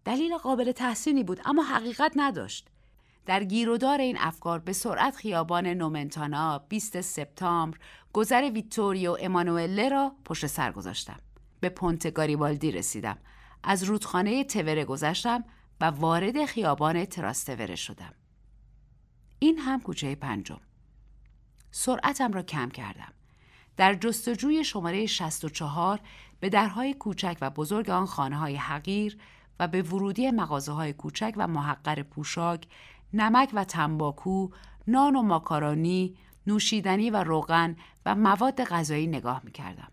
دلیل 0.05 0.37
قابل 0.37 0.73
تحسینی 0.73 1.25
بود 1.25 1.41
اما 1.45 1.63
حقیقت 1.63 2.13
نداشت. 2.17 2.72
در 3.27 3.45
گیرودار 3.45 4.01
این 4.01 4.17
افکار 4.21 4.59
به 4.59 4.73
سرعت 4.73 5.17
خیابان 5.17 5.67
نومنتانا 5.67 6.59
20 6.59 7.01
سپتامبر 7.01 7.79
گذر 8.13 8.51
ویتوریو 8.51 9.17
امانوئله 9.21 9.89
را 9.89 10.13
پشت 10.25 10.47
سر 10.47 10.73
گذاشتم 10.73 11.19
به 11.61 11.69
پونت 11.69 12.15
گاریبالدی 12.15 12.73
رسیدم 12.73 13.19
از 13.63 13.83
رودخانه 13.83 14.45
توره 14.45 14.85
گذشتم 14.85 15.45
و 15.81 15.85
وارد 15.85 16.45
خیابان 16.45 17.05
تراستوره 17.05 17.77
شدم. 17.77 18.15
این 19.39 19.59
هم 19.59 19.81
کوچه 19.81 20.15
پنجم. 20.15 20.61
سرعتم 21.71 22.33
را 22.33 22.43
کم 22.43 22.69
کردم. 22.69 23.13
در 23.77 23.95
جستجوی 23.95 24.65
شماره 24.65 25.07
64 25.07 26.01
به 26.41 26.49
درهای 26.49 26.95
کوچک 26.95 27.39
و 27.41 27.51
بزرگ 27.51 27.91
آن 27.91 28.07
خانه 28.07 28.37
های 28.37 28.57
حقیر 28.57 29.19
و 29.61 29.69
به 29.69 29.83
ورودی 29.83 30.31
مغازه 30.31 30.73
های 30.73 30.93
کوچک 30.93 31.35
و 31.37 31.47
محقر 31.47 32.03
پوشاک، 32.03 32.67
نمک 33.15 33.51
و 33.55 33.65
تنباکو، 33.65 34.49
نان 34.87 35.17
و 35.17 35.23
ماکارونی، 35.23 36.17
نوشیدنی 36.47 37.11
و 37.11 37.17
روغن 37.17 37.77
و 38.07 38.15
مواد 38.15 38.65
غذایی 38.65 39.07
نگاه 39.07 39.41
می 39.45 39.53
کردم. 39.53 39.89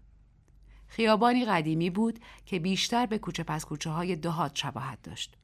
خیابانی 0.87 1.45
قدیمی 1.45 1.89
بود 1.89 2.19
که 2.45 2.59
بیشتر 2.59 3.05
به 3.05 3.17
کوچه 3.17 3.43
پس 3.43 3.65
کوچه 3.65 3.89
های 3.89 4.15
دهات 4.15 4.55
شباهت 4.55 5.01
داشت. 5.03 5.35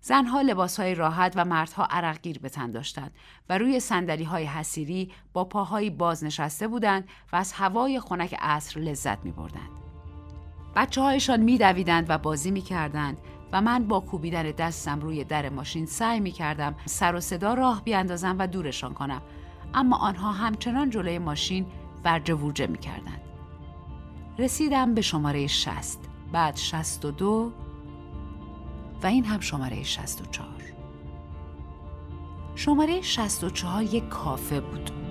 زنها 0.00 0.40
لباس 0.40 0.80
های 0.80 0.94
راحت 0.94 1.32
و 1.36 1.44
مردها 1.44 1.84
عرقگیر 1.84 2.38
به 2.38 2.48
تن 2.48 2.70
داشتند 2.70 3.14
و 3.48 3.58
روی 3.58 3.80
سندلی 3.80 4.24
های 4.24 4.44
حسیری 4.44 5.12
با 5.32 5.44
پاهایی 5.44 5.90
باز 5.90 6.24
نشسته 6.24 6.68
بودند 6.68 7.08
و 7.32 7.36
از 7.36 7.52
هوای 7.52 8.00
خنک 8.00 8.34
عصر 8.38 8.80
لذت 8.80 9.24
می 9.24 9.32
بردند. 9.32 9.70
بچه 10.76 11.00
هایشان 11.00 11.40
می 11.40 11.58
دویدند 11.58 12.06
و 12.08 12.18
بازی 12.18 12.50
می 12.50 12.62
کردند 12.62 13.18
و 13.52 13.60
من 13.60 13.84
با 13.84 14.00
کوبیدن 14.00 14.42
دستم 14.42 15.00
روی 15.00 15.24
در 15.24 15.48
ماشین 15.48 15.86
سعی 15.86 16.20
می 16.20 16.30
کردم 16.30 16.74
سر 16.86 17.14
و 17.14 17.20
صدا 17.20 17.54
راه 17.54 17.84
بیاندازم 17.84 18.36
و 18.38 18.46
دورشان 18.46 18.94
کنم. 18.94 19.22
اما 19.74 19.96
آنها 19.96 20.32
همچنان 20.32 20.90
جلوی 20.90 21.18
ماشین 21.18 21.66
ورجه 22.04 22.34
ورجه 22.34 22.66
می 22.66 22.78
کردند. 22.78 23.20
رسیدم 24.38 24.94
به 24.94 25.00
شماره 25.00 25.46
60 25.46 25.98
بعد 26.32 26.56
62 26.56 27.52
و 29.02 29.06
این 29.06 29.24
هم 29.24 29.40
شماره 29.40 29.82
64 29.82 30.46
شماره 32.54 33.00
64 33.00 33.82
یک 33.82 34.08
کافه 34.08 34.60
بود. 34.60 35.01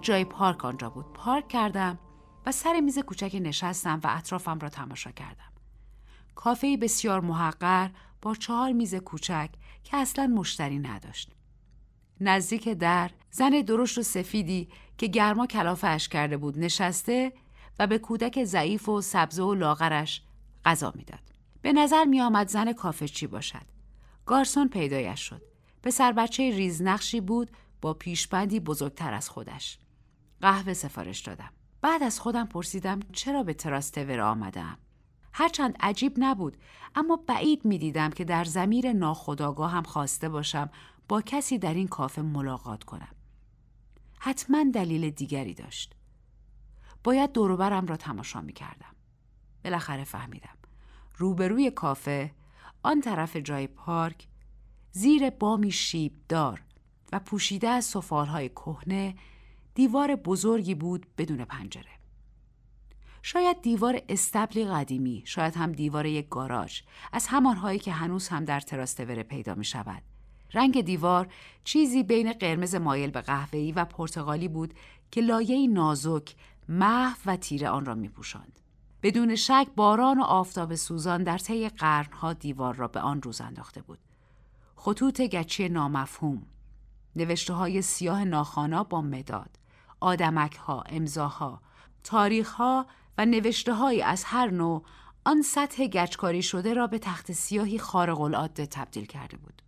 جای 0.00 0.24
پارک 0.24 0.64
آنجا 0.64 0.90
بود. 0.90 1.12
پارک 1.12 1.48
کردم 1.48 1.98
و 2.46 2.52
سر 2.52 2.80
میز 2.80 2.98
کوچک 2.98 3.36
نشستم 3.42 4.00
و 4.04 4.06
اطرافم 4.10 4.58
را 4.58 4.68
تماشا 4.68 5.10
کردم. 5.10 5.52
کافه 6.34 6.76
بسیار 6.76 7.20
محقر 7.20 7.90
با 8.22 8.34
چهار 8.34 8.72
میز 8.72 8.94
کوچک 8.94 9.50
که 9.84 9.96
اصلا 9.96 10.26
مشتری 10.26 10.78
نداشت. 10.78 11.32
نزدیک 12.20 12.68
در 12.68 13.10
زن 13.30 13.50
درشت 13.50 13.98
و 13.98 14.02
سفیدی 14.02 14.68
که 14.98 15.06
گرما 15.06 15.46
کلافش 15.46 16.08
کرده 16.08 16.36
بود 16.36 16.58
نشسته 16.58 17.32
و 17.78 17.86
به 17.86 17.98
کودک 17.98 18.44
ضعیف 18.44 18.88
و 18.88 19.00
سبزه 19.00 19.42
و 19.42 19.54
لاغرش 19.54 20.22
غذا 20.64 20.92
می‌داد. 20.96 21.20
به 21.62 21.72
نظر 21.72 22.04
می 22.04 22.20
آمد 22.20 22.48
زن 22.48 22.72
کافه 22.72 23.08
چی 23.08 23.26
باشد؟ 23.26 23.66
گارسون 24.26 24.68
پیدایش 24.68 25.20
شد. 25.20 25.42
پسر 25.82 26.12
بچه 26.12 26.50
ریزنقشی 26.50 27.20
بود 27.20 27.50
با 27.80 27.94
پیشبندی 27.94 28.60
بزرگتر 28.60 29.14
از 29.14 29.28
خودش. 29.28 29.78
قهوه 30.40 30.72
سفارش 30.72 31.20
دادم. 31.20 31.50
بعد 31.82 32.02
از 32.02 32.20
خودم 32.20 32.46
پرسیدم 32.46 33.00
چرا 33.12 33.42
به 33.42 33.54
تراستور 33.54 34.20
آمدم. 34.20 34.78
هرچند 35.32 35.76
عجیب 35.80 36.14
نبود 36.18 36.56
اما 36.94 37.16
بعید 37.16 37.64
می 37.64 37.78
دیدم 37.78 38.10
که 38.10 38.24
در 38.24 38.44
زمیر 38.44 38.92
ناخداگاه 38.92 39.70
هم 39.70 39.82
خواسته 39.82 40.28
باشم 40.28 40.70
با 41.08 41.22
کسی 41.22 41.58
در 41.58 41.74
این 41.74 41.88
کافه 41.88 42.22
ملاقات 42.22 42.84
کنم. 42.84 43.14
حتما 44.18 44.64
دلیل 44.74 45.10
دیگری 45.10 45.54
داشت. 45.54 45.94
باید 47.04 47.32
دوروبرم 47.32 47.86
را 47.86 47.96
تماشا 47.96 48.40
می 48.40 48.52
کردم. 48.52 48.94
بالاخره 49.64 50.04
فهمیدم. 50.04 50.56
روبروی 51.16 51.70
کافه 51.70 52.34
آن 52.82 53.00
طرف 53.00 53.36
جای 53.36 53.66
پارک 53.66 54.28
زیر 54.92 55.30
بامی 55.30 55.70
شیبدار 55.70 56.62
و 57.12 57.18
پوشیده 57.18 57.68
از 57.68 57.84
سفالهای 57.84 58.48
کهنه 58.48 59.14
دیوار 59.80 60.16
بزرگی 60.16 60.74
بود 60.74 61.06
بدون 61.18 61.44
پنجره. 61.44 61.90
شاید 63.22 63.62
دیوار 63.62 64.02
استبلی 64.08 64.64
قدیمی، 64.64 65.22
شاید 65.26 65.56
هم 65.56 65.72
دیوار 65.72 66.06
یک 66.06 66.28
گاراژ، 66.28 66.80
از 67.12 67.26
همانهایی 67.26 67.78
که 67.78 67.92
هنوز 67.92 68.28
هم 68.28 68.44
در 68.44 68.60
تراستوره 68.60 69.22
پیدا 69.22 69.54
می 69.54 69.64
شود. 69.64 70.02
رنگ 70.52 70.80
دیوار 70.80 71.28
چیزی 71.64 72.02
بین 72.02 72.32
قرمز 72.32 72.74
مایل 72.74 73.10
به 73.10 73.20
قهوه‌ای 73.20 73.72
و 73.72 73.84
پرتغالی 73.84 74.48
بود 74.48 74.74
که 75.10 75.20
لایه 75.20 75.68
نازک، 75.68 76.34
محو 76.68 77.18
و 77.26 77.36
تیره 77.36 77.68
آن 77.68 77.84
را 77.84 77.94
می 77.94 78.08
پوشند. 78.08 78.60
بدون 79.02 79.36
شک 79.36 79.66
باران 79.76 80.20
و 80.20 80.22
آفتاب 80.22 80.74
سوزان 80.74 81.22
در 81.22 81.38
طی 81.38 81.68
قرنها 81.68 82.32
دیوار 82.32 82.74
را 82.74 82.88
به 82.88 83.00
آن 83.00 83.22
روز 83.22 83.40
انداخته 83.40 83.82
بود. 83.82 83.98
خطوط 84.76 85.20
گچی 85.20 85.68
نامفهوم، 85.68 86.46
نوشته 87.16 87.52
های 87.52 87.82
سیاه 87.82 88.24
ناخانا 88.24 88.84
با 88.84 89.00
مداد، 89.00 89.59
آدمک 90.00 90.56
ها، 90.56 90.84
امضاها، 90.86 91.62
تاریخ 92.04 92.52
ها 92.52 92.86
و 93.18 93.26
نوشته 93.26 93.74
های 93.74 94.02
از 94.02 94.24
هر 94.24 94.50
نوع 94.50 94.84
آن 95.24 95.42
سطح 95.42 95.86
گچکاری 95.86 96.42
شده 96.42 96.74
را 96.74 96.86
به 96.86 96.98
تخت 96.98 97.32
سیاهی 97.32 97.78
خارق 97.78 98.20
العاده 98.20 98.66
تبدیل 98.66 99.06
کرده 99.06 99.36
بود. 99.36 99.62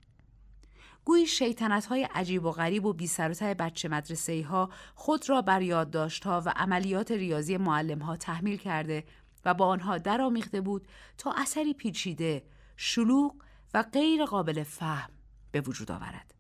گویی 1.05 1.27
شیطنت 1.27 1.87
های 1.87 2.09
عجیب 2.15 2.45
و 2.45 2.51
غریب 2.51 2.85
و 2.85 2.93
بی 2.93 3.11
بچه 3.59 3.89
مدرسه 3.89 4.47
ها 4.51 4.71
خود 4.95 5.31
را 5.31 5.43
بر 5.43 5.63
یادداشت 5.63 6.25
ها 6.25 6.43
و 6.47 6.53
عملیات 6.57 7.11
ریاضی 7.11 7.57
معلم 7.57 7.99
ها 7.99 8.17
تحمیل 8.17 8.57
کرده 8.57 9.05
و 9.45 9.55
با 9.55 9.67
آنها 9.67 9.99
درآمیخته 9.99 10.61
بود 10.61 10.89
تا 11.19 11.33
اثری 11.33 11.75
پیچیده، 11.75 12.43
شلوغ 12.77 13.35
و 13.75 13.83
غیر 13.83 14.25
قابل 14.25 14.63
فهم 14.63 15.11
به 15.51 15.61
وجود 15.61 15.91
آورد. 15.91 16.35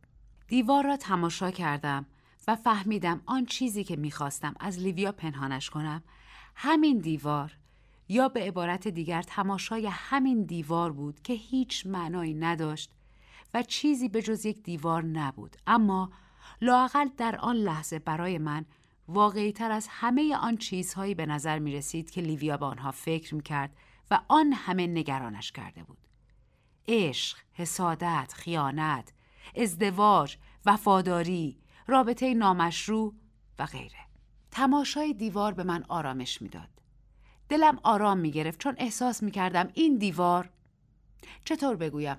دیوار 0.48 0.84
را 0.84 0.96
تماشا 0.96 1.50
کردم 1.50 2.06
و 2.48 2.56
فهمیدم 2.56 3.22
آن 3.26 3.46
چیزی 3.46 3.84
که 3.84 3.96
می‌خواستم 3.96 4.54
از 4.60 4.78
لیویا 4.78 5.12
پنهانش 5.12 5.70
کنم 5.70 6.02
همین 6.54 6.98
دیوار 6.98 7.56
یا 8.08 8.28
به 8.28 8.40
عبارت 8.40 8.88
دیگر 8.88 9.22
تماشای 9.22 9.86
همین 9.86 10.42
دیوار 10.42 10.92
بود 10.92 11.22
که 11.22 11.32
هیچ 11.32 11.86
معنایی 11.86 12.34
نداشت 12.34 12.92
و 13.54 13.62
چیزی 13.62 14.08
به 14.08 14.22
جز 14.22 14.46
یک 14.46 14.62
دیوار 14.62 15.02
نبود 15.02 15.56
اما 15.66 16.12
لاقل 16.60 17.08
در 17.16 17.36
آن 17.36 17.56
لحظه 17.56 17.98
برای 17.98 18.38
من 18.38 18.64
واقعی 19.08 19.52
تر 19.52 19.70
از 19.70 19.86
همه 19.90 20.36
آن 20.36 20.56
چیزهایی 20.56 21.14
به 21.14 21.26
نظر 21.26 21.58
می 21.58 21.72
رسید 21.72 22.10
که 22.10 22.20
لیویا 22.20 22.56
به 22.56 22.66
آنها 22.66 22.90
فکر 22.90 23.34
می 23.34 23.42
کرد 23.42 23.76
و 24.10 24.20
آن 24.28 24.52
همه 24.52 24.86
نگرانش 24.86 25.52
کرده 25.52 25.82
بود. 25.82 25.98
عشق، 26.88 27.38
حسادت، 27.52 28.32
خیانت، 28.36 29.12
ازدواج، 29.56 30.36
وفاداری، 30.66 31.61
رابطه 31.86 32.34
نامشروع 32.34 33.14
و 33.58 33.66
غیره. 33.66 33.98
تماشای 34.50 35.14
دیوار 35.14 35.52
به 35.52 35.64
من 35.64 35.84
آرامش 35.88 36.42
می‌داد. 36.42 36.68
دلم 37.48 37.80
آرام 37.82 38.18
می 38.18 38.30
گرفت 38.30 38.60
چون 38.60 38.74
احساس 38.78 39.22
می 39.22 39.30
کردم 39.30 39.68
این 39.74 39.98
دیوار 39.98 40.50
چطور 41.44 41.76
بگویم 41.76 42.16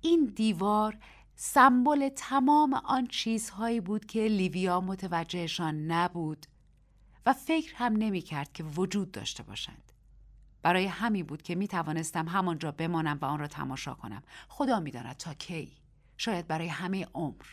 این 0.00 0.24
دیوار 0.36 0.98
سمبل 1.34 2.08
تمام 2.08 2.74
آن 2.74 3.06
چیزهایی 3.06 3.80
بود 3.80 4.06
که 4.06 4.20
لیویا 4.20 4.80
متوجهشان 4.80 5.86
نبود 5.86 6.46
و 7.26 7.32
فکر 7.32 7.74
هم 7.74 7.96
نمی 7.96 8.20
کرد 8.20 8.52
که 8.52 8.64
وجود 8.64 9.10
داشته 9.10 9.42
باشند. 9.42 9.92
برای 10.62 10.86
همین 10.86 11.26
بود 11.26 11.42
که 11.42 11.54
می 11.54 11.68
توانستم 11.68 12.28
همانجا 12.28 12.72
بمانم 12.72 13.18
و 13.22 13.24
آن 13.24 13.38
را 13.38 13.46
تماشا 13.46 13.94
کنم. 13.94 14.22
خدا 14.48 14.80
می 14.80 14.90
داند 14.90 15.16
تا 15.16 15.34
کی. 15.34 15.72
شاید 16.16 16.46
برای 16.46 16.68
همه 16.68 17.06
عمر. 17.14 17.44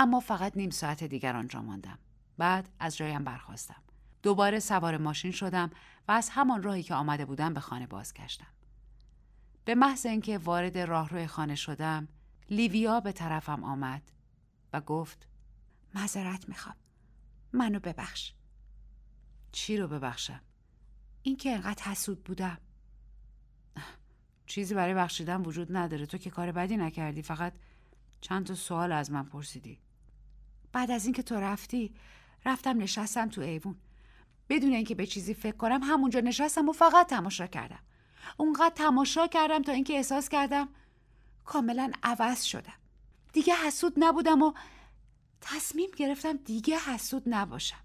اما 0.00 0.20
فقط 0.20 0.56
نیم 0.56 0.70
ساعت 0.70 1.04
دیگر 1.04 1.36
آنجا 1.36 1.62
ماندم. 1.62 1.98
بعد 2.38 2.68
از 2.78 2.96
جایم 2.96 3.24
برخواستم. 3.24 3.82
دوباره 4.22 4.58
سوار 4.58 4.96
ماشین 4.96 5.30
شدم 5.30 5.70
و 6.08 6.12
از 6.12 6.30
همان 6.30 6.62
راهی 6.62 6.82
که 6.82 6.94
آمده 6.94 7.24
بودم 7.24 7.54
به 7.54 7.60
خانه 7.60 7.86
بازگشتم. 7.86 8.46
به 9.64 9.74
محض 9.74 10.06
اینکه 10.06 10.38
وارد 10.38 10.78
راهروی 10.78 11.26
خانه 11.26 11.54
شدم، 11.54 12.08
لیویا 12.50 13.00
به 13.00 13.12
طرفم 13.12 13.64
آمد 13.64 14.02
و 14.72 14.80
گفت: 14.80 15.28
معذرت 15.94 16.48
می‌خوام. 16.48 16.76
منو 17.52 17.80
ببخش. 17.80 18.32
چی 19.52 19.76
رو 19.76 19.88
ببخشم؟ 19.88 20.40
اینکه 21.22 21.54
انقدر 21.54 21.82
حسود 21.82 22.24
بودم. 22.24 22.58
چیزی 24.46 24.74
برای 24.74 24.94
بخشیدن 24.94 25.42
وجود 25.42 25.76
نداره 25.76 26.06
تو 26.06 26.18
که 26.18 26.30
کار 26.30 26.52
بدی 26.52 26.76
نکردی 26.76 27.22
فقط 27.22 27.52
چند 28.20 28.46
تا 28.46 28.54
سوال 28.54 28.92
از 28.92 29.10
من 29.10 29.22
پرسیدی 29.22 29.78
بعد 30.72 30.90
از 30.90 31.04
اینکه 31.04 31.22
تو 31.22 31.34
رفتی 31.34 31.94
رفتم 32.44 32.78
نشستم 32.78 33.28
تو 33.28 33.40
ایوون 33.40 33.76
بدون 34.48 34.72
اینکه 34.72 34.94
به 34.94 35.06
چیزی 35.06 35.34
فکر 35.34 35.56
کنم 35.56 35.82
همونجا 35.82 36.20
نشستم 36.20 36.68
و 36.68 36.72
فقط 36.72 37.06
تماشا 37.08 37.46
کردم 37.46 37.80
اونقدر 38.36 38.74
تماشا 38.74 39.26
کردم 39.26 39.62
تا 39.62 39.72
اینکه 39.72 39.92
احساس 39.92 40.28
کردم 40.28 40.68
کاملا 41.44 41.92
عوض 42.02 42.42
شدم 42.42 42.72
دیگه 43.32 43.54
حسود 43.54 43.92
نبودم 43.96 44.42
و 44.42 44.52
تصمیم 45.40 45.90
گرفتم 45.96 46.32
دیگه 46.32 46.78
حسود 46.78 47.22
نباشم 47.26 47.84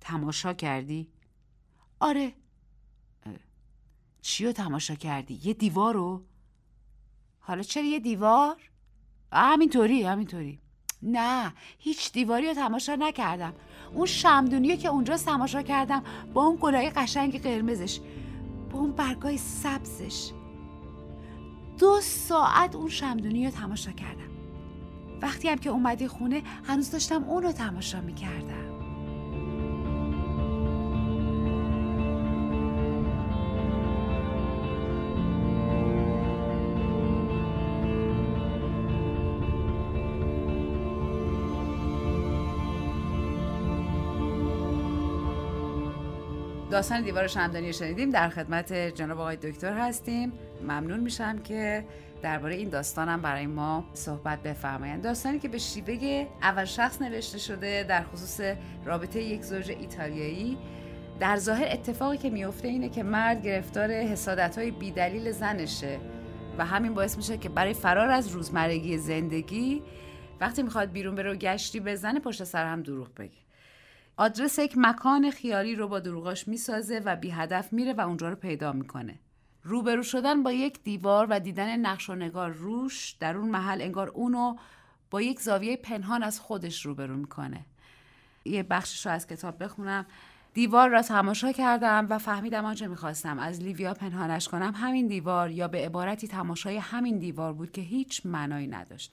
تماشا 0.00 0.52
کردی؟ 0.52 1.12
آره 2.00 2.32
چی 4.22 4.46
رو 4.46 4.52
تماشا 4.52 4.94
کردی؟ 4.94 5.40
یه 5.44 5.54
دیوار 5.54 5.94
رو؟ 5.94 6.24
حالا 7.38 7.62
چرا 7.62 7.84
یه 7.84 8.00
دیوار؟ 8.00 8.70
همینطوری 9.32 10.02
همینطوری 10.02 10.60
نه 11.02 11.52
هیچ 11.78 12.12
دیواری 12.12 12.46
رو 12.48 12.54
تماشا 12.54 12.94
نکردم. 12.94 13.52
اون 13.94 14.06
شمدونی 14.06 14.76
که 14.76 14.88
اونجا 14.88 15.16
تماشا 15.16 15.62
کردم 15.62 16.02
با 16.34 16.44
اون 16.44 16.58
گلای 16.60 16.90
قشنگ 16.90 17.42
قرمزش 17.42 18.00
با 18.70 18.78
اون 18.78 18.92
برگای 18.92 19.38
سبزش. 19.38 20.30
دو 21.78 22.00
ساعت 22.00 22.74
اون 22.74 22.88
شمدونی 22.88 23.44
رو 23.44 23.50
تماشا 23.50 23.92
کردم. 23.92 24.30
وقتی 25.22 25.48
هم 25.48 25.58
که 25.58 25.70
اومدی 25.70 26.08
خونه 26.08 26.42
هنوز 26.64 26.90
داشتم 26.90 27.24
اون 27.24 27.42
رو 27.42 27.52
تماشا 27.52 28.00
می‌کردم. 28.00 28.65
داستان 46.76 47.02
دیوار 47.02 47.26
شمدانی 47.26 47.72
شنیدیم. 47.72 48.10
در 48.10 48.28
خدمت 48.28 48.72
جناب 48.72 49.20
آقای 49.20 49.36
دکتر 49.36 49.72
هستیم. 49.72 50.32
ممنون 50.62 51.00
میشم 51.00 51.38
که 51.38 51.84
درباره 52.22 52.54
این 52.54 52.68
داستانم 52.68 53.22
برای 53.22 53.46
ما 53.46 53.84
صحبت 53.92 54.42
بفرمایند 54.42 55.02
داستانی 55.02 55.38
که 55.38 55.48
به 55.48 55.58
شیوه 55.58 56.26
اول 56.42 56.64
شخص 56.64 57.02
نوشته 57.02 57.38
شده 57.38 57.84
در 57.88 58.02
خصوص 58.02 58.40
رابطه 58.84 59.22
یک 59.22 59.42
زوج 59.42 59.70
ایتالیایی. 59.70 60.58
در 61.20 61.36
ظاهر 61.36 61.68
اتفاقی 61.70 62.16
که 62.16 62.30
میفته 62.30 62.68
اینه 62.68 62.88
که 62.88 63.02
مرد 63.02 63.42
گرفتار 63.42 63.90
حسادت 63.90 64.58
های 64.58 64.70
بیدلیل 64.70 65.30
زنشه 65.32 65.98
و 66.58 66.64
همین 66.64 66.94
باعث 66.94 67.16
میشه 67.16 67.38
که 67.38 67.48
برای 67.48 67.74
فرار 67.74 68.10
از 68.10 68.28
روزمرگی 68.28 68.98
زندگی 68.98 69.82
وقتی 70.40 70.62
می‌خواد 70.62 70.92
بیرون 70.92 71.14
بره 71.14 71.32
و 71.32 71.34
گشتی 71.34 71.80
بزنه 71.80 72.20
پشت 72.20 72.44
سر 72.44 72.66
هم 72.66 72.82
دروغ 72.82 73.08
بگه. 73.14 73.45
آدرس 74.18 74.58
یک 74.58 74.74
مکان 74.76 75.30
خیالی 75.30 75.74
رو 75.74 75.88
با 75.88 76.00
دروغاش 76.00 76.48
می‌سازه 76.48 77.02
و 77.04 77.16
بی 77.16 77.30
هدف 77.30 77.72
میره 77.72 77.92
و 77.92 78.00
اونجا 78.00 78.28
رو 78.28 78.36
پیدا 78.36 78.72
می‌کنه. 78.72 79.18
روبرو 79.62 80.02
شدن 80.02 80.42
با 80.42 80.52
یک 80.52 80.82
دیوار 80.82 81.26
و 81.30 81.40
دیدن 81.40 81.76
نقش 81.76 82.10
و 82.10 82.14
نگار 82.14 82.50
روش 82.50 83.10
در 83.20 83.36
اون 83.36 83.48
محل 83.48 83.82
انگار 83.82 84.08
اونو 84.08 84.56
با 85.10 85.22
یک 85.22 85.40
زاویه 85.40 85.76
پنهان 85.76 86.22
از 86.22 86.40
خودش 86.40 86.86
روبرو 86.86 87.16
می‌کنه. 87.16 87.64
یه 88.44 88.62
بخشش 88.62 89.06
رو 89.06 89.12
از 89.12 89.26
کتاب 89.26 89.62
بخونم. 89.62 90.06
دیوار 90.54 90.88
را 90.88 91.02
تماشا 91.02 91.52
کردم 91.52 92.06
و 92.10 92.18
فهمیدم 92.18 92.64
آنچه 92.64 92.86
می‌خواستم. 92.86 93.38
از 93.38 93.60
لیویا 93.62 93.94
پنهانش 93.94 94.48
کنم 94.48 94.74
همین 94.76 95.06
دیوار 95.06 95.50
یا 95.50 95.68
به 95.68 95.78
عبارتی 95.78 96.28
تماشای 96.28 96.76
همین 96.76 97.18
دیوار 97.18 97.52
بود 97.52 97.72
که 97.72 97.80
هیچ 97.80 98.26
معنایی 98.26 98.66
نداشت. 98.66 99.12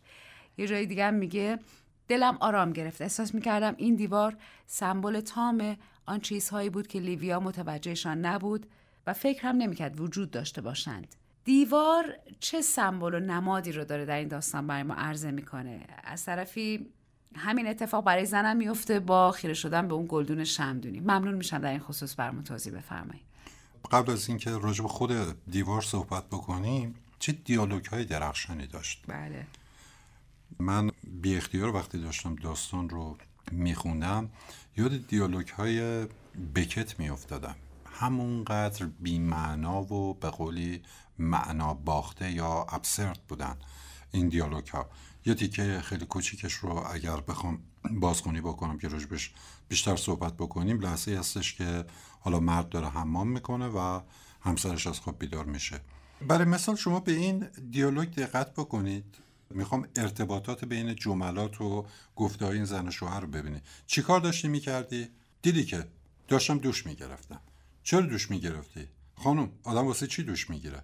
یه 0.58 0.68
جای 0.68 0.86
دیگه 0.86 1.12
میگه 1.12 1.60
دلم 2.08 2.38
آرام 2.39 2.74
گرفت. 2.74 3.01
احساس 3.01 3.36
می‌کردم 3.36 3.76
این 3.78 3.95
دیوار 3.95 4.38
سمبل 4.68 5.22
تام 5.22 5.78
آن 6.06 6.20
چیزهایی 6.20 6.70
بود 6.70 6.88
که 6.88 6.99
لیویا 6.99 7.39
متوجهشان 7.39 8.26
نبود 8.26 8.66
و 9.08 9.14
فکر 9.14 9.47
هم 9.47 9.56
نمی‌کرد 9.56 9.99
وجود 9.99 10.32
داشته 10.32 10.62
باشند. 10.62 11.08
دیوار 11.43 12.06
چه 12.39 12.62
سمبل 12.62 13.14
و 13.14 13.20
نمادی 13.20 13.72
رو 13.72 13.86
داره 13.86 14.06
در 14.06 14.18
این 14.18 14.28
داستان 14.28 14.68
برای 14.68 14.84
ما 14.84 14.93
عرضه 14.93 15.32
می‌کنه؟ 15.32 15.82
از 16.04 16.26
طرفی 16.26 16.89
همین 17.36 17.68
اتفاق 17.68 18.04
برای 18.04 18.26
زنم 18.26 18.58
میفته 18.58 18.99
با 18.99 19.32
خیره 19.32 19.54
شدن 19.54 19.88
به 19.88 19.93
اون 19.93 20.06
گلدون 20.10 20.43
شمدونی. 20.43 20.99
ممنون 20.99 21.34
میشم 21.34 21.58
در 21.58 21.70
این 21.70 21.80
خصوص 21.80 22.20
برامون 22.20 22.43
توضیح 22.43 22.74
بفرمایید. 22.74 23.24
قبل 23.91 24.12
از 24.12 24.30
اینکه 24.30 24.51
راجع 24.51 24.82
به 24.82 24.88
خود 24.88 25.12
دیوار 25.49 25.82
صحبت 25.82 26.24
بکنیم 26.28 26.95
چه 27.20 27.32
دیالوگ 27.32 27.86
های 27.86 28.06
درخشانی 28.06 28.68
داشت؟ 28.68 29.04
بله. 29.08 29.47
من 30.60 30.91
بی 31.04 31.36
اختیار 31.36 31.76
وقتی 31.76 31.97
داشتم 31.97 32.36
داستان 32.36 32.89
رو 32.89 33.18
میخوندم 33.51 34.30
یاد 34.78 35.08
دیالوگ 35.08 35.47
های 35.47 36.08
بکت 36.56 36.99
میافتادم. 36.99 37.56
همونقدر 37.86 38.86
بیمعنا 38.86 39.82
و 39.82 40.14
به 40.14 40.30
قولی 40.30 40.82
معنا 41.20 41.74
باخته 41.74 42.32
یا 42.32 42.66
ابسرد 42.70 43.20
بودن 43.28 43.58
این 44.12 44.30
دیالوگ 44.30 44.68
ها 44.68 44.89
یه 45.26 45.34
تیکه 45.34 45.82
خیلی 45.84 46.06
کوچیکش 46.06 46.54
رو 46.54 46.84
اگر 46.91 47.22
بخوام 47.22 47.60
بازخونی 47.91 48.41
بکنم 48.41 48.78
که 48.78 48.88
روش 48.88 49.32
بیشتر 49.70 49.95
صحبت 49.95 50.34
بکنیم 50.34 50.80
لحظه 50.80 51.18
هستش 51.18 51.54
که 51.54 51.86
حالا 52.20 52.39
مرد 52.39 52.70
داره 52.70 52.89
حمام 52.89 53.28
می‌کنه 53.28 53.68
و 53.68 54.01
همسرش 54.41 54.88
از 54.88 54.99
خواب 54.99 55.20
بیدار 55.20 55.45
میشه. 55.45 55.82
برای 56.28 56.45
مثال 56.45 56.76
شما 56.76 56.99
به 56.99 57.12
این 57.12 57.47
دیالوگ 57.72 58.10
دقت 58.10 58.54
بکنید. 58.54 59.18
می‌خوام 59.50 59.88
ارتباطات 59.96 60.66
بین 60.66 60.96
جملات 60.96 61.62
و 61.62 61.86
گفته 62.16 62.46
این 62.46 62.66
زن 62.66 62.88
و 62.88 62.91
شوهر 62.91 63.20
رو 63.20 63.28
ببینید 63.28 63.62
چیکار 63.88 64.20
داشتی 64.20 64.48
می‌کردی؟ 64.48 65.08
دیدی 65.41 65.66
که 65.66 65.88
داشتم 66.28 66.58
دوش 66.58 66.86
می‌گرفتم 66.86 67.41
چرا 67.84 68.02
دوش 68.02 68.32
می‌گرفتی؟ 68.32 68.88
خانم 69.16 69.52
آدم 69.64 69.88
واسه 69.88 70.08
چی 70.08 70.24
دوش 70.24 70.50
می‌گیره؟ 70.50 70.84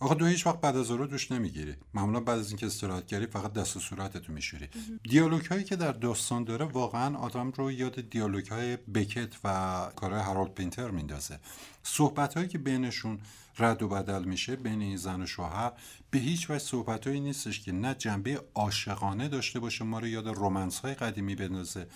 آقا 0.00 0.14
تو 0.14 0.26
هیچ 0.26 0.46
وقت 0.46 0.60
بعد 0.60 0.76
از 0.76 0.86
ظهر 0.86 1.04
دوش 1.04 1.32
نمی‌گیری. 1.32 1.74
معمولا 1.94 2.20
بعد 2.20 2.38
از 2.38 2.48
اینکه 2.48 2.66
استراحت 2.66 3.06
کردی 3.06 3.26
فقط 3.26 3.52
دست 3.52 3.76
و 3.76 3.80
صورتتو 3.80 4.32
میشوری. 4.32 4.68
دیالوگ 5.02 5.46
هایی 5.46 5.64
که 5.64 5.76
در 5.76 5.92
داستان 5.92 6.44
داره 6.44 6.64
واقعا 6.64 7.18
آدم 7.18 7.50
رو 7.50 7.72
یاد 7.72 8.00
دیالوگ 8.00 8.46
های 8.46 8.76
بکت 8.76 9.34
و 9.44 9.88
کارهای 9.96 10.22
هارولد 10.22 10.54
پینتر 10.54 10.90
میندازه. 10.90 11.38
صحبت 11.82 12.34
هایی 12.34 12.48
که 12.48 12.58
بینشون 12.58 13.18
رد 13.58 13.82
و 13.82 13.88
بدل 13.88 14.24
میشه 14.24 14.56
بین 14.56 14.82
این 14.82 14.96
زن 14.96 15.22
و 15.22 15.26
شوهر 15.26 15.72
به 16.10 16.18
هیچ 16.18 16.50
وجه 16.50 16.58
صحبت 16.58 17.06
هایی 17.06 17.20
نیستش 17.20 17.60
که 17.60 17.72
نه 17.72 17.94
جنبه 17.94 18.40
عاشقانه 18.54 19.28
داشته 19.28 19.60
باشه 19.60 19.84
ما 19.84 19.98
رو 19.98 20.08
یاد 20.08 20.28
رومنس 20.28 20.78
های 20.78 20.94
قدیمی 20.94 21.34
بندازه 21.34 21.86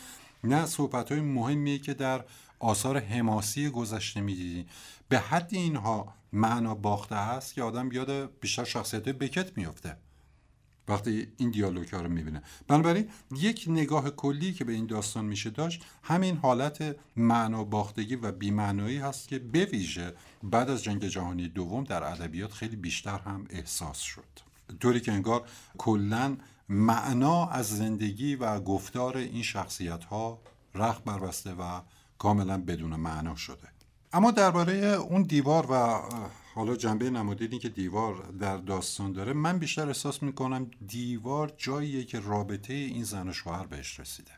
نه 0.45 0.67
صحبت 0.67 1.13
های 1.13 1.21
مهمیه 1.21 1.79
که 1.79 1.95
در 1.95 2.25
آثار 2.59 2.99
حماسی 2.99 3.69
گذشته 3.69 4.21
می‌دیدیم 4.21 4.67
به 5.09 5.19
حد 5.19 5.49
اینها 5.55 6.15
معنا 6.33 6.75
باخته 6.75 7.17
هست 7.17 7.55
که 7.55 7.63
آدم 7.63 7.93
یاد 7.93 8.41
بیشتر 8.41 8.65
شخصیت 8.65 9.03
بکت 9.09 9.57
میفته. 9.57 9.97
وقتی 10.89 11.33
این 11.37 11.51
دیالوگ 11.51 11.89
ها 11.89 12.01
رو 12.01 12.09
می‌بینه. 12.09 12.43
بنابراین 12.69 13.09
یک 13.37 13.65
نگاه 13.69 14.11
کلی 14.11 14.53
که 14.53 14.65
به 14.65 14.73
این 14.73 14.87
داستان 14.87 15.25
میشه 15.25 15.51
داشت 15.51 15.85
همین 16.03 16.37
حالت 16.37 16.97
معنا 17.17 17.65
باختگی 17.65 18.17
و 18.17 18.33
بیمعنایی 18.33 18.99
هست 18.99 19.29
که 19.29 19.39
به 19.39 19.65
ویژه 19.65 20.15
بعد 20.43 20.71
از 20.71 20.85
جنگ 20.85 21.05
جهانی 21.05 21.49
دوم 21.49 21.85
در 21.85 22.05
ادبیات 22.05 22.53
خیلی 22.53 22.77
بیشتر 22.77 23.19
هم 23.19 23.47
احساس 23.51 23.99
شد. 23.99 24.25
طوری 24.81 25.01
که 25.01 25.13
انگار 25.13 25.49
کلا 25.79 26.37
معنا 26.69 27.47
از 27.47 27.79
زندگی 27.79 28.37
و 28.37 28.61
گفتار 28.61 29.17
این 29.17 29.43
شخصیت 29.43 30.05
ها 30.05 30.39
رخ 30.75 31.01
بربسته 31.05 31.53
و 31.53 31.81
کاملا 32.19 32.59
بدون 32.59 32.97
معنا 32.97 33.37
شده. 33.37 33.78
اما 34.13 34.31
درباره 34.31 34.75
اون 34.75 35.23
دیوار 35.23 35.67
و 35.71 36.01
حالا 36.55 36.77
جنبه 36.77 37.11
نمادینی 37.11 37.59
که 37.59 37.69
دیوار 37.69 38.33
در 38.41 38.57
داستان 38.57 39.13
داره 39.13 39.33
من 39.33 39.59
بیشتر 39.59 39.87
احساس 39.87 40.23
می‌کنم 40.23 40.71
دیوار 40.87 41.53
جاییه 41.57 42.05
که 42.05 42.21
رابطه 42.21 42.73
این 42.75 43.05
زن 43.05 43.29
و 43.29 43.33
شوهر 43.33 43.67
بهش 43.67 44.01
رسیده. 44.01 44.31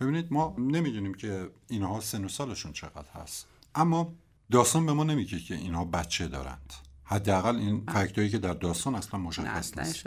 ببینید 0.00 0.26
ما 0.30 0.56
نمی‌دونیم 0.58 1.14
که 1.14 1.50
اینها 1.68 2.00
سن 2.00 2.24
و 2.24 2.28
سالشون 2.28 2.72
چقدر 2.72 3.10
هست 3.14 3.46
اما 3.74 4.12
داستان 4.50 4.86
به 4.86 4.92
ما 4.92 5.04
نمیگه 5.04 5.38
که 5.38 5.54
اینها 5.54 5.84
بچه 5.84 6.28
دارند. 6.28 6.72
حداقل 7.04 7.56
این 7.56 7.86
فکتایی 7.86 8.30
که 8.30 8.38
در 8.38 8.54
داستان 8.54 8.94
اصلا 8.94 9.20
مشخص 9.20 9.78
نیست. 9.78 10.06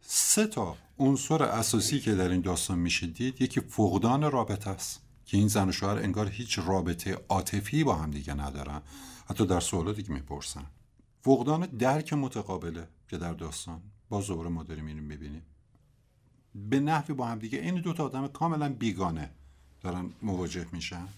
سه 0.00 0.46
تا 0.46 0.76
عنصر 0.98 1.42
اساسی 1.42 2.00
که 2.00 2.14
در 2.14 2.28
این 2.28 2.40
داستان 2.40 2.78
میشه 2.78 3.06
دید 3.06 3.42
یکی 3.42 3.60
فقدان 3.60 4.30
رابطه 4.30 4.70
است. 4.70 5.00
که 5.26 5.36
این 5.36 5.48
زن 5.48 5.68
و 5.68 5.72
شوهر 5.72 5.98
انگار 5.98 6.28
هیچ 6.28 6.58
رابطه 6.58 7.18
عاطفی 7.28 7.84
با 7.84 7.94
هم 7.94 8.10
دیگه 8.10 8.34
ندارن. 8.34 8.82
حتی 9.28 9.46
در 9.46 9.60
سوالاتی 9.60 10.02
که 10.02 10.12
می‌پرسن. 10.12 10.66
فقدان 11.22 11.66
درک 11.66 12.12
متقابله 12.12 12.88
که 13.08 13.16
در 13.18 13.32
داستان. 13.32 13.80
با 14.08 14.20
زور 14.20 14.48
ما 14.48 14.62
داریم 14.62 14.86
اینو 14.86 15.02
می‌بینیم. 15.02 15.42
به 16.54 16.80
نحوی 16.80 17.14
با 17.14 17.26
هم 17.26 17.38
دیگه 17.38 17.58
این 17.58 17.80
دو 17.80 17.92
تا 17.92 18.04
آدم 18.04 18.28
کاملا 18.28 18.68
بیگانه 18.68 19.30
دارن 19.80 20.12
مواجه 20.22 20.66
میشن 20.72 21.08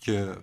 که 0.00 0.36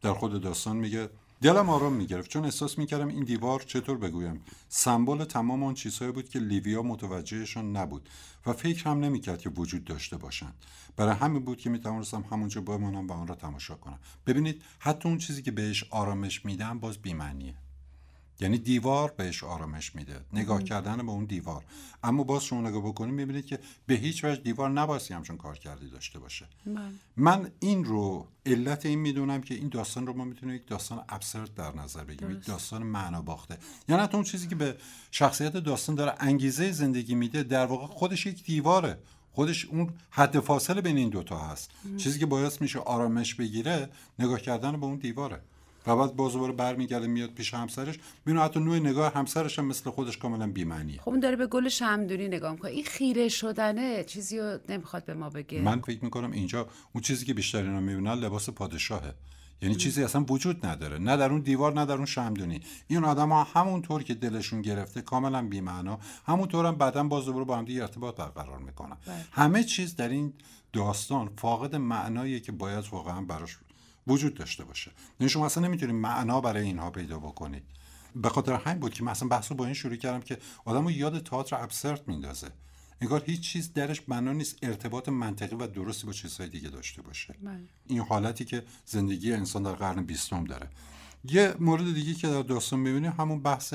در 0.00 0.12
خود 0.12 0.40
داستان 0.40 0.76
میگه 0.76 1.08
دلم 1.42 1.70
آرام 1.70 1.92
می‌گرفت 1.92 2.30
چون 2.30 2.44
احساس 2.44 2.78
می‌کردم 2.78 3.08
این 3.08 3.24
دیوار 3.24 3.60
چطور 3.60 3.98
بگویم. 3.98 4.40
سمبل 4.68 5.24
تمام 5.24 5.64
آن 5.64 5.74
چیزهایی 5.74 6.12
بود 6.12 6.28
که 6.28 6.38
لیویا 6.38 6.82
متوجهشان 6.82 7.76
نبود 7.76 8.08
و 8.46 8.52
فکر 8.52 8.84
هم 8.90 9.00
نمی‌کرد 9.00 9.38
که 9.38 9.50
وجود 9.50 9.84
داشته 9.84 10.16
باشند. 10.16 10.54
برای 10.96 11.14
همین 11.14 11.44
بود 11.44 11.58
که 11.58 11.70
می‌توانستم 11.70 12.24
همونجا 12.30 12.60
بمانم 12.60 13.06
و 13.06 13.12
آن 13.12 13.26
را 13.26 13.34
تماشا 13.34 13.74
کنم. 13.74 13.98
ببینید 14.26 14.62
حتی 14.78 15.08
اون 15.08 15.18
چیزی 15.18 15.42
که 15.42 15.50
بهش 15.50 15.84
آرامش 15.90 16.44
میدم 16.44 16.78
باز 16.78 16.98
بیمعنیه. 16.98 17.54
یعنی 18.40 18.58
دیوار 18.58 19.14
بهش 19.16 19.44
آرامش 19.44 19.94
میده. 19.94 20.20
نگاه 20.32 20.62
کردن 20.62 20.96
به 20.96 21.12
اون 21.12 21.24
دیوار. 21.24 21.64
اما 22.02 22.24
باز 22.24 22.44
شما 22.44 22.60
نگاه 22.60 22.82
بکنید 22.82 23.14
می‌بینید 23.14 23.46
که 23.46 23.58
به 23.86 23.94
هیچ 23.94 24.24
وجه 24.24 24.40
دیوار 24.40 24.70
نباسی 24.70 25.14
همچون 25.14 25.36
کار 25.36 25.58
کردی 25.58 25.90
داشته 25.90 26.18
باشه. 26.18 26.46
بله. 26.66 26.92
من 27.16 27.50
این 27.60 27.84
رو 27.84 28.28
علت 28.46 28.86
این 28.86 28.98
می‌دونم 28.98 29.40
که 29.40 29.54
این 29.54 29.68
داستان 29.68 30.06
رو 30.06 30.12
ما 30.12 30.24
می‌تونیم 30.24 30.54
یک 30.54 30.66
داستان 30.66 31.04
ابسرد 31.08 31.54
در 31.54 31.74
نظر 31.74 32.04
بگیریم 32.04 32.30
یک 32.36 32.46
داستان 32.46 32.82
معنا 32.82 33.22
باخته. 33.22 33.58
یعنی 33.88 34.02
حتی 34.02 34.14
اون 34.14 34.24
چیزی 34.24 34.48
که 34.48 34.54
به 34.54 34.76
شخصیت 35.10 35.56
داستان 35.56 35.94
داره 35.94 36.14
انگیزه 36.18 36.72
زندگی 36.72 37.14
میده 37.14 37.42
در 37.42 37.66
واقع 37.66 37.86
خودش 37.86 38.26
یک 38.26 38.44
دیواره. 38.44 38.98
خودش 39.32 39.64
اون 39.64 39.94
حد 40.10 40.40
فاصله 40.40 40.80
بین 40.80 40.96
این 40.96 41.08
دوتا 41.08 41.38
هست. 41.38 41.70
چیزی 41.96 42.18
که 42.18 42.26
باعث 42.26 42.60
میشه 42.60 42.78
آرامش 42.78 43.34
بگیره 43.34 43.88
نگاه 44.18 44.40
کردن 44.40 44.80
به 44.80 44.86
اون 44.86 44.96
دیواره. 44.96 45.40
و 45.86 45.96
بعد 45.96 46.16
باز 46.16 46.32
دوباره 46.32 46.52
برمیگرده 46.52 47.06
میاد 47.06 47.30
پیش 47.30 47.54
همسرش. 47.54 47.98
ببینه 48.26 48.42
حتی 48.42 48.60
نوع 48.60 48.78
نگاه 48.78 49.12
همسرش 49.12 49.58
هم 49.58 49.64
مثل 49.64 49.90
خودش 49.90 50.18
کاملا 50.18 50.46
بی‌معنیه. 50.46 51.00
خب 51.00 51.08
اون 51.08 51.20
داره 51.20 51.36
به 51.36 51.46
گل 51.46 51.68
شمدونی 51.68 52.28
نگاه 52.28 52.52
می‌کنه. 52.52 52.70
این 52.70 52.84
خیره 52.84 53.28
شدنه 53.28 54.04
چیزی 54.04 54.38
رو 54.38 54.58
نمی‌خواد 54.68 55.04
به 55.04 55.14
ما 55.14 55.30
بگه. 55.30 55.60
من 55.60 55.80
فکر 55.80 56.04
می‌کنم 56.04 56.32
اینجا 56.32 56.68
اون 56.92 57.02
چیزی 57.02 57.24
که 57.24 57.34
بیشتر 57.34 57.62
اینا 57.62 57.80
می‌بینن 57.80 58.14
لباس 58.14 58.50
پادشاهه. 58.50 59.14
یعنی 59.62 59.76
چیزی 59.76 60.04
اصلا 60.04 60.24
وجود 60.28 60.66
نداره. 60.66 60.98
نه 60.98 61.16
در 61.16 61.30
اون 61.30 61.40
دیوار 61.40 61.72
نه 61.72 61.86
در 61.86 61.94
اون 61.94 62.06
شمدونی 62.06 62.60
این 62.88 63.04
آدم 63.04 63.28
ها 63.32 63.44
همونطور 63.44 64.02
که 64.02 64.14
دلشون 64.14 64.62
گرفته 64.62 65.02
کاملا 65.02 65.42
بی‌معنا. 65.48 65.98
همونطور 66.26 66.66
هم 66.66 66.74
بعدا 66.74 67.04
باز 67.04 67.24
دوباره 67.24 67.44
با 67.44 67.56
هم 67.56 67.64
دیگه 67.64 67.80
ارتباط 67.82 68.16
برقرار 68.16 68.58
می‌کنن. 68.58 68.96
همه 69.32 69.64
چیز 69.64 69.96
در 69.96 70.08
این 70.08 70.32
داستان 70.72 71.30
فاقد 71.36 71.76
معناییه 71.76 72.40
که 72.40 72.52
باید 72.52 72.84
واقعا 72.90 73.20
براش 73.20 73.56
وجود 74.06 74.34
داشته 74.34 74.64
باشه. 74.64 74.90
یعنی 75.20 75.30
شما 75.30 75.46
اصلا 75.46 75.66
نمی‌تونید 75.68 75.94
معنا 75.94 76.40
برای 76.40 76.62
اینها 76.62 76.90
پیدا 76.90 77.18
بکنید. 77.18 77.62
به 78.16 78.28
خاطر 78.28 78.52
همین 78.52 78.78
بود 78.78 78.94
که 78.94 79.04
مثلا 79.04 79.28
بحث 79.28 79.50
رو 79.50 79.56
با 79.56 79.64
این 79.64 79.74
شروع 79.74 79.96
کردم 79.96 80.20
که 80.20 80.38
آدمو 80.64 80.90
یاد 80.90 81.22
تئاتر 81.22 81.56
ابسرد 81.62 82.08
میندازه. 82.08 82.48
انگار 83.00 83.22
هیچ 83.26 83.40
چیز 83.40 83.72
درش 83.72 84.00
بنا 84.00 84.32
نیست 84.32 84.58
ارتباط 84.62 85.08
منطقی 85.08 85.56
و 85.56 85.66
درستی 85.66 86.06
با 86.06 86.12
چیزهای 86.12 86.50
دیگه 86.50 86.68
داشته 86.68 87.02
باشه. 87.02 87.34
بله. 87.42 87.60
این 87.86 87.98
حالتی 87.98 88.44
که 88.44 88.64
زندگی 88.86 89.32
انسان 89.32 89.62
در 89.62 89.72
قرن 89.72 90.02
بیستم 90.02 90.44
داره. 90.44 90.68
یه 91.24 91.54
مورد 91.58 91.94
دیگه 91.94 92.14
که 92.14 92.28
در 92.28 92.42
داستان 92.42 92.80
می‌بینیم 92.80 93.12
همون 93.12 93.42
بحث 93.42 93.74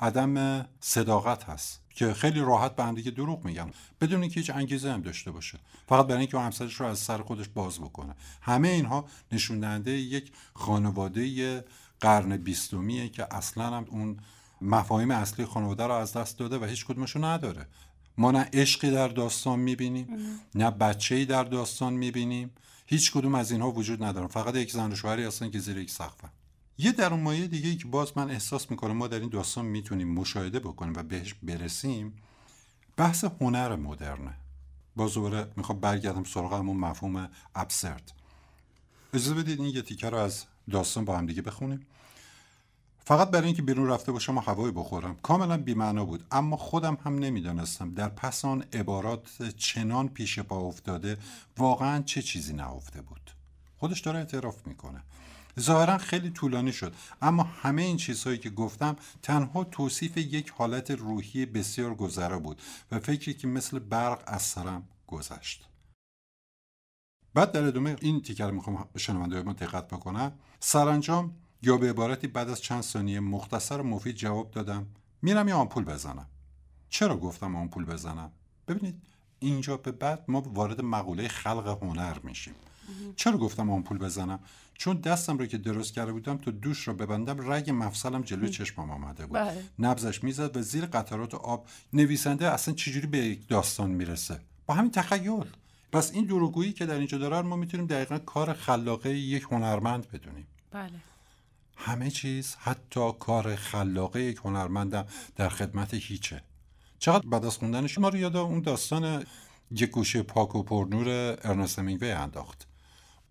عدم 0.00 0.66
صداقت 0.80 1.44
هست 1.44 1.80
که 1.90 2.14
خیلی 2.14 2.40
راحت 2.40 2.76
به 2.76 2.84
هم 2.84 2.94
دیگه 2.94 3.10
دروغ 3.10 3.44
میگن. 3.44 3.70
بدون 4.00 4.20
اینکه 4.20 4.40
هیچ 4.40 4.50
انگیزه 4.50 4.92
هم 4.92 5.00
داشته 5.00 5.30
باشه. 5.30 5.58
فقط 5.88 6.06
برای 6.06 6.20
اینکه 6.20 6.38
همسرش 6.38 6.80
رو 6.80 6.86
از 6.86 6.98
سر 6.98 7.18
خودش 7.18 7.48
باز 7.48 7.80
بکنه. 7.80 8.14
همه 8.40 8.68
اینها 8.68 9.04
نشون 9.32 9.60
دهنده 9.60 9.90
یک 9.90 10.32
خانواده 10.54 11.64
قرن 12.00 12.36
بیستمیه 12.36 13.08
که 13.08 13.34
اصلا 13.34 13.76
هم 13.76 13.86
اون 13.90 14.16
مفاهیم 14.60 15.10
اصلی 15.10 15.44
خانواده 15.44 15.84
رو 15.84 15.92
از 15.92 16.12
دست 16.12 16.38
داده 16.38 16.58
و 16.58 16.64
هیچ 16.64 16.86
کدومشو 16.86 17.24
نداره. 17.24 17.66
ما 18.18 18.30
نه 18.30 18.48
عشقی 18.52 18.90
در 18.90 19.08
داستان 19.08 19.58
می‌بینیم 19.58 20.08
نه 20.54 20.70
بچه‌ای 20.70 21.24
در 21.24 21.44
داستان 21.44 21.92
می‌بینیم. 21.92 22.50
هیچ 22.86 23.12
کدوم 23.12 23.34
از 23.34 23.50
اینها 23.50 23.70
وجود 23.70 24.04
ندارن 24.04 24.26
فقط 24.26 24.54
یک 24.54 24.72
زن 24.72 24.92
و 24.92 24.94
شوهری 24.94 25.24
هستن 25.24 25.50
که 25.50 25.58
زیر 25.58 25.78
یک 25.78 25.90
سقفن. 25.90 26.30
یه 26.78 26.92
درون 26.92 27.20
مایه 27.20 27.46
دیگه 27.46 27.76
که 27.76 27.88
باز 27.88 28.12
من 28.16 28.30
احساس 28.30 28.70
می‌کنم 28.70 28.96
ما 28.96 29.08
در 29.08 29.20
این 29.20 29.28
داستان 29.28 29.64
می‌تونیم 29.64 30.08
مشاهده 30.08 30.60
بکنیم 30.60 30.92
و 30.96 31.02
بهش 31.02 31.34
برسیم 31.42 32.16
بحث 32.96 33.24
هنر 33.40 33.76
مدرنه. 33.76 34.34
باز 34.96 35.14
دوباره 35.14 35.46
می‌خوام 35.56 35.80
برگردم 35.80 36.24
سراغ 36.24 36.54
همون 36.54 36.76
مفهوم 36.76 37.28
ابسرد 37.54 38.12
اجازه 39.14 39.34
بدید 39.34 39.60
این 39.60 39.74
یه 39.74 39.82
تیکه 39.82 40.10
رو 40.10 40.18
از 40.18 40.44
داستان 40.70 41.04
با 41.04 41.18
هم 41.18 41.26
دیگه 41.26 41.42
بخونیم. 41.42 41.86
فقط 43.06 43.30
برای 43.30 43.46
اینکه 43.46 43.62
بیرون 43.62 43.88
رفته 43.88 44.12
باشم 44.12 44.38
و 44.38 44.40
هوایی 44.40 44.72
بخورم 44.72 45.16
کاملا 45.22 45.56
بیمعنا 45.56 46.04
بود 46.04 46.24
اما 46.30 46.56
خودم 46.56 46.98
هم 47.04 47.18
نمی‌دانستم 47.18 47.94
در 47.94 48.08
پس 48.08 48.44
آن 48.44 48.64
عبارات 48.72 49.42
چنان 49.56 50.08
پیش 50.08 50.38
پا 50.38 50.56
افتاده 50.56 51.18
واقعا 51.58 52.02
چه 52.02 52.22
چیزی 52.22 52.52
نهفته 52.52 53.02
بود. 53.02 53.30
خودش 53.78 54.00
داره 54.00 54.18
اعتراف 54.18 54.66
می‌کنه. 54.66 55.02
ظاهرا 55.60 55.98
خیلی 55.98 56.30
طولانی 56.30 56.72
شد. 56.72 56.94
اما 57.22 57.42
همه 57.42 57.82
این 57.82 57.96
چیزهایی 57.96 58.38
که 58.38 58.50
گفتم 58.50 58.96
تنها 59.22 59.64
توصیف 59.64 60.16
یک 60.16 60.50
حالت 60.50 60.90
روحی 60.90 61.46
بسیار 61.46 61.94
گذرا 61.94 62.38
بود 62.38 62.62
و 62.90 62.98
فکری 62.98 63.34
که 63.34 63.46
مثل 63.46 63.78
برق 63.78 64.22
از 64.26 64.42
سرم 64.42 64.88
گذشت. 65.06 65.68
بعد 67.34 67.52
در 67.52 67.64
ادامه 67.64 67.96
این 68.00 68.22
تیکر 68.22 68.50
می‌خوام 68.50 68.88
شنونده 68.96 69.42
ما 69.42 69.52
دقت 69.52 69.88
بکنم. 69.88 70.32
سرانجام 70.60 71.36
یا 71.62 71.76
به 71.76 71.90
عبارتی 71.90 72.26
بعد 72.26 72.50
از 72.50 72.62
چند 72.62 72.82
ثانیه 72.82 73.20
مختصر 73.20 73.80
و 73.80 73.84
مفید 73.84 74.16
جواب 74.16 74.50
دادم. 74.50 74.86
میرم 75.22 75.48
یه 75.48 75.54
آمپول 75.54 75.84
بزنم. 75.84 76.26
چرا 76.88 77.16
گفتم 77.16 77.56
آمپول 77.56 77.84
بزنم؟ 77.84 78.32
ببینید 78.68 79.02
اینجا 79.38 79.76
به 79.76 79.92
بعد 79.92 80.24
ما 80.28 80.40
وارد 80.40 80.80
مقوله 80.80 81.28
خلق 81.28 81.78
هنر 81.82 82.18
میشیم. 82.22 82.54
چرا 83.16 83.38
گفتم 83.38 83.70
آمپول 83.70 83.98
بزنم؟ 83.98 84.38
چون 84.74 84.96
دستم 84.96 85.38
رو 85.38 85.46
که 85.46 85.58
درست 85.58 85.94
کرده 85.94 86.12
بودم 86.12 86.36
تو 86.36 86.50
دوش 86.50 86.88
رو 86.88 86.94
ببندم 86.94 87.52
رگ 87.52 87.70
مفصلم 87.70 88.22
جلوی 88.22 88.50
چشمم 88.50 88.90
آمده 88.90 89.26
بود. 89.26 89.38
بله. 89.38 89.64
نبزش 89.78 90.24
می‌زد 90.24 90.56
و 90.56 90.62
زیر 90.62 90.86
قطرات 90.86 91.34
آب 91.34 91.66
نویسنده 91.92 92.50
اصلا 92.50 92.74
چجوری 92.74 93.06
به 93.06 93.18
یک 93.18 93.48
داستان 93.48 93.90
می‌رسه؟ 93.90 94.40
با 94.66 94.74
همین 94.74 94.90
تخیل. 94.90 95.44
پس 95.92 96.12
این 96.12 96.24
دروگویی 96.24 96.72
که 96.72 96.86
در 96.86 96.94
اینجا 96.94 97.18
دارن 97.18 97.40
ما 97.40 97.56
می‌تونیم 97.56 97.86
دقیقا 97.86 98.18
کار 98.18 98.52
خلاقه 98.52 99.18
یک 99.18 99.42
هنرمند 99.42 100.10
بدونیم. 100.10 100.46
بله. 100.70 100.90
همه 101.76 102.10
چیز 102.10 102.56
حتی 102.60 103.12
کار 103.20 103.56
خلاقه 103.56 104.22
یک 104.22 104.36
هنرمندم 104.44 105.06
در 105.36 105.48
خدمت 105.48 105.94
هیچه. 105.94 106.42
چقدر 106.98 107.28
بعد 107.28 107.44
از 107.44 107.56
خوندنش 107.56 107.98
ما 107.98 108.08
رو 108.08 108.16
یاد 108.16 108.36
اون 108.36 108.60
داستان 108.60 109.24
یک 109.70 109.90
گوشه 109.90 110.22
پاک 110.22 110.54
و 110.54 110.62
پرنور 110.62 111.38
ارنست 111.44 111.78
همینگوی 111.78 112.10
انداخت. 112.10 112.66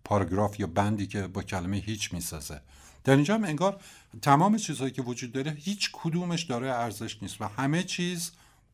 پاراگراف 0.04 0.60
یا 0.60 0.66
بندی 0.66 1.06
که 1.06 1.26
با 1.26 1.42
کلمه 1.42 1.76
هیچ 1.76 2.12
می‌سازه. 2.12 2.60
در 3.04 3.14
اینجا 3.14 3.34
هم 3.34 3.44
انگار 3.44 3.80
تمام 4.22 4.56
چیزهایی 4.56 4.92
که 4.92 5.02
وجود 5.02 5.32
داره 5.32 5.50
هیچ 5.50 5.90
کدومش 5.92 6.42
داره 6.42 6.70
ارزش 6.70 7.22
نیست 7.22 7.40
و 7.40 7.44
همه 7.44 7.82
چیز 7.82 8.32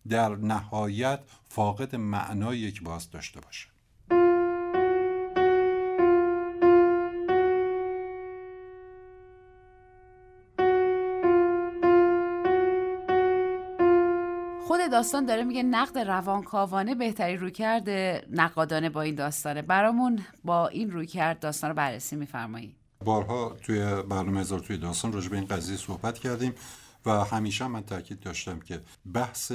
در 0.09 0.37
نهایت 0.37 1.21
فاقد 1.49 1.97
معنایی 1.97 2.73
که 2.73 2.81
باز 2.81 3.11
داشته 3.11 3.41
باشه. 3.41 3.67
داستان 14.91 15.27
داره 15.27 15.45
میگه 15.45 15.63
نقد 15.63 15.99
روانکاوانه 15.99 16.95
بهتری 16.95 17.37
روی 17.37 17.51
کرده 17.51 18.27
نقادانه 18.31 18.91
با 18.91 19.03
این 19.03 19.15
داستانه. 19.15 19.63
برامون 19.63 20.19
با 20.45 20.69
این 20.69 20.91
روی 20.91 21.07
کرد 21.07 21.41
داستان 21.41 21.71
رو 21.71 21.77
بررسی 21.77 22.17
میفرمایید 22.17 22.75
بارها 23.05 23.57
توی 23.63 24.03
برنامه 24.03 24.41
هزار 24.41 24.61
توی 24.61 24.79
داستان 24.79 25.13
راجع 25.13 25.29
به 25.29 25.37
این 25.37 25.47
قضیه 25.47 25.77
صحبت 25.77 26.19
کردیم. 26.19 26.55
و 27.07 27.25
همیشه 27.25 27.67
من 27.67 27.83
تاکید 27.83 28.21
داشتم 28.21 28.61
که 28.61 28.81
بحث 29.15 29.53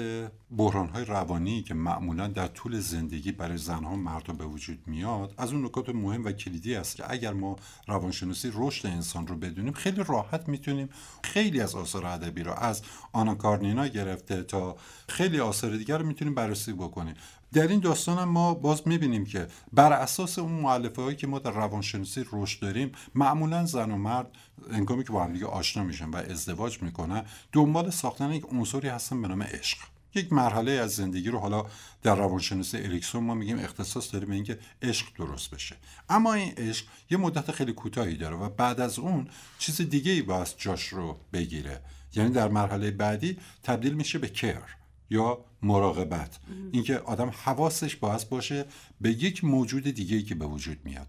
بحران 0.58 0.90
های 0.90 1.06
روانی 1.06 1.64
که 1.64 1.74
معمولا 1.74 2.28
در 2.28 2.48
طول 2.48 2.80
زندگی 2.80 3.32
برای 3.32 3.58
زنها 3.58 3.96
مردا 3.96 4.34
به 4.34 4.46
وجود 4.46 4.80
میاد 4.88 5.34
از 5.38 5.54
اون 5.54 5.66
نکات 5.66 5.90
مهم 5.90 6.26
و 6.26 6.32
کلیدی 6.32 6.76
است 6.76 6.96
که 6.96 7.04
اگر 7.12 7.34
ما 7.34 7.56
روانشناسی 7.88 8.52
رشد 8.54 8.88
انسان 8.88 9.28
رو 9.28 9.36
بدونیم 9.36 9.74
خیلی 9.74 10.04
راحت 10.08 10.50
می‌تونیم 10.50 10.90
خیلی 11.24 11.62
از 11.62 11.76
آثار 11.76 12.06
ادبی 12.06 12.44
رو 12.44 12.54
از 12.54 12.82
آنا 13.12 13.36
کارنینا 13.36 13.88
گرفته 13.88 14.44
تا 14.44 14.76
خیلی 15.10 15.40
آثار 15.40 15.78
دیگر 15.78 15.98
رو 15.98 16.06
می‌تونیم 16.06 16.34
بررسی 16.36 16.74
بکنیم. 16.74 17.16
در 17.56 17.68
این 17.68 17.80
داستان 17.80 18.18
هم 18.18 18.30
ما 18.30 18.54
باز 18.54 18.88
می‌بینیم 18.88 19.26
که 19.26 19.48
بر 19.74 19.94
اساس 19.94 20.40
اون 20.40 20.52
معلفه 20.52 21.02
هایی 21.02 21.16
که 21.16 21.28
ما 21.28 21.40
در 21.40 21.52
روانشناسی 21.52 22.26
رشد 22.32 22.62
داریم 22.62 22.92
معمولا 23.16 23.66
زن 23.66 23.92
و 23.92 23.98
مرد 23.98 24.28
انگامی 24.72 25.04
که 25.04 25.14
با 25.14 25.24
هم 25.24 25.34
دیگه 25.34 25.46
آشنا 25.46 25.84
میشن 25.84 26.10
و 26.10 26.16
ازدواج 26.16 26.82
می‌کنن 26.82 27.26
دنبال 27.52 27.90
ساختن 27.90 28.32
یک 28.32 28.46
عنصری 28.52 28.88
هستن 28.88 29.22
به 29.22 29.28
نام 29.28 29.42
عشق. 29.42 29.78
یک 30.16 30.34
مرحله 30.34 30.72
از 30.72 30.92
زندگی 30.92 31.30
رو 31.30 31.40
حالا 31.40 31.66
در 32.04 32.16
روانشناسی 32.16 32.78
اریکسون 32.78 33.24
ما 33.24 33.34
میگیم 33.34 33.60
اختصاص 33.60 34.14
داره 34.14 34.26
به 34.26 34.34
اینکه 34.34 34.60
عشق 34.82 35.08
درست 35.18 35.52
بشه. 35.52 35.76
اما 36.10 36.34
این 36.34 36.54
عشق 36.58 36.86
یه 37.10 37.18
مدت 37.18 37.52
خیلی 37.52 37.74
کوتاهی 37.74 38.18
داره 38.18 38.36
و 38.36 38.50
بعد 38.50 38.80
از 38.80 39.00
اون 39.00 39.28
چیز 39.60 39.82
دیگه 39.82 40.12
ای 40.12 40.22
باید 40.22 40.48
جاش 40.58 40.88
رو 40.88 41.20
بگیره. 41.34 41.82
یعنی 42.16 42.30
در 42.30 42.48
مرحله 42.48 42.92
بعدی 42.92 43.38
تبدیل 43.64 43.94
میشه 43.94 44.20
به 44.20 44.28
کر 44.28 44.64
یا 45.10 45.46
مراقبت. 45.62 46.40
اینکه 46.72 46.98
آدم 46.98 47.30
حواسش 47.44 47.96
باید 47.96 48.30
باشه 48.30 48.66
به 49.02 49.10
یک 49.10 49.44
موجود 49.44 49.84
دیگه 49.84 50.18
ای 50.18 50.24
که 50.24 50.36
به 50.36 50.46
وجود 50.46 50.78
میاد. 50.84 51.08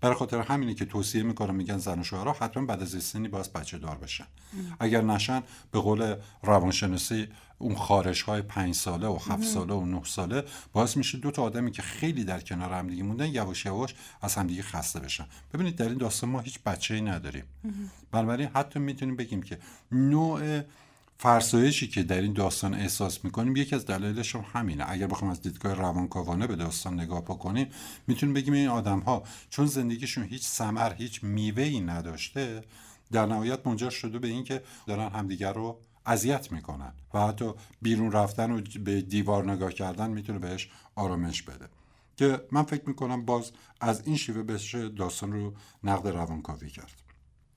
برای 0.00 0.14
خاطر 0.14 0.40
همینه 0.40 0.74
که 0.74 0.84
توصیه 0.84 1.22
می‌کنم 1.22 1.54
میگن 1.54 1.78
زن 1.78 2.00
و 2.00 2.04
شوهرها 2.04 2.32
حتما 2.32 2.66
بعد 2.66 2.82
از 2.82 3.02
سنی 3.04 3.28
باید 3.28 3.52
بچه 3.52 3.78
دار 3.78 3.96
بشن. 3.98 4.26
اگر 4.80 5.02
نشن 5.02 5.42
به 5.70 5.80
قول 5.80 6.16
روانشناسی 6.42 7.28
اون 7.58 7.74
خارش 7.74 8.22
های 8.22 8.42
پنج 8.42 8.74
ساله 8.74 9.06
و 9.06 9.18
هفت 9.28 9.42
ساله 9.42 9.74
و 9.74 9.86
نه 9.86 10.04
ساله 10.04 10.44
باعث 10.72 10.96
میشه 10.96 11.18
دو 11.18 11.30
تا 11.30 11.42
آدمی 11.42 11.70
که 11.70 11.82
خیلی 11.82 12.24
در 12.24 12.40
کنار 12.40 12.72
همدیگه 12.72 13.02
موندن 13.02 13.26
یواش 13.26 13.66
یواش 13.66 13.94
از 14.22 14.34
همدیگه 14.34 14.62
خسته 14.62 15.00
بشن. 15.00 15.26
ببینید 15.54 15.76
در 15.76 15.88
این 15.88 15.98
داستان 15.98 16.30
ما 16.30 16.40
هیچ 16.40 16.62
بچه 16.62 16.94
ای 16.94 17.00
نداریم. 17.00 17.44
بنابراین 18.10 18.48
حتی 18.54 18.78
می‌تونیم 18.78 19.16
بگیم 19.16 19.42
که 19.42 19.58
نوع 19.92 20.60
فرسایشی 21.18 21.88
که 21.88 22.02
در 22.02 22.20
این 22.20 22.32
داستان 22.32 22.74
احساس 22.74 23.24
می‌کنیم 23.24 23.56
یکی 23.56 23.74
از 23.74 23.86
دلایلش 23.86 24.34
هم 24.36 24.44
همینه. 24.52 24.84
اگر 24.88 25.06
بخوام 25.06 25.30
از 25.30 25.42
دیدگاه 25.42 25.74
روانکاوانه 25.74 26.46
به 26.46 26.56
داستان 26.56 27.00
نگاه 27.00 27.22
بکنیم 27.22 27.70
می‌تونیم 28.06 28.34
بگیم 28.34 28.54
این 28.54 28.68
آدم 28.68 28.98
ها 29.00 29.22
چون 29.50 29.66
زندگیشون 29.66 30.24
هیچ 30.24 30.46
سمر 30.46 30.92
هیچ 30.94 31.24
میوه 31.24 31.62
ای 31.62 31.80
نداشته 31.80 32.64
در 33.12 33.26
نهایت 33.26 33.66
منجر 33.66 33.90
شده 33.90 34.18
به 34.18 34.28
اینکه 34.28 34.62
دارن 34.86 35.08
همدیگر 35.08 35.52
رو 35.52 35.78
اذیت 36.06 36.52
می‌کنن 36.52 36.92
و 37.14 37.26
حتی 37.26 37.52
بیرون 37.82 38.12
رفتن 38.12 38.50
و 38.50 38.60
به 38.84 39.00
دیوار 39.00 39.50
نگاه 39.52 39.72
کردن 39.72 40.10
می‌تونه 40.10 40.38
بهش 40.38 40.70
آرامش 40.94 41.42
بده. 41.42 41.68
که 42.16 42.40
من 42.52 42.62
فکر 42.62 42.82
می‌کنم 42.86 43.24
باز 43.24 43.52
از 43.80 44.06
این 44.06 44.16
شیوه 44.16 44.42
بشه 44.42 44.88
داستان 44.88 45.32
رو 45.32 45.54
نقد 45.84 46.08
روانکاوی 46.08 46.70
کرد. 46.70 47.05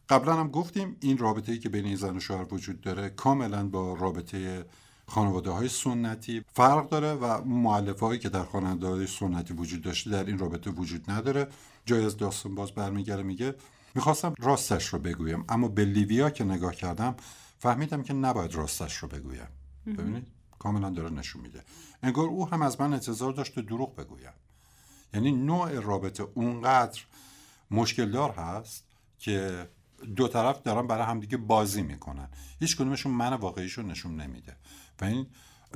قبلا 0.09 0.35
هم 0.35 0.47
گفتیم 0.47 0.97
این 0.99 1.17
رابطه 1.17 1.51
ای 1.51 1.59
که 1.59 1.69
بین 1.69 1.95
زن 1.95 2.17
و 2.17 2.19
شوهر 2.19 2.53
وجود 2.53 2.81
داره 2.81 3.09
کاملا 3.09 3.67
با 3.67 3.93
رابطه 3.93 4.65
خانواده 5.07 5.49
های 5.49 5.67
سنتی 5.67 6.45
فرق 6.53 6.89
داره 6.89 7.13
و 7.13 7.43
معلفه 7.43 8.05
هایی 8.05 8.19
که 8.19 8.29
در 8.29 8.43
خانواده 8.43 8.87
های 8.87 9.07
سنتی 9.07 9.53
وجود 9.53 9.81
داشته 9.81 10.09
در 10.09 10.25
این 10.25 10.37
رابطه 10.37 10.71
وجود 10.71 11.11
نداره. 11.11 11.47
جای 11.85 12.05
از 12.05 12.17
داستان 12.17 12.55
باز 12.55 12.71
برمیگره 12.71 13.23
میگه 13.23 13.55
می‌خواستم 13.95 14.33
راستش 14.39 14.85
رو 14.85 14.99
بگویم 14.99 15.45
اما 15.49 15.67
به 15.67 15.85
لیویا 15.85 16.29
که 16.29 16.43
نگاه 16.43 16.75
کردم 16.75 17.15
فهمیدم 17.59 18.03
که 18.03 18.13
نباید 18.13 18.55
راستش 18.55 18.97
رو 18.97 19.07
بگویم. 19.07 19.47
ببینید؟ 19.85 20.27
کاملا 20.59 20.89
داره 20.89 21.09
نشون 21.09 21.41
میده. 21.41 21.63
انگار 22.03 22.27
او 22.27 22.49
هم 22.49 22.61
از 22.61 22.81
من 22.81 22.93
انتظار 22.93 23.31
داشت 23.31 23.59
دروغ 23.59 23.95
بگویم. 23.95 24.33
یعنی 25.13 25.31
نوع 25.31 25.79
رابطه 25.79 26.27
اونقدر 26.33 27.01
مشکل 27.71 28.11
دار 28.11 28.31
هست 28.31 28.83
که 29.19 29.67
دو 30.15 30.27
طرف 30.27 30.61
دارن 30.61 30.87
برای 30.87 31.05
همدیگه 31.05 31.37
بازی 31.37 31.81
می‌کنن. 31.81 32.27
هیچ 32.59 32.75
کدومشون 32.75 33.11
من 33.11 33.33
واقعیشون 33.33 33.91
نشون 33.91 34.21
نمیده. 34.21 34.55
و 35.01 35.05
این 35.05 35.25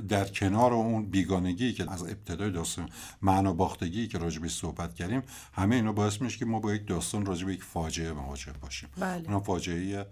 در 0.08 0.24
کنار 0.24 0.72
اون 0.72 1.10
بیگانگی 1.10 1.72
که 1.72 1.92
از 1.92 2.02
ابتدای 2.02 2.50
داستان 2.50 2.88
معنا 3.22 3.52
باختگی 3.52 4.08
که 4.08 4.18
راجبی 4.18 4.48
صحبت 4.48 4.94
کردیم 4.94 5.22
همه 5.52 5.74
اینا 5.74 5.92
باعث 5.92 6.20
میشه 6.20 6.38
که 6.38 6.44
ما 6.44 6.60
با 6.60 6.74
یک 6.74 6.86
داستان 6.86 7.26
راجب 7.26 7.48
یک 7.48 7.62
فاجعه 7.62 8.12
مواجه 8.12 8.52
باشیم. 8.60 8.88
بله. 8.98 9.30
اون 9.30 9.40
فاجعه 9.40 10.06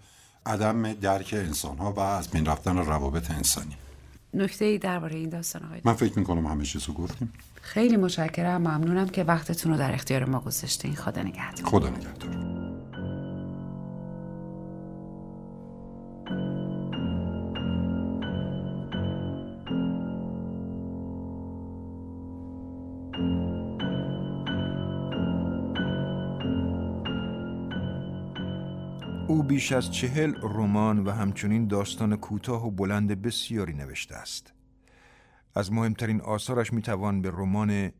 عدم 0.46 0.92
درک 0.92 1.34
انسان 1.38 1.78
ها 1.78 1.92
و 1.92 2.00
از 2.00 2.28
بین 2.28 2.46
رفتن 2.46 2.76
روابط 2.76 3.30
انسانی. 3.30 3.76
نکته 4.34 4.64
ای 4.64 4.78
درباره 4.78 5.16
این 5.16 5.28
داستان 5.28 5.64
آقای 5.64 5.80
من 5.84 5.94
فکر 5.94 6.18
می‌کنم 6.18 6.46
همه 6.46 6.64
چیزو 6.64 6.92
گفتیم. 6.92 7.32
خیلی 7.62 7.96
متشکرم. 7.96 8.60
ممنونم 8.60 9.08
که 9.08 9.24
وقتتون 9.24 9.72
رو 9.72 9.78
در 9.78 9.94
اختیار 9.94 10.24
ما 10.24 10.40
گذاشتین. 10.40 10.94
خدا 10.94 11.22
نگهدار. 11.22 11.66
خدا 11.66 11.90
نگهدار. 11.90 12.61
بیش 29.42 29.72
از 29.72 29.92
چهل 29.92 30.34
رمان 30.42 31.04
و 31.04 31.10
همچنین 31.10 31.66
داستان 31.66 32.16
کوتاه 32.16 32.66
و 32.66 32.70
بلند 32.70 33.22
بسیاری 33.22 33.72
نوشته 33.72 34.14
است. 34.14 34.52
از 35.54 35.72
مهمترین 35.72 36.20
آثارش 36.20 36.72
می‌توان 36.72 37.22
به 37.22 37.30
رمان 37.30 37.92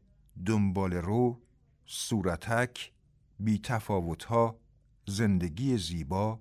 دنبال 0.46 0.92
رو، 0.92 1.40
صورتک، 1.86 2.92
بی 3.40 3.58
تفاوتها، 3.58 4.58
زندگی 5.06 5.78
زیبا، 5.78 6.40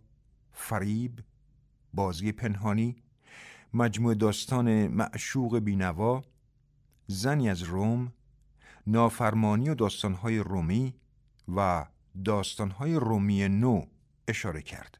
فریب، 0.51 1.19
بازی 1.93 2.31
پنهانی، 2.31 2.95
مجموع 3.73 4.13
داستان 4.13 4.87
معشوق 4.87 5.59
بینوا، 5.59 6.23
زنی 7.07 7.49
از 7.49 7.63
روم، 7.63 8.13
نافرمانی 8.87 9.69
و 9.69 9.75
داستانهای 9.75 10.39
رومی 10.39 10.93
و 11.55 11.85
داستانهای 12.25 12.95
رومی 12.95 13.47
نو 13.47 13.85
اشاره 14.27 14.61
کرد. 14.61 14.97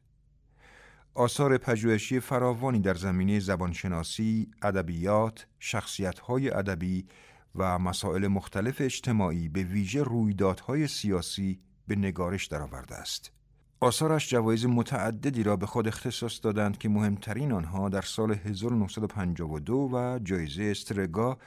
آثار 1.14 1.58
پژوهشی 1.58 2.20
فراوانی 2.20 2.80
در 2.80 2.94
زمینه 2.94 3.40
زبانشناسی، 3.40 4.50
ادبیات، 4.62 5.46
شخصیت‌های 5.58 6.50
ادبی 6.50 7.06
و 7.54 7.78
مسائل 7.78 8.26
مختلف 8.26 8.80
اجتماعی 8.80 9.48
به 9.48 9.62
ویژه 9.62 10.02
رویدادهای 10.02 10.88
سیاسی 10.88 11.60
به 11.88 11.96
نگارش 11.96 12.46
درآورده 12.46 12.94
است. 12.94 13.32
آثارش 13.80 14.30
جوایز 14.30 14.66
متعددی 14.66 15.42
را 15.42 15.56
به 15.56 15.66
خود 15.66 15.88
اختصاص 15.88 16.40
دادند 16.42 16.78
که 16.78 16.88
مهمترین 16.88 17.52
آنها 17.52 17.88
در 17.88 18.02
سال 18.02 18.32
1952 18.32 19.90
و 19.92 20.18
جایزه 20.22 20.62
استرگا 20.62 21.38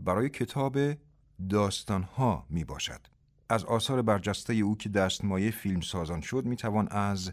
برای 0.00 0.28
کتاب 0.28 0.78
داستانها 1.50 2.46
می 2.50 2.64
باشد. 2.64 3.13
از 3.54 3.64
آثار 3.64 4.02
برجسته 4.02 4.54
او 4.54 4.76
که 4.76 4.88
دستمایه 4.88 5.50
فیلم 5.50 5.80
سازان 5.80 6.20
شد 6.20 6.44
می 6.44 6.56
توان 6.56 6.88
از 6.90 7.32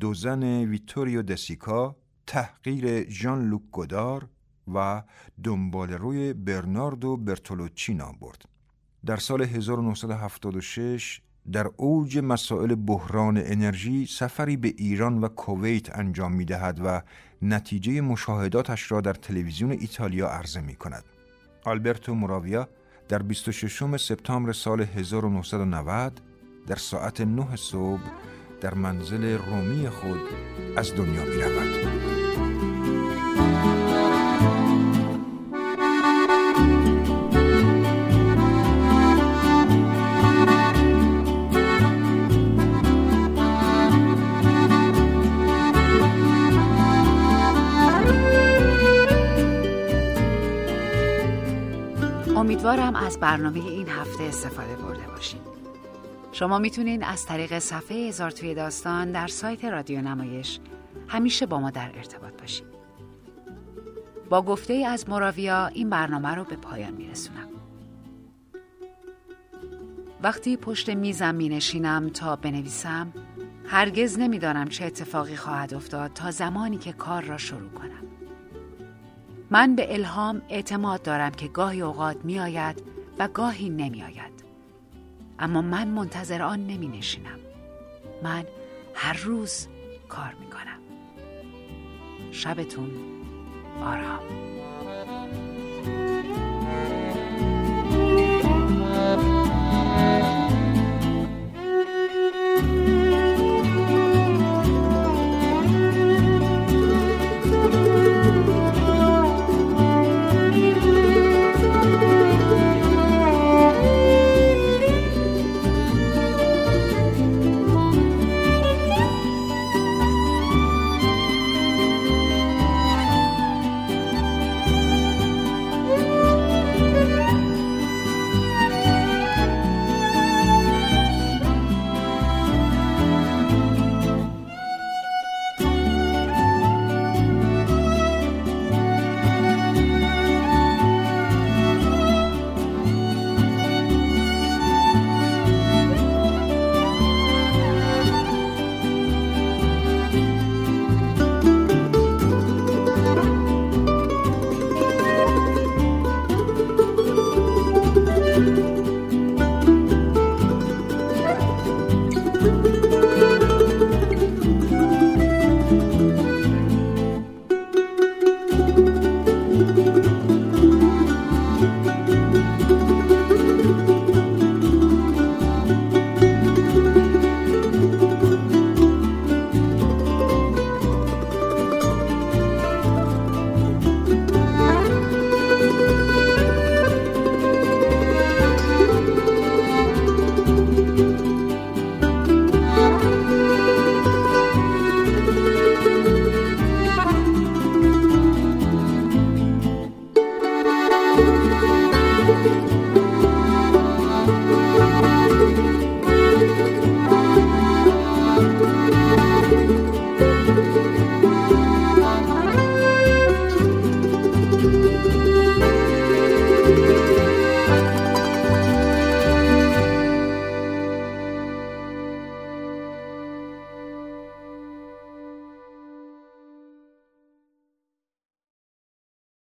دو 0.00 0.14
زن 0.14 0.44
ویتوریو 0.44 1.22
دسیکا، 1.22 1.96
تحقیر 2.26 3.10
ژان 3.10 3.48
لوک 3.48 3.62
گودار 3.72 4.28
و 4.74 5.02
دنبال 5.44 5.92
روی 5.92 6.32
برناردو 6.32 7.16
برتولوچی 7.16 7.94
نام 7.94 8.16
برد. 8.20 8.44
در 9.06 9.16
سال 9.16 9.42
1976 9.42 11.20
در 11.52 11.70
اوج 11.76 12.18
مسائل 12.18 12.74
بحران 12.74 13.42
انرژی 13.44 14.06
سفری 14.06 14.56
به 14.56 14.68
ایران 14.68 15.24
و 15.24 15.28
کویت 15.28 15.98
انجام 15.98 16.32
می 16.32 16.44
دهد 16.44 16.80
و 16.84 17.02
نتیجه 17.42 18.00
مشاهداتش 18.00 18.92
را 18.92 19.00
در 19.00 19.14
تلویزیون 19.14 19.70
ایتالیا 19.70 20.28
عرضه 20.28 20.60
می 20.60 20.74
کند. 20.74 21.04
آلبرتو 21.64 22.14
موراویا 22.14 22.68
در 23.08 23.18
26 23.18 23.96
سپتامبر 23.96 24.52
سال 24.52 24.80
1990 24.80 26.20
در 26.66 26.76
ساعت 26.76 27.20
9 27.20 27.56
صبح 27.56 28.02
در 28.60 28.74
منزل 28.74 29.38
رومی 29.38 29.88
خود 29.88 30.20
از 30.76 30.94
دنیا 30.94 31.24
می 31.24 31.42
رود. 31.42 32.13
امیدوارم 52.74 53.06
از 53.06 53.20
برنامه 53.20 53.64
این 53.66 53.88
هفته 53.88 54.24
استفاده 54.24 54.76
برده 54.76 55.06
باشید. 55.06 55.40
شما 56.32 56.58
می‌تونین 56.58 57.04
از 57.04 57.26
طریق 57.26 57.58
صفحه 57.58 57.96
هزار 57.96 58.30
توی 58.30 58.54
داستان 58.54 59.12
در 59.12 59.26
سایت 59.26 59.64
رادیو 59.64 60.00
نمایش 60.00 60.60
همیشه 61.08 61.46
با 61.46 61.60
ما 61.60 61.70
در 61.70 61.90
ارتباط 61.94 62.40
باشید. 62.40 62.66
با 64.28 64.42
گفته 64.42 64.74
از 64.74 65.08
مراویا 65.08 65.66
این 65.66 65.90
برنامه 65.90 66.34
رو 66.34 66.44
به 66.44 66.56
پایان 66.56 66.94
میرسونم. 66.94 67.48
وقتی 70.22 70.56
پشت 70.56 70.90
میزم 70.90 71.34
می 71.34 71.48
نشینم 71.48 72.08
تا 72.08 72.36
بنویسم 72.36 73.12
هرگز 73.66 74.18
نمی‌دانم 74.18 74.68
چه 74.68 74.84
اتفاقی 74.84 75.36
خواهد 75.36 75.74
افتاد 75.74 76.12
تا 76.12 76.30
زمانی 76.30 76.78
که 76.78 76.92
کار 76.92 77.22
را 77.22 77.38
شروع 77.38 77.70
کنم. 77.70 78.03
من 79.54 79.76
به 79.76 79.94
الهام 79.94 80.42
اعتماد 80.48 81.02
دارم 81.02 81.30
که 81.30 81.48
گاهی 81.48 81.82
اوقات 81.82 82.16
می 82.24 82.40
آید 82.40 82.82
و 83.18 83.28
گاهی 83.28 83.68
نمی 83.68 84.02
آید. 84.02 84.44
اما 85.38 85.62
من 85.62 85.88
منتظر 85.88 86.42
آن 86.42 86.66
نمی 86.66 86.88
نشینم. 86.88 87.38
من 88.22 88.44
هر 88.94 89.12
روز 89.12 89.66
کار 90.08 90.34
می 90.40 90.46
کنم. 90.46 90.80
شبتون 92.30 92.90
آرام. 93.82 94.20